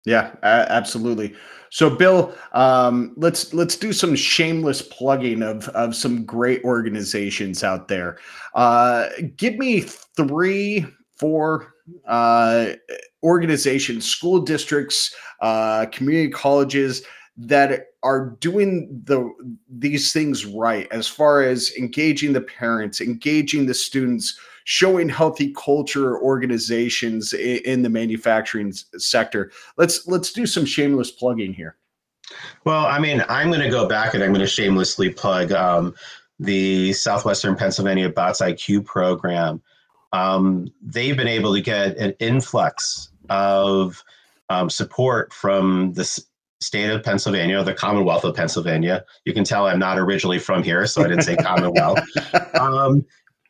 Yeah 0.05 0.33
absolutely 0.43 1.35
so 1.71 1.89
bill 1.89 2.36
um, 2.51 3.13
let's 3.15 3.53
let's 3.53 3.77
do 3.77 3.93
some 3.93 4.15
shameless 4.15 4.81
plugging 4.81 5.41
of 5.41 5.69
of 5.69 5.95
some 5.95 6.25
great 6.25 6.63
organizations 6.63 7.63
out 7.63 7.88
there. 7.88 8.19
Uh, 8.53 9.07
give 9.38 9.55
me 9.55 9.79
three 9.79 10.86
four 11.15 11.73
uh, 12.07 12.73
organizations 13.23 14.05
school 14.05 14.41
districts 14.41 15.15
uh, 15.39 15.86
community 15.93 16.29
colleges 16.29 17.03
that 17.38 17.88
are 18.03 18.31
doing 18.41 19.01
the 19.05 19.31
these 19.69 20.12
things 20.12 20.45
right 20.45 20.89
as 20.91 21.07
far 21.07 21.41
as 21.41 21.71
engaging 21.77 22.34
the 22.34 22.41
parents 22.41 22.99
engaging 22.99 23.65
the 23.65 23.73
students 23.73 24.38
showing 24.71 25.10
healthy 25.10 25.51
culture 25.51 26.17
organizations 26.21 27.34
in, 27.34 27.57
in 27.65 27.81
the 27.81 27.89
manufacturing 27.89 28.71
sector 28.97 29.51
let's 29.77 30.07
let's 30.07 30.31
do 30.31 30.45
some 30.45 30.63
shameless 30.63 31.12
plugging 31.12 31.53
here 31.53 31.75
well 32.63 32.86
i 32.86 32.97
mean 32.97 33.21
i'm 33.27 33.49
going 33.49 33.60
to 33.60 33.69
go 33.69 33.86
back 33.86 34.13
and 34.13 34.23
i'm 34.23 34.29
going 34.29 34.39
to 34.39 34.47
shamelessly 34.47 35.10
plug 35.10 35.51
um, 35.51 35.93
the 36.39 36.93
southwestern 36.93 37.53
pennsylvania 37.53 38.07
bots 38.07 38.39
iq 38.39 38.86
program 38.86 39.62
um, 40.13 40.71
they've 40.81 41.17
been 41.17 41.27
able 41.27 41.53
to 41.53 41.62
get 41.62 41.97
an 41.97 42.13
influx 42.21 43.10
of 43.29 44.01
um, 44.49 44.69
support 44.69 45.34
from 45.34 45.91
the 45.93 46.05
state 46.62 46.89
of 46.89 47.01
Pennsylvania, 47.01 47.63
the 47.63 47.73
Commonwealth 47.73 48.23
of 48.23 48.36
Pennsylvania. 48.36 49.03
You 49.25 49.34
can 49.34 49.45
tell 49.45 49.67
I'm 49.67 49.79
not 49.79 49.97
originally 49.97 50.38
from 50.38 50.63
here, 50.63 50.86
so 50.86 51.01
I 51.01 51.07
didn't 51.07 51.23
say 51.23 51.36
Commonwealth. 51.41 51.99
Um, 52.60 53.05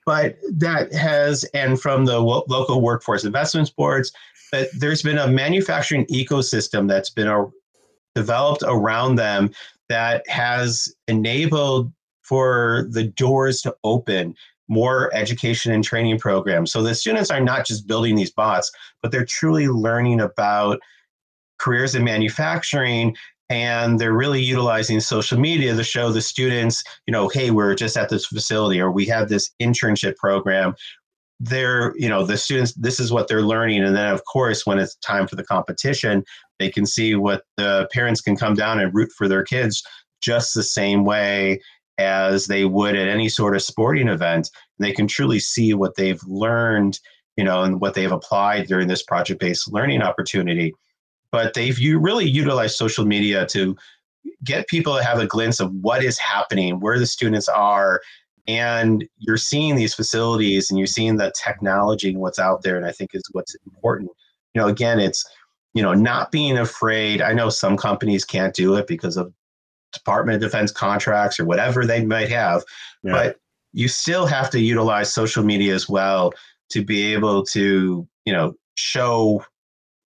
but 0.05 0.37
that 0.51 0.93
has, 0.93 1.43
and 1.53 1.79
from 1.79 2.05
the 2.05 2.19
local 2.19 2.81
workforce 2.81 3.23
investments 3.23 3.69
boards, 3.69 4.11
that 4.51 4.69
there's 4.77 5.01
been 5.01 5.17
a 5.17 5.27
manufacturing 5.27 6.05
ecosystem 6.07 6.87
that's 6.87 7.09
been 7.09 7.27
a, 7.27 7.45
developed 8.15 8.63
around 8.65 9.15
them 9.15 9.51
that 9.89 10.27
has 10.27 10.93
enabled 11.07 11.91
for 12.21 12.87
the 12.89 13.03
doors 13.03 13.61
to 13.61 13.75
open 13.83 14.35
more 14.67 15.13
education 15.13 15.73
and 15.73 15.83
training 15.83 16.17
programs. 16.17 16.71
So 16.71 16.81
the 16.81 16.95
students 16.95 17.29
are 17.29 17.41
not 17.41 17.65
just 17.65 17.87
building 17.87 18.15
these 18.15 18.31
bots, 18.31 18.71
but 19.01 19.11
they're 19.11 19.25
truly 19.25 19.67
learning 19.67 20.21
about 20.21 20.79
careers 21.59 21.93
in 21.93 22.03
manufacturing 22.03 23.15
and 23.51 23.99
they're 23.99 24.13
really 24.13 24.41
utilizing 24.41 25.01
social 25.01 25.37
media 25.37 25.75
to 25.75 25.83
show 25.83 26.11
the 26.11 26.21
students 26.21 26.83
you 27.05 27.11
know 27.11 27.27
hey 27.27 27.51
we're 27.51 27.75
just 27.75 27.97
at 27.97 28.09
this 28.09 28.25
facility 28.25 28.79
or 28.79 28.91
we 28.91 29.05
have 29.05 29.29
this 29.29 29.51
internship 29.61 30.15
program. 30.15 30.73
They're 31.39 31.93
you 31.97 32.07
know 32.07 32.25
the 32.25 32.37
students 32.37 32.73
this 32.75 32.99
is 32.99 33.11
what 33.11 33.27
they're 33.27 33.41
learning 33.41 33.83
and 33.83 33.95
then 33.95 34.13
of 34.13 34.23
course 34.25 34.65
when 34.65 34.79
it's 34.79 34.95
time 34.97 35.27
for 35.27 35.35
the 35.35 35.43
competition 35.43 36.23
they 36.59 36.69
can 36.69 36.85
see 36.85 37.15
what 37.15 37.43
the 37.57 37.89
parents 37.91 38.21
can 38.21 38.35
come 38.37 38.53
down 38.53 38.79
and 38.79 38.93
root 38.93 39.11
for 39.17 39.27
their 39.27 39.43
kids 39.43 39.83
just 40.21 40.53
the 40.53 40.63
same 40.63 41.03
way 41.03 41.59
as 41.97 42.45
they 42.45 42.65
would 42.65 42.95
at 42.95 43.07
any 43.07 43.27
sort 43.27 43.55
of 43.55 43.63
sporting 43.63 44.07
event. 44.07 44.49
They 44.79 44.91
can 44.91 45.07
truly 45.07 45.39
see 45.39 45.73
what 45.73 45.95
they've 45.95 46.21
learned 46.25 46.99
you 47.37 47.43
know 47.43 47.63
and 47.63 47.81
what 47.81 47.95
they've 47.95 48.11
applied 48.11 48.67
during 48.67 48.87
this 48.87 49.03
project 49.03 49.39
based 49.39 49.71
learning 49.73 50.01
opportunity 50.01 50.73
but 51.31 51.53
they've 51.53 51.79
you 51.79 51.99
really 51.99 52.27
utilized 52.27 52.75
social 52.75 53.05
media 53.05 53.45
to 53.47 53.75
get 54.43 54.67
people 54.67 54.95
to 54.95 55.03
have 55.03 55.19
a 55.19 55.27
glimpse 55.27 55.59
of 55.59 55.73
what 55.75 56.03
is 56.03 56.17
happening, 56.17 56.79
where 56.79 56.99
the 56.99 57.05
students 57.05 57.47
are, 57.47 58.01
and 58.47 59.05
you're 59.19 59.37
seeing 59.37 59.75
these 59.75 59.93
facilities 59.93 60.69
and 60.69 60.77
you're 60.77 60.87
seeing 60.87 61.17
the 61.17 61.31
technology 61.41 62.09
and 62.09 62.19
what's 62.19 62.39
out 62.39 62.63
there. 62.63 62.75
And 62.75 62.85
I 62.85 62.91
think 62.91 63.11
is 63.13 63.23
what's 63.31 63.55
important. 63.65 64.11
You 64.53 64.61
know, 64.61 64.67
again, 64.67 64.99
it's 64.99 65.25
you 65.73 65.81
know 65.81 65.93
not 65.93 66.31
being 66.31 66.57
afraid. 66.57 67.21
I 67.21 67.33
know 67.33 67.49
some 67.49 67.77
companies 67.77 68.25
can't 68.25 68.53
do 68.53 68.75
it 68.75 68.87
because 68.87 69.17
of 69.17 69.33
Department 69.93 70.35
of 70.35 70.41
Defense 70.41 70.71
contracts 70.71 71.39
or 71.39 71.45
whatever 71.45 71.85
they 71.85 72.05
might 72.05 72.29
have, 72.29 72.63
yeah. 73.03 73.11
but 73.11 73.37
you 73.73 73.87
still 73.87 74.25
have 74.25 74.49
to 74.49 74.59
utilize 74.59 75.13
social 75.13 75.43
media 75.43 75.73
as 75.73 75.87
well 75.87 76.33
to 76.69 76.83
be 76.83 77.13
able 77.13 77.45
to 77.45 78.07
you 78.25 78.33
know 78.33 78.53
show 78.75 79.43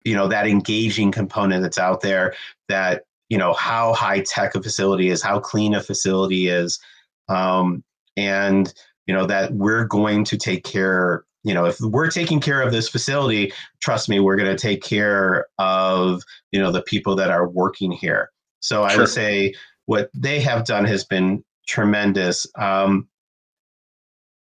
you 0.05 0.15
know 0.15 0.27
that 0.27 0.47
engaging 0.47 1.11
component 1.11 1.61
that's 1.61 1.77
out 1.77 2.01
there 2.01 2.33
that 2.69 3.03
you 3.29 3.37
know 3.37 3.53
how 3.53 3.93
high 3.93 4.21
tech 4.21 4.55
a 4.55 4.61
facility 4.61 5.09
is 5.09 5.21
how 5.21 5.39
clean 5.39 5.73
a 5.73 5.81
facility 5.81 6.47
is 6.47 6.79
um, 7.27 7.83
and 8.15 8.73
you 9.07 9.13
know 9.13 9.25
that 9.25 9.51
we're 9.53 9.85
going 9.85 10.23
to 10.23 10.37
take 10.37 10.63
care 10.63 11.25
you 11.43 11.53
know 11.53 11.65
if 11.65 11.79
we're 11.81 12.09
taking 12.09 12.39
care 12.39 12.61
of 12.61 12.71
this 12.71 12.87
facility 12.87 13.51
trust 13.81 14.07
me 14.07 14.19
we're 14.19 14.37
going 14.37 14.49
to 14.49 14.61
take 14.61 14.81
care 14.81 15.47
of 15.59 16.23
you 16.51 16.61
know 16.61 16.71
the 16.71 16.83
people 16.83 17.15
that 17.15 17.29
are 17.29 17.47
working 17.49 17.91
here. 17.91 18.31
So 18.61 18.83
i 18.83 18.95
would 18.97 19.09
say 19.09 19.53
what 19.85 20.09
they 20.15 20.39
have 20.39 20.65
done 20.65 20.85
has 20.85 21.03
been 21.03 21.43
tremendous. 21.67 22.47
Um, 22.57 23.07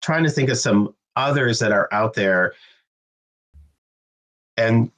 trying 0.02 0.24
to 0.24 0.30
think 0.30 0.50
of 0.50 0.58
some 0.58 0.96
others 1.16 1.60
that 1.60 1.72
are 1.72 1.88
out 1.92 2.14
there. 2.14 2.54
And 4.58 4.92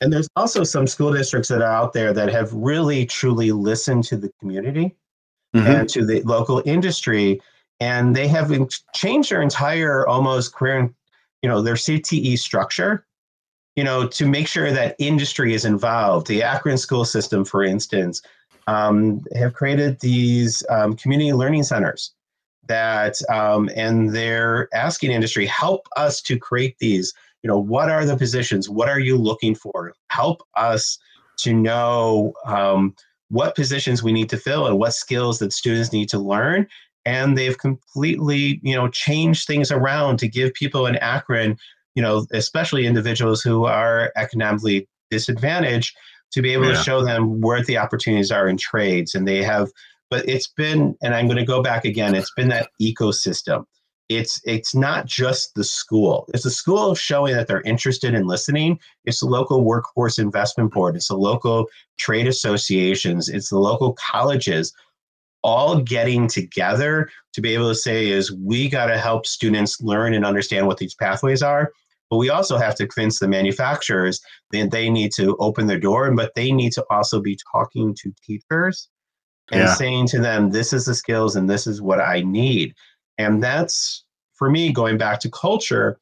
and 0.00 0.12
there's 0.12 0.28
also 0.36 0.62
some 0.62 0.86
school 0.86 1.12
districts 1.12 1.48
that 1.48 1.62
are 1.62 1.72
out 1.72 1.92
there 1.92 2.12
that 2.12 2.30
have 2.30 2.52
really 2.52 3.04
truly 3.06 3.50
listened 3.52 4.04
to 4.04 4.16
the 4.16 4.30
community 4.40 4.96
mm-hmm. 5.54 5.66
and 5.66 5.88
to 5.88 6.04
the 6.04 6.22
local 6.22 6.62
industry. 6.64 7.40
And 7.80 8.14
they 8.14 8.28
have 8.28 8.52
changed 8.94 9.30
their 9.30 9.42
entire 9.42 10.06
almost 10.06 10.54
career, 10.54 10.92
you 11.42 11.48
know, 11.48 11.62
their 11.62 11.74
CTE 11.74 12.38
structure, 12.38 13.06
you 13.76 13.84
know, 13.84 14.06
to 14.08 14.26
make 14.26 14.46
sure 14.46 14.70
that 14.72 14.96
industry 14.98 15.54
is 15.54 15.64
involved. 15.64 16.26
The 16.26 16.42
Akron 16.42 16.78
school 16.78 17.04
system, 17.04 17.44
for 17.44 17.64
instance, 17.64 18.22
um, 18.66 19.24
have 19.34 19.54
created 19.54 19.98
these 20.00 20.62
um, 20.68 20.94
community 20.94 21.32
learning 21.32 21.64
centers 21.64 22.12
that, 22.66 23.16
um, 23.30 23.70
and 23.74 24.14
they're 24.14 24.68
asking 24.74 25.10
industry, 25.10 25.46
help 25.46 25.88
us 25.96 26.20
to 26.22 26.38
create 26.38 26.78
these 26.78 27.14
you 27.42 27.48
know 27.48 27.58
what 27.58 27.90
are 27.90 28.04
the 28.04 28.16
positions? 28.16 28.68
What 28.68 28.88
are 28.88 28.98
you 28.98 29.16
looking 29.16 29.54
for? 29.54 29.94
Help 30.10 30.42
us 30.56 30.98
to 31.38 31.52
know 31.52 32.32
um, 32.44 32.94
what 33.28 33.54
positions 33.54 34.02
we 34.02 34.12
need 34.12 34.28
to 34.30 34.36
fill 34.36 34.66
and 34.66 34.78
what 34.78 34.94
skills 34.94 35.38
that 35.38 35.52
students 35.52 35.92
need 35.92 36.08
to 36.08 36.18
learn. 36.18 36.66
And 37.04 37.38
they've 37.38 37.56
completely 37.56 38.60
you 38.62 38.74
know 38.74 38.88
changed 38.88 39.46
things 39.46 39.70
around 39.70 40.18
to 40.18 40.28
give 40.28 40.52
people 40.54 40.86
in 40.86 40.96
akron 40.96 41.56
you 41.94 42.02
know 42.02 42.26
especially 42.32 42.86
individuals 42.86 43.40
who 43.40 43.64
are 43.64 44.12
economically 44.16 44.88
disadvantaged 45.10 45.96
to 46.32 46.42
be 46.42 46.52
able 46.52 46.66
yeah. 46.66 46.76
to 46.76 46.82
show 46.82 47.02
them 47.02 47.40
where 47.40 47.62
the 47.62 47.78
opportunities 47.78 48.30
are 48.30 48.48
in 48.48 48.58
trades. 48.58 49.14
And 49.14 49.26
they 49.26 49.42
have 49.42 49.70
but 50.10 50.28
it's 50.28 50.48
been 50.48 50.96
and 51.02 51.14
i'm 51.14 51.26
going 51.26 51.38
to 51.38 51.44
go 51.44 51.62
back 51.62 51.84
again 51.84 52.14
it's 52.14 52.32
been 52.34 52.48
that 52.48 52.70
ecosystem 52.80 53.64
it's 54.08 54.40
it's 54.44 54.74
not 54.74 55.06
just 55.06 55.54
the 55.54 55.64
school. 55.64 56.26
It's 56.32 56.44
the 56.44 56.50
school 56.50 56.94
showing 56.94 57.34
that 57.34 57.46
they're 57.46 57.62
interested 57.62 58.14
in 58.14 58.26
listening. 58.26 58.78
It's 59.04 59.20
the 59.20 59.26
local 59.26 59.64
workforce 59.64 60.18
investment 60.18 60.72
board. 60.72 60.96
It's 60.96 61.08
the 61.08 61.16
local 61.16 61.66
trade 61.98 62.26
associations. 62.26 63.28
It's 63.28 63.50
the 63.50 63.58
local 63.58 63.94
colleges 63.94 64.72
all 65.42 65.80
getting 65.80 66.26
together 66.26 67.08
to 67.32 67.40
be 67.40 67.54
able 67.54 67.68
to 67.68 67.74
say 67.74 68.08
is 68.08 68.32
we 68.32 68.68
got 68.68 68.86
to 68.86 68.98
help 68.98 69.26
students 69.26 69.80
learn 69.80 70.14
and 70.14 70.24
understand 70.24 70.66
what 70.66 70.78
these 70.78 70.94
pathways 70.94 71.42
are 71.42 71.72
but 72.10 72.16
we 72.16 72.30
also 72.30 72.56
have 72.56 72.74
to 72.74 72.86
convince 72.86 73.18
the 73.18 73.28
manufacturers 73.28 74.20
that 74.50 74.70
they 74.70 74.88
need 74.88 75.12
to 75.12 75.36
open 75.38 75.66
their 75.66 75.78
door 75.78 76.10
but 76.12 76.34
they 76.34 76.50
need 76.50 76.72
to 76.72 76.84
also 76.90 77.20
be 77.20 77.38
talking 77.52 77.94
to 77.94 78.12
teachers 78.26 78.88
and 79.52 79.60
yeah. 79.60 79.74
saying 79.74 80.06
to 80.06 80.18
them 80.18 80.50
this 80.50 80.72
is 80.72 80.86
the 80.86 80.94
skills 80.94 81.36
and 81.36 81.48
this 81.48 81.66
is 81.66 81.80
what 81.80 82.00
i 82.00 82.20
need 82.20 82.74
and 83.18 83.42
that's 83.42 84.04
for 84.34 84.50
me 84.50 84.72
going 84.72 84.96
back 84.96 85.20
to 85.20 85.30
culture 85.30 85.98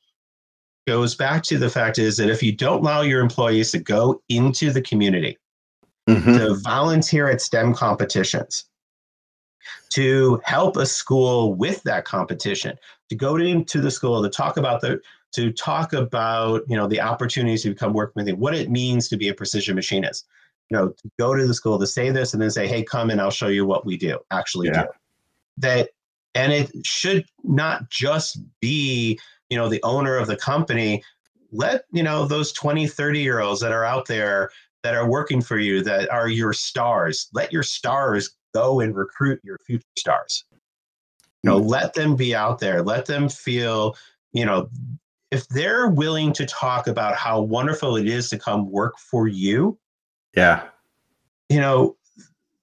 goes 0.87 1.14
back 1.14 1.43
to 1.43 1.59
the 1.59 1.69
fact 1.69 1.99
is 1.99 2.17
that 2.17 2.31
if 2.31 2.43
you 2.43 2.53
don't 2.53 2.81
allow 2.81 3.01
your 3.01 3.21
employees 3.21 3.73
to 3.73 3.79
go 3.79 4.23
into 4.29 4.71
the 4.71 4.81
community 4.81 5.37
mm-hmm. 6.09 6.37
to 6.37 6.55
volunteer 6.62 7.29
at 7.29 7.41
stem 7.41 7.75
competitions 7.75 8.67
to 9.91 10.41
help 10.45 10.77
a 10.77 10.87
school 10.87 11.55
with 11.55 11.83
that 11.83 12.05
competition, 12.05 12.77
to 13.09 13.14
go 13.14 13.37
into 13.37 13.81
the 13.81 13.91
school 13.91 14.23
to 14.23 14.29
talk 14.29 14.57
about 14.57 14.81
the 14.81 15.01
to 15.33 15.53
talk 15.53 15.93
about 15.93 16.62
you 16.69 16.77
know 16.77 16.87
the 16.87 17.01
opportunities 17.01 17.62
to 17.62 17.71
become 17.71 17.93
work 17.93 18.12
with 18.14 18.29
what 18.35 18.55
it 18.55 18.71
means 18.71 19.09
to 19.09 19.17
be 19.17 19.29
a 19.29 19.35
precision 19.35 19.75
machinist. 19.75 20.27
You 20.71 20.77
know, 20.77 20.89
to 20.89 21.11
go 21.19 21.35
to 21.35 21.47
the 21.47 21.55
school 21.55 21.79
to 21.79 21.87
say 21.87 22.11
this 22.11 22.33
and 22.33 22.43
then 22.43 22.51
say, 22.51 22.67
"Hey, 22.67 22.83
come 22.83 23.11
and 23.11 23.21
I'll 23.21 23.31
show 23.31 23.49
you 23.49 23.67
what 23.67 23.87
we 23.87 23.97
do." 23.97 24.19
Actually, 24.31 24.69
yeah. 24.69 24.83
do 24.83 24.89
that, 25.59 25.91
and 26.37 26.53
it 26.53 26.70
should 26.84 27.24
not 27.45 27.91
just 27.91 28.39
be 28.61 29.18
you 29.51 29.57
know 29.57 29.68
the 29.68 29.82
owner 29.82 30.16
of 30.16 30.26
the 30.26 30.37
company. 30.37 31.03
Let 31.53 31.84
you 31.93 32.03
know 32.03 32.26
those 32.26 32.53
20, 32.53 32.87
30 32.87 33.20
year 33.20 33.41
olds 33.41 33.61
that 33.61 33.72
are 33.72 33.84
out 33.84 34.07
there 34.07 34.51
that 34.82 34.95
are 34.95 35.09
working 35.09 35.41
for 35.41 35.59
you 35.59 35.82
that 35.82 36.11
are 36.11 36.28
your 36.28 36.53
stars. 36.53 37.28
Let 37.32 37.53
your 37.53 37.62
stars 37.62 38.37
go 38.55 38.80
and 38.80 38.95
recruit 38.95 39.41
your 39.43 39.59
future 39.66 39.84
stars. 39.99 40.45
You 41.43 41.51
know, 41.51 41.59
mm-hmm. 41.59 41.68
let 41.68 41.95
them 41.95 42.16
be 42.16 42.34
out 42.34 42.59
there. 42.59 42.82
Let 42.82 43.07
them 43.07 43.28
feel, 43.28 43.97
you 44.32 44.45
know, 44.45 44.68
if 45.30 45.49
they're 45.49 45.89
willing 45.89 46.32
to 46.34 46.47
talk 46.47 46.87
about 46.87 47.16
how 47.16 47.41
wonderful 47.41 47.97
it 47.97 48.07
is 48.07 48.28
to 48.30 48.39
come 48.39 48.70
work 48.70 48.99
for 48.99 49.28
you. 49.28 49.78
Yeah. 50.37 50.64
You 51.49 51.61
know, 51.61 51.97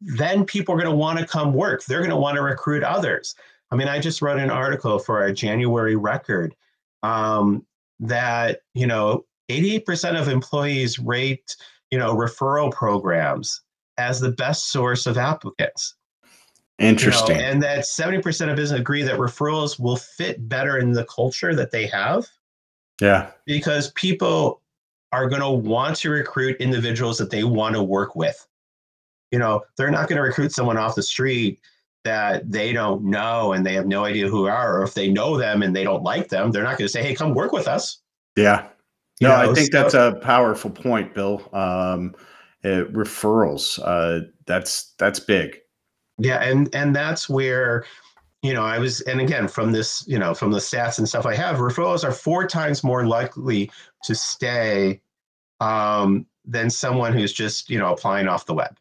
then 0.01 0.45
people 0.45 0.75
are 0.75 0.77
going 0.77 0.89
to 0.89 0.95
want 0.95 1.19
to 1.19 1.25
come 1.25 1.53
work. 1.53 1.85
They're 1.85 1.99
going 1.99 2.09
to 2.09 2.17
want 2.17 2.35
to 2.35 2.41
recruit 2.41 2.83
others. 2.83 3.35
I 3.73 3.75
mean, 3.75 3.87
I 3.87 3.97
just 3.97 4.21
wrote 4.21 4.37
an 4.37 4.51
article 4.51 4.99
for 4.99 5.19
our 5.19 5.31
January 5.31 5.95
record 5.95 6.55
um, 7.01 7.65
that, 7.99 8.59
you 8.75 8.85
know, 8.85 9.25
88% 9.49 10.21
of 10.21 10.27
employees 10.27 10.99
rate, 10.99 11.55
you 11.89 11.97
know, 11.97 12.15
referral 12.15 12.71
programs 12.71 13.61
as 13.97 14.19
the 14.19 14.29
best 14.29 14.71
source 14.71 15.07
of 15.07 15.17
applicants. 15.17 15.95
Interesting. 16.77 17.37
You 17.37 17.41
know, 17.41 17.47
and 17.49 17.63
that 17.63 17.85
70% 17.85 18.51
of 18.51 18.55
business 18.55 18.79
agree 18.79 19.01
that 19.01 19.17
referrals 19.17 19.79
will 19.79 19.97
fit 19.97 20.47
better 20.47 20.77
in 20.77 20.91
the 20.91 21.05
culture 21.05 21.55
that 21.55 21.71
they 21.71 21.87
have. 21.87 22.27
Yeah. 23.01 23.31
Because 23.47 23.91
people 23.93 24.61
are 25.11 25.27
going 25.27 25.41
to 25.41 25.49
want 25.49 25.95
to 25.97 26.11
recruit 26.11 26.57
individuals 26.57 27.17
that 27.17 27.31
they 27.31 27.43
want 27.43 27.73
to 27.73 27.81
work 27.81 28.15
with. 28.15 28.45
You 29.31 29.39
know, 29.39 29.63
they're 29.77 29.89
not 29.89 30.07
going 30.09 30.17
to 30.17 30.23
recruit 30.23 30.51
someone 30.51 30.77
off 30.77 30.93
the 30.93 31.01
street 31.01 31.59
that 32.03 32.51
they 32.51 32.73
don't 32.73 33.03
know 33.03 33.53
and 33.53 33.65
they 33.65 33.73
have 33.73 33.87
no 33.87 34.05
idea 34.05 34.27
who 34.27 34.45
are, 34.47 34.79
or 34.79 34.83
if 34.83 34.93
they 34.93 35.09
know 35.09 35.37
them 35.37 35.63
and 35.63 35.75
they 35.75 35.83
don't 35.83 36.03
like 36.03 36.29
them, 36.29 36.51
they're 36.51 36.63
not 36.63 36.77
going 36.77 36.87
to 36.87 36.91
say, 36.91 37.03
"Hey, 37.03 37.15
come 37.15 37.33
work 37.33 37.51
with 37.51 37.67
us." 37.67 37.99
Yeah. 38.35 38.67
No, 39.21 39.29
you 39.29 39.45
know, 39.45 39.51
I 39.51 39.53
think 39.53 39.71
so, 39.71 39.81
that's 39.81 39.93
a 39.93 40.19
powerful 40.21 40.69
point, 40.69 41.13
Bill. 41.13 41.47
Um, 41.53 42.15
uh, 42.63 42.85
referrals. 42.91 43.79
Uh, 43.83 44.27
that's 44.45 44.93
that's 44.97 45.19
big. 45.19 45.57
Yeah, 46.17 46.41
and 46.41 46.73
and 46.73 46.95
that's 46.95 47.29
where 47.29 47.85
you 48.41 48.53
know 48.53 48.63
I 48.63 48.79
was, 48.79 49.01
and 49.01 49.21
again 49.21 49.47
from 49.47 49.71
this, 49.71 50.03
you 50.07 50.19
know, 50.19 50.33
from 50.33 50.51
the 50.51 50.59
stats 50.59 50.97
and 50.97 51.07
stuff 51.07 51.25
I 51.25 51.35
have, 51.35 51.57
referrals 51.57 52.03
are 52.03 52.11
four 52.11 52.47
times 52.47 52.83
more 52.83 53.05
likely 53.05 53.71
to 54.03 54.15
stay 54.15 55.01
um, 55.59 56.25
than 56.45 56.69
someone 56.69 57.13
who's 57.13 57.33
just 57.33 57.69
you 57.69 57.77
know 57.77 57.93
applying 57.93 58.27
off 58.27 58.45
the 58.45 58.53
web. 58.53 58.77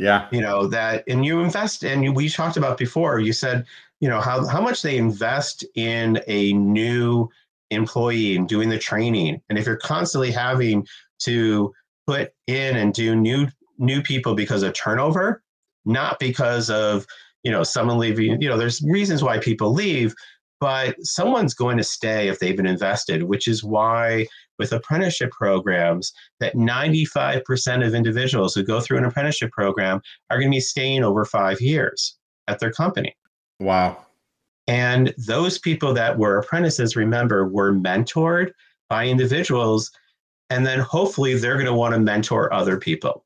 Yeah, 0.00 0.28
you 0.32 0.40
know 0.40 0.66
that, 0.68 1.04
and 1.08 1.26
you 1.26 1.40
invest, 1.40 1.84
and 1.84 2.02
you, 2.02 2.10
we 2.10 2.30
talked 2.30 2.56
about 2.56 2.78
before. 2.78 3.20
You 3.20 3.34
said 3.34 3.66
you 4.00 4.08
know 4.08 4.18
how 4.18 4.46
how 4.46 4.62
much 4.62 4.80
they 4.80 4.96
invest 4.96 5.62
in 5.74 6.18
a 6.26 6.54
new 6.54 7.28
employee 7.70 8.34
and 8.34 8.48
doing 8.48 8.70
the 8.70 8.78
training, 8.78 9.42
and 9.50 9.58
if 9.58 9.66
you're 9.66 9.76
constantly 9.76 10.30
having 10.30 10.86
to 11.20 11.70
put 12.06 12.32
in 12.46 12.78
and 12.78 12.94
do 12.94 13.14
new 13.14 13.46
new 13.76 14.00
people 14.00 14.34
because 14.34 14.62
of 14.62 14.72
turnover, 14.72 15.42
not 15.84 16.18
because 16.18 16.70
of 16.70 17.04
you 17.42 17.52
know 17.52 17.62
someone 17.62 17.98
leaving. 17.98 18.40
You 18.40 18.48
know, 18.48 18.56
there's 18.56 18.80
reasons 18.80 19.22
why 19.22 19.38
people 19.38 19.70
leave, 19.70 20.14
but 20.60 20.96
someone's 21.02 21.52
going 21.52 21.76
to 21.76 21.84
stay 21.84 22.28
if 22.28 22.38
they've 22.38 22.56
been 22.56 22.66
invested, 22.66 23.24
which 23.24 23.46
is 23.46 23.62
why 23.62 24.26
with 24.60 24.72
apprenticeship 24.72 25.32
programs 25.32 26.12
that 26.38 26.54
95% 26.54 27.86
of 27.86 27.94
individuals 27.94 28.54
who 28.54 28.62
go 28.62 28.80
through 28.80 28.98
an 28.98 29.04
apprenticeship 29.04 29.50
program 29.50 30.00
are 30.30 30.38
going 30.38 30.50
to 30.50 30.56
be 30.56 30.60
staying 30.60 31.02
over 31.02 31.24
5 31.24 31.60
years 31.60 32.16
at 32.46 32.60
their 32.60 32.70
company. 32.70 33.16
Wow. 33.58 34.06
And 34.68 35.12
those 35.26 35.58
people 35.58 35.92
that 35.94 36.16
were 36.16 36.38
apprentices, 36.38 36.94
remember, 36.94 37.48
were 37.48 37.72
mentored 37.72 38.52
by 38.88 39.06
individuals 39.06 39.90
and 40.50 40.66
then 40.66 40.80
hopefully 40.80 41.36
they're 41.36 41.54
going 41.54 41.66
to 41.66 41.72
want 41.72 41.94
to 41.94 42.00
mentor 42.00 42.52
other 42.52 42.76
people 42.76 43.24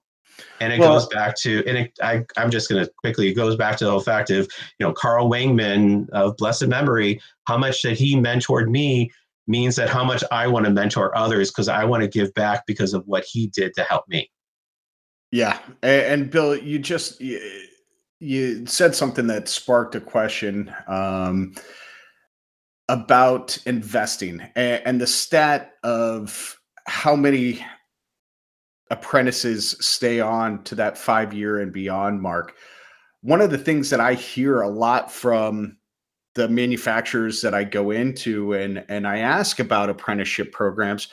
and 0.60 0.72
it 0.72 0.78
well, 0.78 0.94
goes 0.94 1.06
back 1.08 1.36
to 1.36 1.64
and 1.66 1.78
it, 1.78 1.92
I, 2.02 2.24
i'm 2.36 2.50
just 2.50 2.68
going 2.68 2.84
to 2.84 2.90
quickly 2.98 3.28
it 3.28 3.34
goes 3.34 3.56
back 3.56 3.76
to 3.78 3.84
the 3.84 3.90
whole 3.90 4.00
fact 4.00 4.30
of 4.30 4.48
you 4.78 4.86
know 4.86 4.92
carl 4.92 5.30
wangman 5.30 6.08
of 6.10 6.36
blessed 6.36 6.66
memory 6.66 7.20
how 7.46 7.56
much 7.56 7.82
that 7.82 7.96
he 7.96 8.16
mentored 8.16 8.68
me 8.68 9.10
means 9.46 9.76
that 9.76 9.88
how 9.88 10.04
much 10.04 10.24
i 10.30 10.46
want 10.46 10.64
to 10.64 10.70
mentor 10.70 11.16
others 11.16 11.50
because 11.50 11.68
i 11.68 11.84
want 11.84 12.02
to 12.02 12.08
give 12.08 12.32
back 12.34 12.64
because 12.66 12.94
of 12.94 13.02
what 13.06 13.24
he 13.24 13.48
did 13.48 13.72
to 13.74 13.82
help 13.84 14.04
me 14.08 14.30
yeah 15.30 15.58
and, 15.82 16.30
bill 16.30 16.56
you 16.56 16.78
just 16.78 17.20
you, 17.20 18.64
said 18.66 18.94
something 18.94 19.26
that 19.26 19.48
sparked 19.48 19.94
a 19.94 20.00
question 20.00 20.72
um, 20.86 21.54
about 22.88 23.58
investing 23.66 24.40
and 24.56 25.00
the 25.00 25.06
stat 25.06 25.72
of 25.82 26.58
how 26.86 27.16
many 27.16 27.64
apprentices 28.90 29.76
stay 29.80 30.20
on 30.20 30.62
to 30.64 30.74
that 30.74 30.98
five 30.98 31.32
year 31.32 31.60
and 31.60 31.72
beyond 31.72 32.20
mark. 32.20 32.54
One 33.22 33.40
of 33.40 33.50
the 33.50 33.58
things 33.58 33.90
that 33.90 34.00
I 34.00 34.14
hear 34.14 34.60
a 34.60 34.68
lot 34.68 35.10
from 35.10 35.78
the 36.34 36.48
manufacturers 36.48 37.40
that 37.42 37.54
I 37.54 37.64
go 37.64 37.90
into 37.90 38.54
and 38.54 38.84
and 38.88 39.06
I 39.06 39.18
ask 39.18 39.60
about 39.60 39.90
apprenticeship 39.90 40.52
programs, 40.52 41.08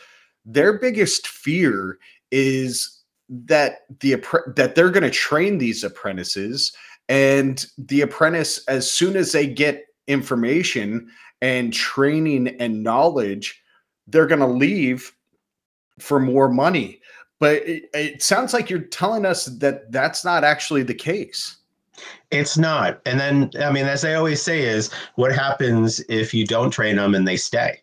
their 0.45 0.77
biggest 0.77 1.27
fear 1.27 1.97
is 2.31 3.01
that 3.29 3.79
the 3.99 4.15
that 4.55 4.75
they're 4.75 4.89
going 4.89 5.03
to 5.03 5.09
train 5.09 5.57
these 5.57 5.83
apprentices 5.83 6.73
and 7.09 7.65
the 7.77 8.01
apprentice 8.01 8.65
as 8.67 8.91
soon 8.91 9.15
as 9.15 9.31
they 9.31 9.47
get 9.47 9.85
information 10.07 11.09
and 11.41 11.73
training 11.73 12.47
and 12.59 12.83
knowledge 12.83 13.61
they're 14.07 14.27
going 14.27 14.41
to 14.41 14.47
leave 14.47 15.13
for 15.99 16.19
more 16.19 16.49
money. 16.49 16.99
But 17.39 17.63
it, 17.67 17.89
it 17.93 18.23
sounds 18.23 18.53
like 18.53 18.69
you're 18.69 18.79
telling 18.79 19.25
us 19.25 19.45
that 19.45 19.91
that's 19.91 20.23
not 20.25 20.43
actually 20.43 20.83
the 20.83 20.93
case. 20.93 21.57
It's 22.31 22.57
not. 22.57 23.01
And 23.05 23.19
then, 23.19 23.51
I 23.59 23.71
mean, 23.71 23.85
as 23.85 24.05
I 24.05 24.13
always 24.13 24.41
say, 24.41 24.63
is 24.63 24.91
what 25.15 25.33
happens 25.33 25.99
if 26.09 26.33
you 26.33 26.45
don't 26.45 26.71
train 26.71 26.95
them 26.95 27.15
and 27.15 27.27
they 27.27 27.37
stay? 27.37 27.81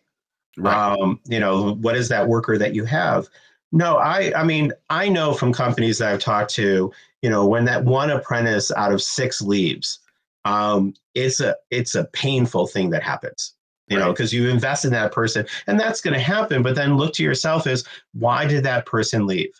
Right. 0.57 0.75
Um, 0.75 1.19
you 1.25 1.39
know, 1.39 1.75
what 1.75 1.95
is 1.95 2.09
that 2.09 2.27
worker 2.27 2.57
that 2.57 2.75
you 2.75 2.85
have? 2.85 3.27
No, 3.71 3.97
I, 3.97 4.31
I 4.35 4.43
mean, 4.43 4.73
I 4.89 5.09
know 5.09 5.33
from 5.33 5.53
companies 5.53 5.99
that 5.99 6.11
I've 6.11 6.19
talked 6.19 6.51
to, 6.55 6.91
you 7.21 7.29
know, 7.29 7.45
when 7.45 7.65
that 7.65 7.85
one 7.85 8.09
apprentice 8.09 8.71
out 8.71 8.91
of 8.91 9.01
six 9.01 9.41
leaves, 9.41 9.99
um, 10.45 10.93
it's 11.13 11.39
a, 11.39 11.55
it's 11.69 11.95
a 11.95 12.05
painful 12.05 12.67
thing 12.67 12.89
that 12.89 13.03
happens 13.03 13.53
you 13.89 13.97
know, 13.97 14.11
because 14.11 14.31
you 14.31 14.47
invest 14.49 14.85
in 14.85 14.91
that 14.91 15.11
person 15.11 15.45
and 15.67 15.79
that's 15.79 15.99
going 15.99 16.13
to 16.13 16.19
happen. 16.19 16.61
But 16.61 16.75
then 16.75 16.95
look 16.95 17.13
to 17.15 17.23
yourself 17.23 17.67
as 17.67 17.83
why 18.13 18.45
did 18.45 18.63
that 18.63 18.85
person 18.85 19.25
leave? 19.25 19.59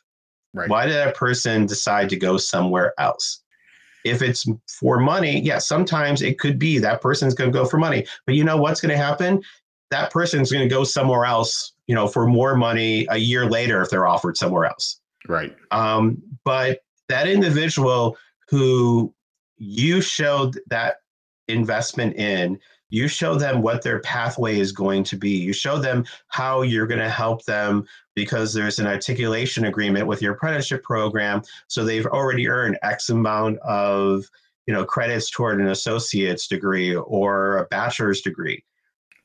Right. 0.54 0.70
Why 0.70 0.86
did 0.86 0.96
that 0.96 1.16
person 1.16 1.66
decide 1.66 2.10
to 2.10 2.16
go 2.16 2.38
somewhere 2.38 2.94
else? 3.00 3.42
If 4.06 4.22
it's 4.22 4.46
for 4.68 5.00
money, 5.00 5.40
yeah, 5.42 5.58
sometimes 5.58 6.22
it 6.22 6.40
could 6.40 6.58
be 6.58 6.78
that 6.80 7.02
person's 7.02 7.34
going 7.34 7.52
to 7.52 7.58
go 7.58 7.66
for 7.66 7.78
money. 7.78 8.06
But 8.26 8.36
you 8.36 8.44
know 8.44 8.58
what's 8.58 8.82
going 8.82 8.92
to 8.92 8.98
happen? 8.98 9.42
That 9.92 10.12
person's 10.12 10.52
going 10.52 10.68
to 10.68 10.74
go 10.74 10.84
somewhere 10.84 11.26
else, 11.26 11.74
you 11.88 11.96
know, 11.96 12.08
for 12.08 12.28
more 12.28 12.56
money 12.56 13.08
a 13.10 13.18
year 13.18 13.46
later 13.46 13.82
if 13.82 13.90
they're 13.90 14.08
offered 14.08 14.38
somewhere 14.38 14.66
else. 14.66 15.00
Right. 15.28 15.56
Um, 15.72 16.22
but 16.46 16.80
that 17.10 17.28
individual 17.28 18.18
who 18.48 19.14
you 19.58 20.02
showed 20.02 20.60
that 20.70 20.98
investment 21.48 22.16
in, 22.16 22.60
you 22.90 23.08
show 23.08 23.36
them 23.36 23.62
what 23.62 23.84
their 23.84 24.00
pathway 24.00 24.60
is 24.60 24.72
going 24.72 25.04
to 25.06 25.18
be. 25.18 25.30
You 25.30 25.54
show 25.54 25.78
them 25.78 26.06
how 26.28 26.64
you're 26.64 26.88
going 26.88 27.00
to 27.00 27.10
help 27.10 27.46
them 27.46 27.86
because 28.16 28.54
there's 28.54 28.80
an 28.80 28.88
articulation 28.88 29.66
agreement 29.66 30.08
with 30.08 30.22
your 30.22 30.34
apprenticeship 30.34 30.84
program. 30.84 31.44
So 31.68 31.84
they've 31.84 32.06
already 32.06 32.50
earned 32.50 32.80
X 32.82 33.10
amount 33.10 33.60
of 33.60 34.26
you 34.66 34.74
know 34.74 34.86
credits 34.86 35.30
toward 35.30 35.60
an 35.60 35.68
associate's 35.68 36.48
degree 36.48 36.96
or 36.96 37.58
a 37.58 37.66
bachelor's 37.66 38.22
degree. 38.22 38.64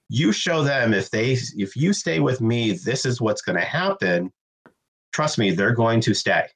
You 0.08 0.32
show 0.32 0.62
them 0.62 0.92
if 0.92 1.10
they 1.10 1.32
if 1.56 1.76
you 1.76 1.92
stay 1.92 2.20
with 2.20 2.40
me, 2.40 2.72
this 2.72 3.06
is 3.06 3.20
what's 3.20 3.42
going 3.42 3.58
to 3.58 3.64
happen. 3.64 4.32
Trust 5.12 5.38
me, 5.38 5.52
they're 5.52 5.74
going 5.74 6.00
to 6.02 6.14
stay. 6.14 6.46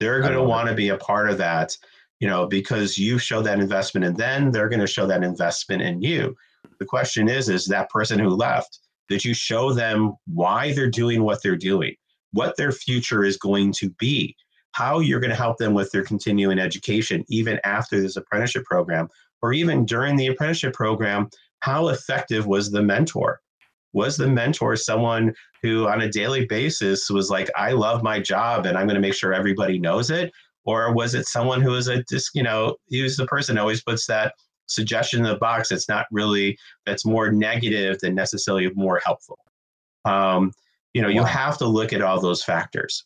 They're 0.00 0.20
going 0.20 0.32
to 0.32 0.42
want 0.42 0.68
to 0.68 0.74
be 0.74 0.88
a 0.88 0.96
part 0.96 1.28
of 1.28 1.36
that 1.38 1.76
you 2.20 2.28
know, 2.28 2.46
because 2.46 2.98
you 2.98 3.18
show 3.18 3.42
that 3.42 3.58
investment 3.58 4.04
and 4.04 4.16
then 4.16 4.50
they're 4.50 4.68
going 4.68 4.80
to 4.80 4.86
show 4.86 5.06
that 5.06 5.24
investment 5.24 5.82
in 5.82 6.00
you. 6.00 6.36
The 6.78 6.84
question 6.84 7.28
is, 7.28 7.48
is 7.48 7.66
that 7.66 7.90
person 7.90 8.18
who 8.18 8.28
left, 8.28 8.78
did 9.08 9.24
you 9.24 9.34
show 9.34 9.72
them 9.72 10.14
why 10.26 10.72
they're 10.72 10.90
doing 10.90 11.24
what 11.24 11.42
they're 11.42 11.56
doing, 11.56 11.94
what 12.32 12.56
their 12.56 12.72
future 12.72 13.24
is 13.24 13.36
going 13.36 13.72
to 13.72 13.90
be, 13.98 14.36
how 14.72 15.00
you're 15.00 15.20
going 15.20 15.30
to 15.30 15.36
help 15.36 15.58
them 15.58 15.74
with 15.74 15.90
their 15.90 16.04
continuing 16.04 16.58
education, 16.58 17.24
even 17.28 17.58
after 17.64 18.00
this 18.00 18.16
apprenticeship 18.16 18.64
program, 18.64 19.08
or 19.42 19.52
even 19.52 19.84
during 19.84 20.16
the 20.16 20.28
apprenticeship 20.28 20.74
program, 20.74 21.28
how 21.60 21.88
effective 21.88 22.46
was 22.46 22.70
the 22.70 22.82
mentor? 22.82 23.40
Was 23.92 24.16
the 24.16 24.28
mentor 24.28 24.76
someone 24.76 25.34
who, 25.62 25.88
on 25.88 26.02
a 26.02 26.08
daily 26.08 26.46
basis, 26.46 27.10
was 27.10 27.30
like, 27.30 27.50
I 27.56 27.72
love 27.72 28.02
my 28.02 28.20
job 28.20 28.66
and 28.66 28.78
I'm 28.78 28.86
going 28.86 28.94
to 28.94 29.00
make 29.00 29.14
sure 29.14 29.34
everybody 29.34 29.78
knows 29.78 30.10
it? 30.10 30.30
Or 30.70 30.94
was 30.94 31.14
it 31.14 31.26
someone 31.26 31.60
who 31.60 31.70
was 31.70 31.88
a 31.88 32.02
just 32.04 32.30
you 32.34 32.42
know 32.42 32.76
he 32.88 33.02
was 33.02 33.16
the 33.16 33.26
person 33.26 33.56
who 33.56 33.62
always 33.62 33.82
puts 33.82 34.06
that 34.06 34.34
suggestion 34.66 35.24
in 35.24 35.30
the 35.30 35.36
box 35.38 35.68
that's 35.68 35.88
not 35.88 36.06
really 36.12 36.56
that's 36.86 37.04
more 37.04 37.32
negative 37.32 37.98
than 38.00 38.14
necessarily 38.14 38.70
more 38.74 39.00
helpful 39.04 39.38
um, 40.04 40.52
you 40.94 41.02
know 41.02 41.08
wow. 41.08 41.14
you 41.14 41.24
have 41.24 41.58
to 41.58 41.66
look 41.66 41.92
at 41.92 42.02
all 42.02 42.20
those 42.20 42.44
factors 42.44 43.04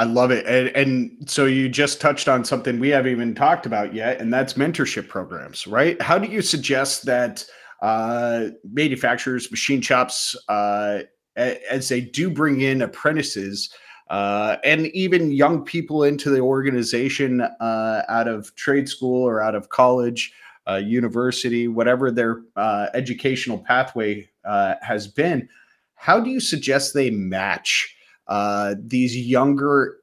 I 0.00 0.04
love 0.04 0.30
it. 0.30 0.46
And, 0.46 0.68
and, 0.76 1.28
so 1.28 1.46
you 1.46 1.68
just 1.68 2.00
touched 2.00 2.28
on 2.28 2.44
something 2.44 2.78
we 2.78 2.90
haven't 2.90 3.10
even 3.10 3.34
talked 3.34 3.66
about 3.66 3.92
yet, 3.92 4.20
and 4.20 4.32
that's 4.32 4.52
mentorship 4.52 5.08
programs, 5.08 5.66
right? 5.66 6.00
How 6.00 6.18
do 6.18 6.28
you 6.28 6.40
suggest 6.40 7.04
that 7.06 7.44
uh, 7.82 8.50
manufacturers, 8.62 9.50
machine 9.50 9.80
shops, 9.80 10.36
uh, 10.48 11.00
as 11.36 11.88
they 11.88 12.00
do 12.00 12.30
bring 12.30 12.60
in 12.60 12.82
apprentices, 12.82 13.74
uh, 14.10 14.56
and 14.64 14.86
even 14.88 15.30
young 15.30 15.64
people 15.64 16.04
into 16.04 16.30
the 16.30 16.40
organization 16.40 17.42
uh, 17.42 18.02
out 18.08 18.28
of 18.28 18.54
trade 18.56 18.88
school 18.88 19.22
or 19.22 19.42
out 19.42 19.54
of 19.54 19.68
college, 19.68 20.32
uh, 20.68 20.76
university, 20.76 21.68
whatever 21.68 22.10
their 22.10 22.42
uh, 22.56 22.86
educational 22.94 23.58
pathway 23.58 24.28
uh, 24.44 24.74
has 24.82 25.06
been. 25.06 25.48
How 25.94 26.20
do 26.20 26.30
you 26.30 26.40
suggest 26.40 26.94
they 26.94 27.10
match 27.10 27.94
uh, 28.28 28.74
these 28.78 29.16
younger 29.16 29.98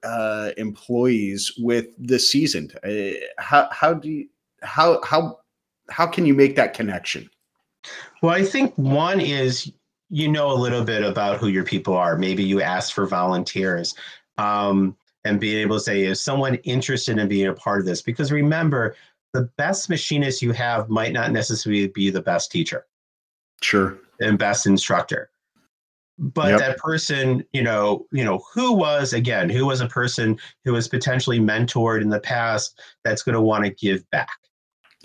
employees 0.58 1.52
with 1.60 1.88
the 1.98 2.20
seasoned? 2.20 2.78
how 3.38 3.70
how 3.72 3.94
do 3.94 4.10
you 4.10 4.28
how 4.62 5.02
how 5.04 5.40
how 5.90 6.08
can 6.08 6.26
you 6.26 6.34
make 6.34 6.56
that 6.56 6.74
connection? 6.74 7.30
Well, 8.22 8.34
I 8.34 8.44
think 8.44 8.74
one 8.76 9.22
is 9.22 9.72
you 10.10 10.28
know 10.28 10.52
a 10.52 10.54
little 10.54 10.84
bit 10.84 11.04
about 11.04 11.38
who 11.38 11.48
your 11.48 11.64
people 11.64 11.96
are. 11.96 12.18
Maybe 12.18 12.44
you 12.44 12.62
ask 12.62 12.94
for 12.94 13.08
volunteers 13.08 13.96
um, 14.38 14.96
and 15.24 15.40
being 15.40 15.58
able 15.58 15.78
to 15.78 15.84
say, 15.84 16.04
is 16.04 16.22
someone 16.22 16.56
interested 16.56 17.18
in 17.18 17.28
being 17.28 17.48
a 17.48 17.54
part 17.54 17.80
of 17.80 17.86
this? 17.86 18.02
Because 18.02 18.32
remember, 18.32 18.96
the 19.34 19.50
best 19.58 19.90
machinist 19.90 20.42
you 20.42 20.52
have 20.54 20.90
might 20.90 21.12
not 21.12 21.32
necessarily 21.32 21.88
be 21.88 22.10
the 22.10 22.22
best 22.22 22.52
teacher. 22.52 22.86
Sure. 23.62 23.98
And 24.20 24.38
best 24.38 24.66
instructor. 24.66 25.30
But 26.18 26.52
yep. 26.52 26.60
that 26.60 26.78
person, 26.78 27.44
you 27.52 27.62
know, 27.62 28.06
you 28.12 28.24
know, 28.24 28.42
who 28.54 28.72
was 28.72 29.12
again, 29.12 29.50
who 29.50 29.66
was 29.66 29.82
a 29.82 29.88
person 29.88 30.40
who 30.64 30.72
was 30.72 30.88
potentially 30.88 31.40
mentored 31.40 32.02
in 32.02 32.08
the 32.08 32.22
past 32.22 32.80
that's 33.04 33.24
going 33.24 33.34
to 33.34 33.42
want 33.42 33.66
to 33.66 33.72
give 33.72 34.10
back. 34.12 34.30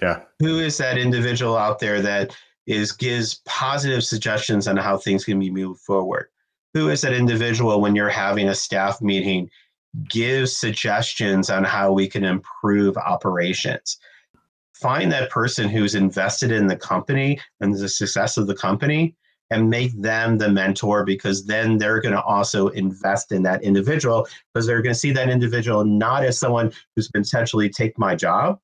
Yeah. 0.01 0.21
Who 0.39 0.61
is 0.61 0.79
that 0.79 0.97
individual 0.97 1.57
out 1.57 1.81
there 1.81 2.01
that 2.01 2.37
is 2.71 2.93
gives 2.93 3.41
positive 3.47 4.05
suggestions 4.05 4.69
on 4.69 4.77
how 4.77 4.97
things 4.97 5.25
can 5.25 5.41
be 5.41 5.51
moved 5.51 5.81
forward. 5.81 6.29
Who 6.73 6.89
is 6.89 7.01
that 7.01 7.13
individual 7.13 7.81
when 7.81 7.97
you're 7.97 8.09
having 8.09 8.49
a 8.49 8.55
staff 8.55 9.03
meeting 9.03 9.51
gives 10.09 10.57
suggestions 10.57 11.51
on 11.51 11.65
how 11.65 11.91
we 11.91 12.07
can 12.07 12.23
improve 12.23 12.97
operations? 12.97 13.99
Find 14.73 15.11
that 15.11 15.31
person 15.31 15.69
who's 15.69 15.97
invested 15.97 16.53
in 16.53 16.69
the 16.69 16.77
company 16.77 17.41
and 17.61 17.75
the 17.75 17.89
success 17.89 18.37
of 18.37 18.47
the 18.47 18.55
company 18.55 19.17
and 19.51 19.69
make 19.69 20.01
them 20.01 20.39
the 20.39 20.49
mentor 20.49 21.05
because 21.05 21.47
then 21.47 21.77
they're 21.77 22.01
going 22.01 22.15
to 22.15 22.23
also 22.23 22.69
invest 22.69 23.33
in 23.33 23.43
that 23.43 23.65
individual 23.65 24.29
because 24.55 24.65
they're 24.65 24.81
going 24.81 24.95
to 24.95 24.99
see 24.99 25.11
that 25.11 25.29
individual 25.29 25.85
not 25.85 26.25
as 26.25 26.39
someone 26.39 26.71
who's 26.95 27.09
potentially 27.09 27.69
take 27.69 27.99
my 27.99 28.15
job, 28.15 28.61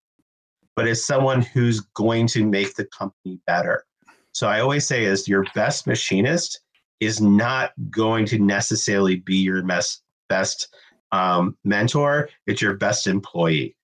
but 0.76 0.86
as 0.86 1.04
someone 1.04 1.42
who's 1.42 1.80
going 1.80 2.28
to 2.28 2.46
make 2.46 2.76
the 2.76 2.84
company 2.84 3.40
better. 3.48 3.82
So 4.36 4.48
I 4.48 4.60
always 4.60 4.86
say 4.86 5.04
is 5.04 5.26
your 5.26 5.46
best 5.54 5.86
machinist 5.86 6.60
is 7.00 7.22
not 7.22 7.72
going 7.88 8.26
to 8.26 8.38
necessarily 8.38 9.16
be 9.16 9.36
your 9.36 9.62
best 9.62 10.02
best 10.28 10.76
um, 11.10 11.56
mentor. 11.64 12.28
It's 12.46 12.60
your 12.60 12.74
best 12.74 13.06
employee 13.06 13.74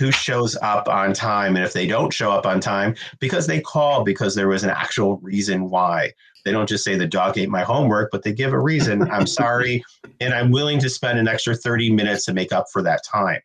who 0.00 0.10
shows 0.10 0.56
up 0.62 0.88
on 0.88 1.12
time. 1.12 1.54
And 1.54 1.64
if 1.64 1.74
they 1.74 1.86
don't 1.86 2.12
show 2.12 2.32
up 2.32 2.44
on 2.44 2.58
time 2.58 2.96
because 3.20 3.46
they 3.46 3.60
call 3.60 4.02
because 4.02 4.34
there 4.34 4.48
was 4.48 4.64
an 4.64 4.70
actual 4.70 5.18
reason 5.18 5.70
why, 5.70 6.12
they 6.44 6.50
don't 6.50 6.68
just 6.68 6.82
say 6.82 6.96
the 6.96 7.06
dog 7.06 7.38
ate 7.38 7.48
my 7.48 7.62
homework, 7.62 8.10
but 8.10 8.24
they 8.24 8.32
give 8.32 8.52
a 8.52 8.58
reason. 8.58 9.08
I'm 9.12 9.28
sorry, 9.28 9.84
and 10.20 10.34
I'm 10.34 10.50
willing 10.50 10.80
to 10.80 10.90
spend 10.90 11.20
an 11.20 11.28
extra 11.28 11.54
30 11.54 11.92
minutes 11.92 12.24
to 12.24 12.34
make 12.34 12.50
up 12.50 12.66
for 12.72 12.82
that 12.82 13.04
time. 13.04 13.42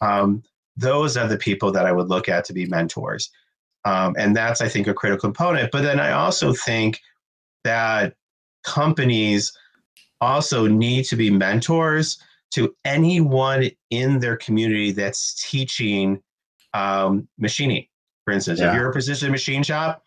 Um, 0.00 0.42
those 0.76 1.16
are 1.16 1.28
the 1.28 1.38
people 1.38 1.70
that 1.70 1.86
I 1.86 1.92
would 1.92 2.08
look 2.08 2.28
at 2.28 2.44
to 2.46 2.52
be 2.52 2.66
mentors. 2.66 3.30
Um, 3.84 4.14
and 4.18 4.36
that's, 4.36 4.60
I 4.60 4.68
think, 4.68 4.86
a 4.86 4.94
critical 4.94 5.20
component. 5.20 5.70
But 5.70 5.82
then 5.82 6.00
I 6.00 6.12
also 6.12 6.52
think 6.52 7.00
that 7.64 8.14
companies 8.64 9.52
also 10.20 10.66
need 10.66 11.04
to 11.06 11.16
be 11.16 11.30
mentors 11.30 12.18
to 12.50 12.74
anyone 12.84 13.70
in 13.90 14.18
their 14.18 14.36
community 14.36 14.90
that's 14.90 15.48
teaching 15.48 16.20
um, 16.74 17.28
machining. 17.38 17.86
For 18.24 18.32
instance, 18.32 18.60
yeah. 18.60 18.68
if 18.68 18.74
you're 18.74 18.90
a 18.90 18.92
precision 18.92 19.30
machine 19.30 19.62
shop, 19.62 20.04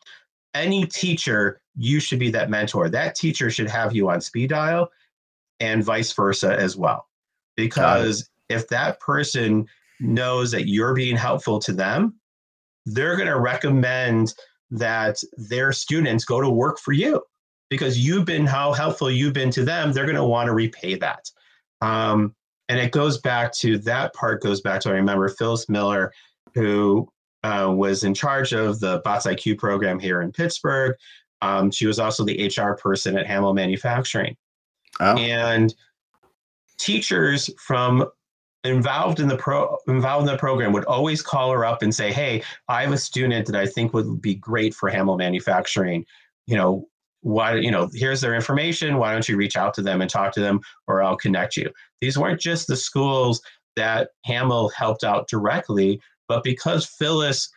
any 0.53 0.85
teacher, 0.85 1.61
you 1.75 1.99
should 1.99 2.19
be 2.19 2.29
that 2.31 2.49
mentor. 2.49 2.89
That 2.89 3.15
teacher 3.15 3.49
should 3.49 3.69
have 3.69 3.95
you 3.95 4.09
on 4.09 4.21
speed 4.21 4.49
dial 4.49 4.91
and 5.59 5.83
vice 5.83 6.11
versa 6.13 6.55
as 6.55 6.75
well. 6.75 7.07
Because 7.55 8.29
if 8.49 8.67
that 8.69 8.99
person 8.99 9.67
knows 9.99 10.51
that 10.51 10.67
you're 10.67 10.93
being 10.93 11.15
helpful 11.15 11.59
to 11.59 11.73
them, 11.73 12.15
they're 12.85 13.15
going 13.15 13.27
to 13.27 13.39
recommend 13.39 14.33
that 14.71 15.21
their 15.37 15.71
students 15.71 16.25
go 16.25 16.41
to 16.41 16.49
work 16.49 16.79
for 16.79 16.93
you 16.93 17.21
because 17.69 17.97
you've 17.97 18.25
been 18.25 18.45
how 18.45 18.73
helpful 18.73 19.09
you've 19.11 19.33
been 19.33 19.51
to 19.51 19.63
them. 19.63 19.91
They're 19.91 20.05
going 20.05 20.15
to 20.15 20.23
want 20.23 20.47
to 20.47 20.53
repay 20.53 20.95
that. 20.95 21.29
Um, 21.81 22.35
and 22.69 22.79
it 22.79 22.91
goes 22.91 23.17
back 23.19 23.51
to 23.53 23.77
that 23.79 24.13
part 24.13 24.41
goes 24.41 24.61
back 24.61 24.81
to 24.81 24.89
I 24.89 24.93
remember 24.93 25.27
Phyllis 25.29 25.67
Miller, 25.67 26.13
who 26.53 27.07
uh, 27.43 27.73
was 27.75 28.03
in 28.03 28.13
charge 28.13 28.53
of 28.53 28.79
the 28.79 29.01
Bots 29.03 29.25
IQ 29.25 29.57
program 29.57 29.99
here 29.99 30.21
in 30.21 30.31
Pittsburgh. 30.31 30.95
Um, 31.41 31.71
she 31.71 31.87
was 31.87 31.99
also 31.99 32.23
the 32.23 32.47
HR 32.47 32.75
person 32.75 33.17
at 33.17 33.25
Hamill 33.25 33.53
Manufacturing. 33.53 34.37
Oh. 34.99 35.17
And 35.17 35.73
teachers 36.77 37.49
from 37.59 38.05
involved 38.63 39.19
in 39.19 39.27
the 39.27 39.37
pro 39.37 39.77
involved 39.87 40.27
in 40.27 40.33
the 40.33 40.37
program 40.37 40.71
would 40.73 40.85
always 40.85 41.21
call 41.21 41.51
her 41.51 41.65
up 41.65 41.81
and 41.81 41.93
say, 41.93 42.11
"Hey, 42.11 42.43
I 42.67 42.83
have 42.83 42.91
a 42.91 42.97
student 42.97 43.47
that 43.47 43.55
I 43.55 43.65
think 43.65 43.93
would 43.93 44.21
be 44.21 44.35
great 44.35 44.73
for 44.73 44.89
Hamill 44.89 45.17
Manufacturing. 45.17 46.05
You 46.47 46.57
know, 46.57 46.87
why 47.21 47.55
you 47.55 47.71
know 47.71 47.89
here's 47.93 48.21
their 48.21 48.35
information. 48.35 48.97
Why 48.97 49.13
don't 49.13 49.27
you 49.27 49.37
reach 49.37 49.57
out 49.57 49.73
to 49.75 49.81
them 49.81 50.01
and 50.01 50.09
talk 50.09 50.33
to 50.33 50.41
them, 50.41 50.61
or 50.87 51.01
I'll 51.01 51.17
connect 51.17 51.57
you." 51.57 51.71
These 52.01 52.17
weren't 52.17 52.41
just 52.41 52.67
the 52.67 52.75
schools 52.75 53.41
that 53.75 54.09
Hamill 54.25 54.69
helped 54.69 55.03
out 55.03 55.27
directly, 55.27 56.01
but 56.27 56.43
because 56.43 56.85
Phyllis 56.85 57.49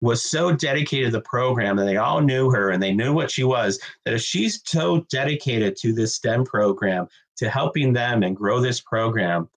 was 0.00 0.22
so 0.22 0.52
dedicated 0.52 1.06
to 1.06 1.18
the 1.18 1.22
program 1.22 1.78
and 1.78 1.88
they 1.88 1.96
all 1.96 2.20
knew 2.20 2.50
her 2.50 2.70
and 2.70 2.80
they 2.82 2.94
knew 2.94 3.12
what 3.12 3.30
she 3.30 3.42
was 3.42 3.80
that 4.04 4.14
if 4.14 4.22
she's 4.22 4.62
so 4.64 5.04
dedicated 5.10 5.74
to 5.76 5.92
this 5.92 6.14
STEM 6.14 6.44
program 6.44 7.08
to 7.36 7.50
helping 7.50 7.92
them 7.92 8.22
and 8.22 8.36
grow 8.36 8.60
this 8.60 8.80
program 8.80 9.48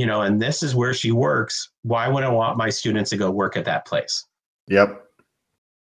you 0.00 0.06
know, 0.06 0.22
and 0.22 0.40
this 0.40 0.62
is 0.62 0.74
where 0.74 0.94
she 0.94 1.12
works. 1.12 1.72
Why 1.82 2.08
would 2.08 2.24
I 2.24 2.30
want 2.30 2.56
my 2.56 2.70
students 2.70 3.10
to 3.10 3.18
go 3.18 3.30
work 3.30 3.54
at 3.54 3.66
that 3.66 3.84
place? 3.86 4.24
Yep. 4.68 5.04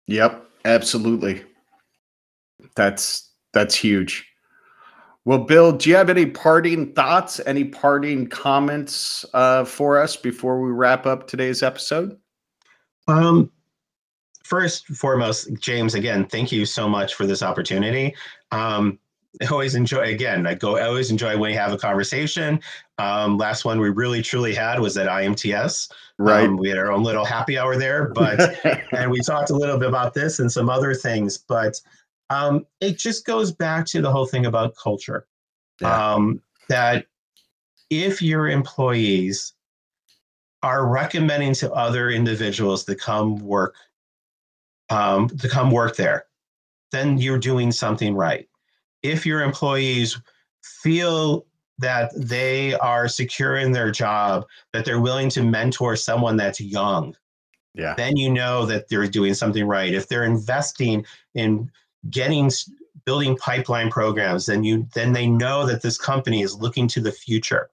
Yep. 0.07 0.49
Absolutely. 0.65 1.43
That's 2.75 3.31
that's 3.53 3.73
huge. 3.73 4.27
Well, 5.23 5.37
Bill, 5.45 5.71
do 5.71 5.89
you 5.89 5.95
have 5.95 6.09
any 6.09 6.25
parting 6.25 6.91
thoughts, 6.91 7.39
any 7.45 7.63
parting 7.63 8.27
comments 8.27 9.23
uh, 9.33 9.63
for 9.63 9.97
us 9.97 10.17
before 10.17 10.61
we 10.61 10.71
wrap 10.71 11.05
up 11.05 11.27
today's 11.27 11.63
episode? 11.63 12.17
Um, 13.07 13.49
first 14.43 14.87
foremost, 14.87 15.53
James, 15.61 15.95
again, 15.95 16.25
thank 16.25 16.51
you 16.51 16.65
so 16.65 16.89
much 16.89 17.13
for 17.13 17.25
this 17.25 17.41
opportunity. 17.41 18.13
Um, 18.51 18.99
I 19.41 19.45
always 19.51 19.75
enjoy 19.75 20.09
again 20.09 20.45
i 20.45 20.53
go 20.53 20.77
I 20.77 20.83
always 20.87 21.11
enjoy 21.11 21.31
when 21.37 21.51
we 21.51 21.55
have 21.55 21.71
a 21.71 21.77
conversation. 21.77 22.59
Um, 22.97 23.37
last 23.37 23.65
one 23.65 23.79
we 23.79 23.89
really 23.89 24.21
truly 24.21 24.53
had 24.53 24.79
was 24.79 24.97
at 24.97 25.07
imts 25.07 25.89
right. 26.19 26.45
Um, 26.45 26.57
we 26.57 26.69
had 26.69 26.77
our 26.77 26.91
own 26.91 27.03
little 27.03 27.25
happy 27.25 27.57
hour 27.57 27.77
there 27.77 28.09
but 28.09 28.39
and 28.91 29.09
we 29.09 29.21
talked 29.21 29.49
a 29.49 29.55
little 29.55 29.77
bit 29.77 29.89
about 29.89 30.13
this 30.13 30.39
and 30.39 30.51
some 30.51 30.69
other 30.69 30.93
things 30.93 31.37
but 31.37 31.79
um, 32.29 32.65
it 32.79 32.97
just 32.97 33.25
goes 33.25 33.51
back 33.51 33.85
to 33.87 34.01
the 34.01 34.09
whole 34.09 34.25
thing 34.25 34.45
about 34.45 34.75
culture. 34.75 35.27
Yeah. 35.81 36.13
um, 36.13 36.41
that 36.69 37.07
if 37.89 38.21
your 38.21 38.47
employees 38.47 39.53
are 40.63 40.87
recommending 40.87 41.53
to 41.55 41.71
other 41.73 42.09
individuals 42.09 42.83
to 42.85 42.95
come 42.95 43.37
work 43.37 43.75
um, 44.89 45.27
to 45.27 45.49
come 45.49 45.71
work 45.71 45.95
there 45.95 46.25
then 46.91 47.17
you're 47.17 47.39
doing 47.39 47.71
something 47.71 48.13
right 48.13 48.47
if 49.03 49.25
your 49.25 49.41
employees 49.41 50.19
feel 50.63 51.45
that 51.79 52.11
they 52.15 52.75
are 52.75 53.07
secure 53.07 53.57
in 53.57 53.71
their 53.71 53.91
job, 53.91 54.45
that 54.73 54.85
they're 54.85 55.01
willing 55.01 55.29
to 55.29 55.43
mentor 55.43 55.95
someone 55.95 56.37
that's 56.37 56.61
young, 56.61 57.15
yeah 57.73 57.93
then 57.97 58.17
you 58.17 58.29
know 58.29 58.65
that 58.65 58.89
they're 58.89 59.07
doing 59.07 59.33
something 59.33 59.65
right. 59.65 59.93
If 59.93 60.07
they're 60.07 60.25
investing 60.25 61.05
in 61.35 61.71
getting 62.09 62.51
building 63.05 63.37
pipeline 63.37 63.89
programs, 63.89 64.45
then 64.45 64.63
you 64.63 64.87
then 64.93 65.13
they 65.13 65.27
know 65.27 65.65
that 65.65 65.81
this 65.81 65.97
company 65.97 66.41
is 66.41 66.55
looking 66.55 66.87
to 66.89 67.01
the 67.01 67.11
future. 67.11 67.69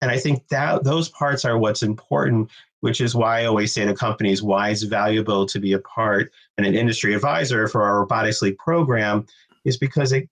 And 0.00 0.10
I 0.10 0.18
think 0.18 0.48
that 0.48 0.84
those 0.84 1.08
parts 1.08 1.44
are 1.44 1.58
what's 1.58 1.82
important, 1.82 2.50
which 2.80 3.00
is 3.00 3.14
why 3.14 3.40
I 3.40 3.44
always 3.46 3.72
say 3.72 3.84
to 3.84 3.94
companies 3.94 4.42
why 4.42 4.70
it's 4.70 4.82
valuable 4.82 5.46
to 5.46 5.58
be 5.58 5.72
a 5.72 5.78
part 5.78 6.30
and 6.58 6.66
an 6.66 6.74
industry 6.74 7.14
advisor 7.14 7.68
for 7.68 7.82
our 7.82 8.00
robotics 8.00 8.42
league 8.42 8.58
program 8.58 9.26
is 9.64 9.78
because 9.78 10.12
it 10.12 10.28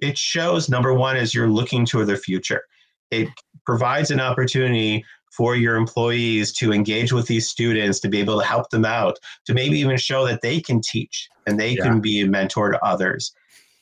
it 0.00 0.18
shows 0.18 0.68
number 0.68 0.94
one 0.94 1.16
is 1.16 1.34
you're 1.34 1.48
looking 1.48 1.84
toward 1.86 2.06
the 2.06 2.16
future. 2.16 2.62
It 3.10 3.28
provides 3.66 4.10
an 4.10 4.20
opportunity 4.20 5.04
for 5.36 5.54
your 5.54 5.76
employees 5.76 6.52
to 6.52 6.72
engage 6.72 7.12
with 7.12 7.26
these 7.26 7.48
students, 7.48 8.00
to 8.00 8.08
be 8.08 8.18
able 8.18 8.38
to 8.38 8.44
help 8.44 8.68
them 8.70 8.84
out, 8.84 9.16
to 9.46 9.54
maybe 9.54 9.78
even 9.78 9.96
show 9.96 10.26
that 10.26 10.42
they 10.42 10.60
can 10.60 10.80
teach 10.80 11.28
and 11.46 11.58
they 11.58 11.72
Yeah. 11.72 11.84
can 11.84 12.00
be 12.00 12.20
a 12.20 12.26
mentor 12.26 12.72
to 12.72 12.84
others. 12.84 13.32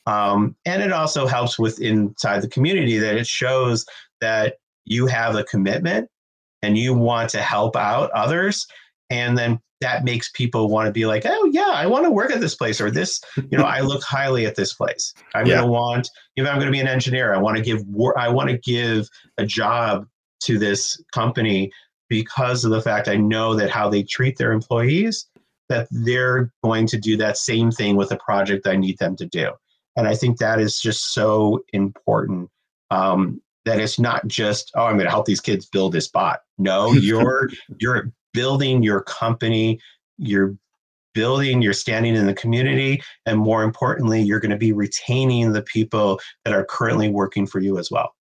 Um, 0.05 0.55
and 0.65 0.81
it 0.81 0.91
also 0.91 1.27
helps 1.27 1.59
with 1.59 1.79
inside 1.81 2.41
the 2.41 2.47
community 2.49 2.97
that 2.99 3.17
it 3.17 3.27
shows 3.27 3.85
that 4.21 4.55
you 4.85 5.07
have 5.07 5.35
a 5.35 5.43
commitment 5.43 6.09
and 6.61 6.77
you 6.77 6.93
want 6.93 7.29
to 7.31 7.41
help 7.41 7.75
out 7.75 8.11
others. 8.11 8.65
And 9.09 9.37
then 9.37 9.59
that 9.81 10.03
makes 10.03 10.29
people 10.31 10.69
want 10.69 10.87
to 10.87 10.91
be 10.91 11.05
like, 11.05 11.23
oh 11.25 11.49
yeah, 11.53 11.69
I 11.69 11.85
want 11.87 12.03
to 12.05 12.11
work 12.11 12.31
at 12.31 12.41
this 12.41 12.55
place 12.55 12.81
or 12.81 12.91
this, 12.91 13.21
you 13.49 13.57
know, 13.57 13.63
I 13.63 13.79
look 13.79 14.03
highly 14.03 14.45
at 14.45 14.55
this 14.55 14.73
place. 14.73 15.13
I'm 15.33 15.45
Yeah. 15.45 15.55
going 15.55 15.67
to 15.67 15.71
want, 15.71 16.09
if 16.35 16.47
I'm 16.47 16.55
going 16.55 16.65
to 16.67 16.71
be 16.71 16.79
an 16.79 16.87
engineer, 16.87 17.33
I 17.33 17.37
want 17.37 17.57
to 17.57 17.63
give, 17.63 17.81
wor- 17.87 18.17
I 18.19 18.27
want 18.27 18.49
to 18.49 18.57
give 18.57 19.07
a 19.37 19.45
job 19.45 20.05
to 20.41 20.59
this 20.59 21.01
company 21.13 21.71
because 22.09 22.65
of 22.65 22.71
the 22.71 22.81
fact 22.81 23.07
I 23.07 23.15
know 23.15 23.55
that 23.55 23.69
how 23.69 23.89
they 23.89 24.03
treat 24.03 24.37
their 24.37 24.51
employees, 24.51 25.27
that 25.69 25.87
they're 25.91 26.51
going 26.63 26.87
to 26.87 26.97
do 26.97 27.15
that 27.17 27.37
same 27.37 27.71
thing 27.71 27.95
with 27.95 28.11
a 28.11 28.17
project 28.17 28.67
I 28.67 28.75
need 28.75 28.97
them 28.97 29.15
to 29.17 29.25
do. 29.25 29.51
And 29.95 30.07
I 30.07 30.15
think 30.15 30.39
that 30.39 30.59
is 30.59 30.79
just 30.79 31.13
so 31.13 31.63
important. 31.73 32.49
Um, 32.91 33.41
that 33.65 33.79
it's 33.79 33.99
not 33.99 34.25
just, 34.27 34.71
oh, 34.75 34.85
I'm 34.85 34.95
going 34.95 35.05
to 35.05 35.11
help 35.11 35.25
these 35.25 35.41
kids 35.41 35.67
build 35.67 35.91
this 35.91 36.07
bot. 36.07 36.39
No, 36.57 36.93
you're 36.93 37.49
you're 37.77 38.11
building 38.33 38.83
your 38.83 39.01
company, 39.01 39.79
you're 40.17 40.55
building, 41.13 41.61
you're 41.61 41.73
standing 41.73 42.15
in 42.15 42.25
the 42.25 42.33
community, 42.33 43.01
and 43.25 43.39
more 43.39 43.63
importantly, 43.63 44.21
you're 44.21 44.39
going 44.39 44.51
to 44.51 44.57
be 44.57 44.71
retaining 44.71 45.51
the 45.51 45.61
people 45.63 46.19
that 46.45 46.53
are 46.53 46.65
currently 46.65 47.09
working 47.09 47.47
for 47.47 47.59
you 47.59 47.77
as 47.77 47.89
well. 47.91 48.13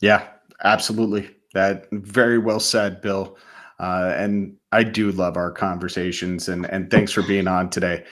Yeah, 0.00 0.26
absolutely. 0.64 1.30
That 1.54 1.86
very 1.92 2.38
well 2.38 2.60
said, 2.60 3.00
Bill. 3.00 3.36
Uh, 3.78 4.12
and 4.16 4.56
I 4.70 4.84
do 4.84 5.10
love 5.12 5.36
our 5.36 5.50
conversations, 5.50 6.48
and 6.48 6.66
and 6.66 6.90
thanks 6.90 7.12
for 7.12 7.22
being 7.22 7.48
on 7.48 7.68
today. 7.68 8.04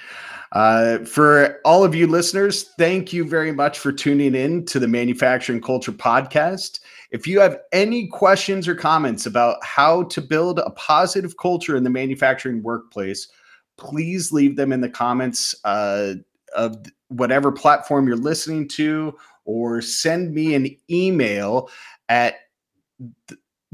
Uh, 0.53 0.99
for 1.05 1.61
all 1.65 1.85
of 1.85 1.95
you 1.95 2.09
listeners, 2.09 2.71
thank 2.77 3.13
you 3.13 3.25
very 3.25 3.53
much 3.53 3.79
for 3.79 3.93
tuning 3.93 4.35
in 4.35 4.67
to 4.67 4.81
the 4.81 4.89
Manufacturing 4.89 5.61
Culture 5.61 5.93
Podcast. 5.93 6.81
If 7.13 7.25
you 7.27 7.39
have 7.41 7.59
any 7.73 8.09
questions 8.09 8.67
or 8.67 8.75
comments 8.75 9.27
about 9.27 9.63
how 9.65 10.05
to 10.05 10.21
build 10.21 10.59
a 10.59 10.71
positive 10.71 11.37
culture 11.37 11.77
in 11.77 11.85
the 11.85 11.91
manufacturing 11.91 12.63
workplace, 12.63 13.29
please 13.77 14.33
leave 14.33 14.57
them 14.57 14.73
in 14.73 14.81
the 14.81 14.89
comments 14.89 15.55
uh, 15.65 16.15
of 16.55 16.79
whatever 17.09 17.53
platform 17.53 18.09
you're 18.09 18.17
listening 18.17 18.67
to, 18.69 19.17
or 19.45 19.81
send 19.81 20.35
me 20.35 20.55
an 20.55 20.77
email 20.91 21.71
at 22.09 22.35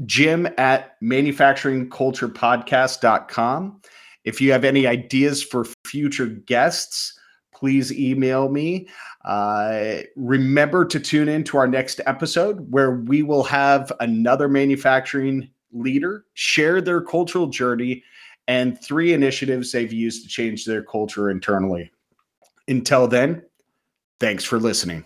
jim 0.05 0.47
at 0.57 1.01
manufacturingculturepodcast.com. 1.01 3.81
If 4.23 4.41
you 4.41 4.51
have 4.51 4.65
any 4.65 4.85
ideas 4.85 5.43
for 5.43 5.65
future 5.87 6.27
guests, 6.27 7.17
please 7.53 7.91
email 7.91 8.49
me. 8.49 8.87
Uh, 9.25 9.99
remember 10.15 10.85
to 10.85 10.99
tune 10.99 11.27
in 11.27 11.43
to 11.45 11.57
our 11.57 11.67
next 11.67 11.99
episode 12.05 12.71
where 12.71 12.91
we 12.91 13.23
will 13.23 13.43
have 13.43 13.91
another 13.99 14.47
manufacturing 14.47 15.49
leader 15.71 16.25
share 16.33 16.81
their 16.81 17.01
cultural 17.01 17.47
journey 17.47 18.03
and 18.47 18.81
three 18.81 19.13
initiatives 19.13 19.71
they've 19.71 19.91
used 19.91 20.23
to 20.23 20.29
change 20.29 20.65
their 20.65 20.83
culture 20.83 21.29
internally. 21.29 21.91
Until 22.67 23.07
then, 23.07 23.43
thanks 24.19 24.43
for 24.43 24.59
listening. 24.59 25.03